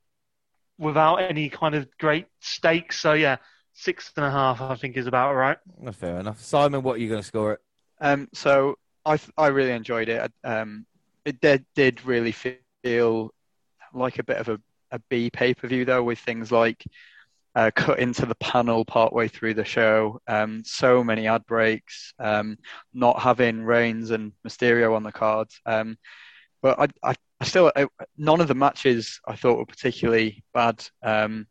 [0.78, 3.00] without any kind of great stakes.
[3.00, 3.38] So yeah,
[3.74, 5.58] six and a half I think is about right.
[5.94, 6.40] Fair enough.
[6.40, 7.60] Simon, what are you going to score it?
[8.00, 10.32] Um, so I I really enjoyed it.
[10.44, 10.86] Um,
[11.26, 12.34] it did did really
[12.84, 13.32] feel
[13.94, 14.60] like a bit of a,
[14.92, 16.84] a B pay per view though, with things like
[17.56, 20.20] uh, cut into the panel partway through the show.
[20.28, 22.58] Um, so many ad breaks, um,
[22.94, 25.60] not having Reigns and Mysterio on the cards.
[25.66, 25.98] Um,
[26.62, 27.88] but I, I, I still, I,
[28.18, 31.48] none of the matches I thought were particularly bad, um,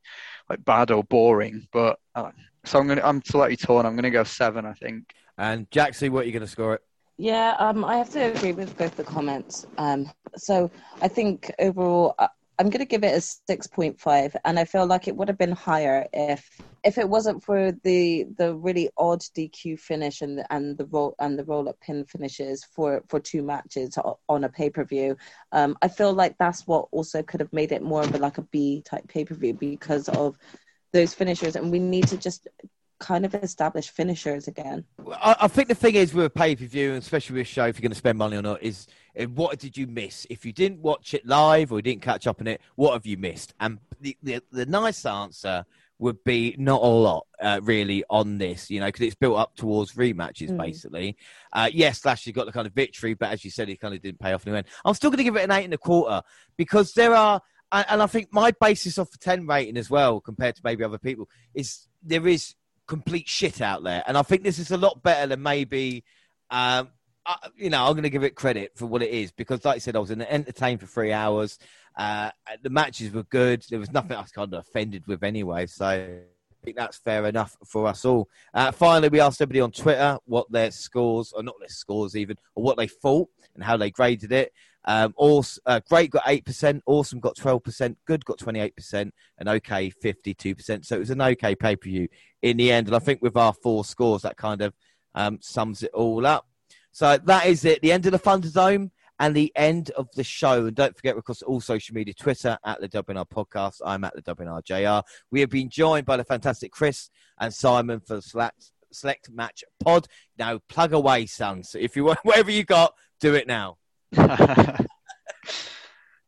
[0.48, 1.66] like bad or boring.
[1.72, 2.30] But uh,
[2.64, 3.86] so I'm gonna, I'm slightly torn.
[3.86, 5.12] I'm gonna go seven, I think.
[5.36, 6.82] And Jaxie, what are you gonna score it?
[7.20, 9.66] Yeah, um, I have to agree with both the comments.
[9.76, 10.70] Um, so
[11.02, 12.28] I think overall, uh,
[12.58, 15.52] I'm going to give it a 6.5, and I feel like it would have been
[15.52, 16.48] higher if
[16.82, 21.38] if it wasn't for the the really odd DQ finish and and the roll and
[21.38, 23.98] the roll up pin finishes for for two matches
[24.30, 25.14] on a pay per view.
[25.52, 28.38] Um, I feel like that's what also could have made it more of a, like
[28.38, 30.38] a B type pay per view because of
[30.94, 32.48] those finishers, and we need to just
[33.00, 34.84] kind of established finishers again.
[35.10, 37.66] I, I think the thing is with a pay per view, especially with a show,
[37.66, 38.86] if you're going to spend money or not, is
[39.18, 40.26] uh, what did you miss?
[40.30, 43.06] If you didn't watch it live or you didn't catch up on it, what have
[43.06, 43.54] you missed?
[43.58, 45.64] And the, the, the nice answer
[45.98, 49.54] would be not a lot, uh, really, on this, you know, because it's built up
[49.54, 50.56] towards rematches, mm.
[50.56, 51.16] basically.
[51.52, 54.00] Uh, yes, Lashley got the kind of victory, but as you said, it kind of
[54.00, 54.66] didn't pay off in the end.
[54.84, 56.22] I'm still going to give it an eight and a quarter
[56.56, 60.56] because there are, and I think my basis of a 10 rating as well, compared
[60.56, 62.54] to maybe other people, is there is
[62.90, 64.02] complete shit out there.
[64.06, 66.04] And I think this is a lot better than maybe
[66.50, 66.88] um,
[67.26, 69.76] uh, you know, I'm going to give it credit for what it is because, like
[69.76, 71.58] I said, I was entertained for three hours.
[71.96, 72.30] Uh,
[72.62, 73.64] the matches were good.
[73.70, 75.66] There was nothing I was kind of offended with anyway.
[75.66, 78.28] So I think that's fair enough for us all.
[78.54, 82.36] Uh, finally, we asked everybody on Twitter what their scores, or not their scores even,
[82.54, 84.52] or what they thought and how they graded it.
[84.84, 90.84] Um, awesome, uh, great got 8%, awesome got 12%, good got 28%, and okay 52%.
[90.84, 92.08] So it was an okay pay per view
[92.42, 92.88] in the end.
[92.88, 94.74] And I think with our four scores, that kind of
[95.14, 96.46] um, sums it all up.
[96.92, 97.82] So that is it.
[97.82, 100.66] The end of the Thunderdome and the end of the show.
[100.66, 103.80] And don't forget, course, all social media Twitter at the WNR podcast.
[103.84, 105.02] I'm at the WNRJR.
[105.30, 109.62] We have been joined by the fantastic Chris and Simon for the select, select match
[109.84, 110.06] pod.
[110.38, 111.62] Now, plug away, son.
[111.62, 113.76] So if you want, whatever you got, do it now.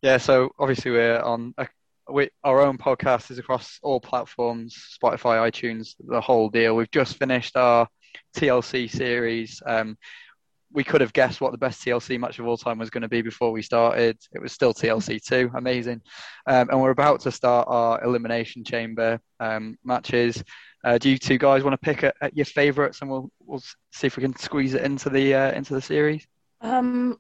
[0.03, 1.67] Yeah, so obviously we're on a
[2.09, 6.77] we, our own podcast is across all platforms Spotify, iTunes, the whole deal.
[6.77, 7.89] We've just finished our
[8.37, 9.63] TLC series.
[9.65, 9.97] Um,
[10.73, 13.09] we could have guessed what the best TLC match of all time was going to
[13.09, 14.19] be before we started.
[14.33, 16.01] It was still TLC 2, amazing.
[16.47, 20.43] Um, and we're about to start our Elimination Chamber um, matches.
[20.85, 24.17] Uh, do you two guys want to pick your favourites, and we'll we'll see if
[24.17, 26.27] we can squeeze it into the uh, into the series?
[26.61, 27.19] Um,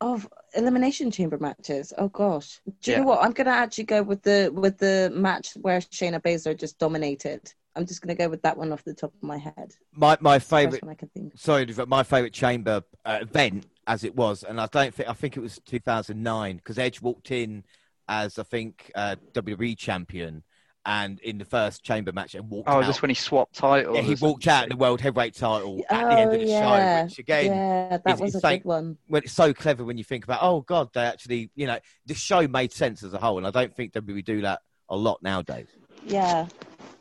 [0.00, 1.92] of elimination chamber matches.
[1.98, 3.02] Oh gosh, do you Yeah.
[3.02, 3.24] know what?
[3.24, 7.52] I'm gonna actually go with the with the match where Shayna Baszler just dominated.
[7.76, 9.74] I'm just gonna go with that one off the top of my head.
[9.92, 11.32] My my favourite I can think.
[11.36, 15.12] sorry, but my favourite chamber uh, event as it was, and I don't think I
[15.12, 17.64] think it was 2009 because Edge walked in
[18.08, 20.42] as I think uh, WWE champion,
[20.86, 22.80] and in the first chamber match and walked Oh, out.
[22.82, 23.96] is this when he swapped titles?
[23.96, 26.98] yeah, he walked out the world heavyweight title at the Oh end of the yeah,
[27.00, 28.98] show, which again, yeah, that was it's a like- good one.
[29.06, 32.14] when it's so clever when you think about, oh god, they actually, you know, the
[32.14, 35.22] show made sense as a whole, and I don't think WWE do that a lot
[35.22, 35.68] nowadays.
[36.06, 36.46] Yeah.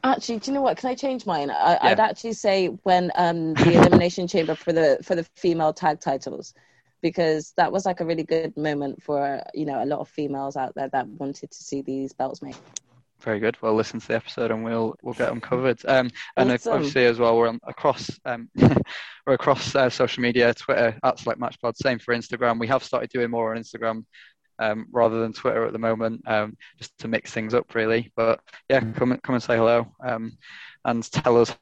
[0.05, 0.77] Actually, do you know what?
[0.77, 1.49] Can I change mine?
[1.49, 1.80] I, Yeah.
[1.81, 6.53] I'd actually say when um, the elimination chamber for the for the female tag titles,
[7.01, 10.55] because that was like a really good moment for you know a lot of females
[10.57, 12.55] out there that wanted to see these belts made.
[13.23, 13.57] Very good.
[13.61, 15.79] Well, listen to the episode and we'll we'll get them covered.
[15.87, 16.73] Um, and Awesome.
[16.73, 21.39] obviously as well, we're on, across um, we're across uh, social media, Twitter at Select
[21.39, 21.77] Match Pod.
[21.77, 22.59] Same for Instagram.
[22.59, 24.03] We have started doing more on Instagram
[24.59, 28.11] um, rather than Twitter at the moment, um, just to mix things up really.
[28.15, 30.37] But yeah, come and- come and say hello um,
[30.83, 31.55] and tell us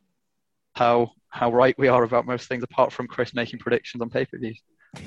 [0.76, 4.26] how how right we are about most things, apart from Chris making predictions on pay
[4.26, 4.60] per views.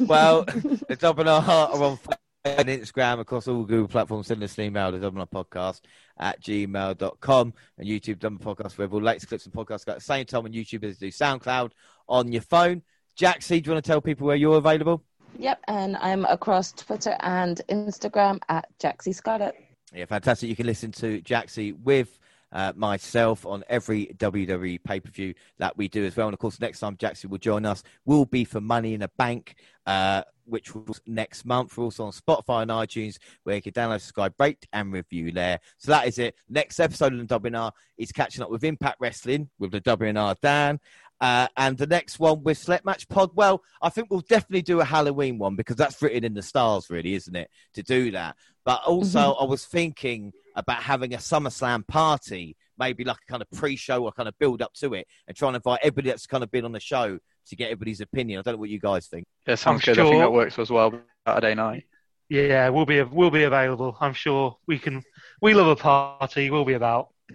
[0.00, 0.44] Well,
[0.90, 1.98] it's up in our Heart are on
[2.44, 4.26] And Instagram across all Google platforms.
[4.26, 5.82] Send us an email to Double R Podcast
[6.18, 10.00] at gmail.com and YouTube Double R Podcast, where all latest clips and podcasts at the
[10.00, 11.70] same time on YouTube as do SoundCloud
[12.08, 12.82] on your phone.
[13.16, 15.04] Jaxie, do you want to tell people where you're available?
[15.38, 19.54] Yep, and I'm across Twitter and Instagram at Jaxie Scarlett.
[19.94, 20.48] Yeah, fantastic.
[20.48, 22.18] You can listen to Jaxie with
[22.52, 26.28] uh, myself on every WWE pay per view that we do as well.
[26.28, 29.08] And of course, next time Jackson will join us will be for Money in a
[29.08, 29.56] Bank,
[29.86, 31.76] uh, which was next month.
[31.76, 35.60] We're also on Spotify and iTunes, where you can download, subscribe, rate, and review there.
[35.78, 36.34] So that is it.
[36.48, 40.80] Next episode of the WNR is catching up with Impact Wrestling with the WNR Dan.
[41.20, 43.30] Uh, and the next one with Select Match Pod.
[43.34, 46.90] Well, I think we'll definitely do a Halloween one because that's written in the stars,
[46.90, 47.48] really, isn't it?
[47.74, 48.34] To do that.
[48.64, 53.50] But also, I was thinking about having a SummerSlam party, maybe like a kind of
[53.50, 56.42] pre-show or kind of build up to it, and trying to invite everybody that's kind
[56.42, 58.38] of been on the show to get everybody's opinion.
[58.38, 59.26] I don't know what you guys think.
[59.46, 60.00] Yeah, sounds I'm good.
[60.00, 60.92] I think sure- that works as well.
[61.26, 61.84] Saturday night.
[62.28, 63.96] Yeah, we'll be we'll be available.
[64.00, 65.02] I'm sure we can.
[65.42, 66.50] We love a party.
[66.50, 67.08] We'll be about.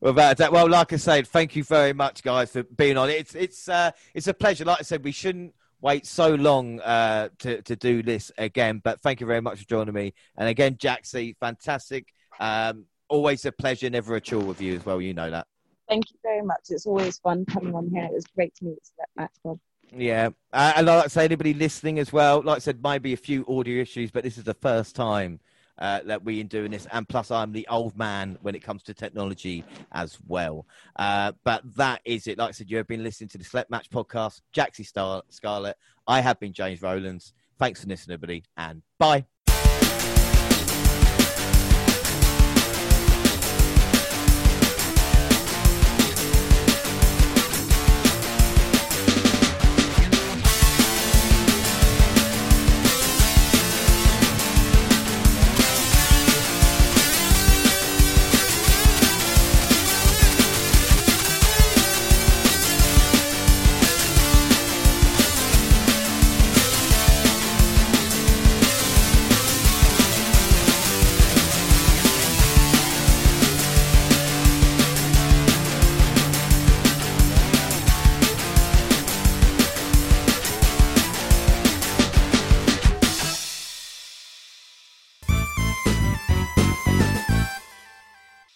[0.00, 3.10] Without that, well, like I said, thank you very much, guys, for being on.
[3.10, 4.64] It's it's uh, it's a pleasure.
[4.64, 5.54] Like I said, we shouldn't
[5.86, 9.68] wait so long uh, to to do this again, but thank you very much for
[9.68, 10.12] joining me.
[10.36, 12.12] And again, Jaxie, fantastic.
[12.40, 15.00] Um, always a pleasure, never a chore with you as well.
[15.00, 15.46] You know that.
[15.88, 16.62] Thank you very much.
[16.70, 18.04] It's always fun coming on here.
[18.04, 19.60] It was great to meet Select Match Pod.
[19.96, 23.12] Yeah, uh, and like I say, anybody listening as well, like I said, might be
[23.12, 25.38] a few audio issues, but this is the first time
[25.78, 28.82] uh, that we are doing this, and plus I'm the old man when it comes
[28.84, 30.66] to technology as well.
[30.96, 32.38] Uh, but that is it.
[32.38, 35.76] Like I said, you have been listening to the Select Match podcast, Jaxie Star- Scarlett.
[36.06, 37.32] I have been James Rowlands.
[37.58, 39.26] Thanks for listening, everybody, and bye.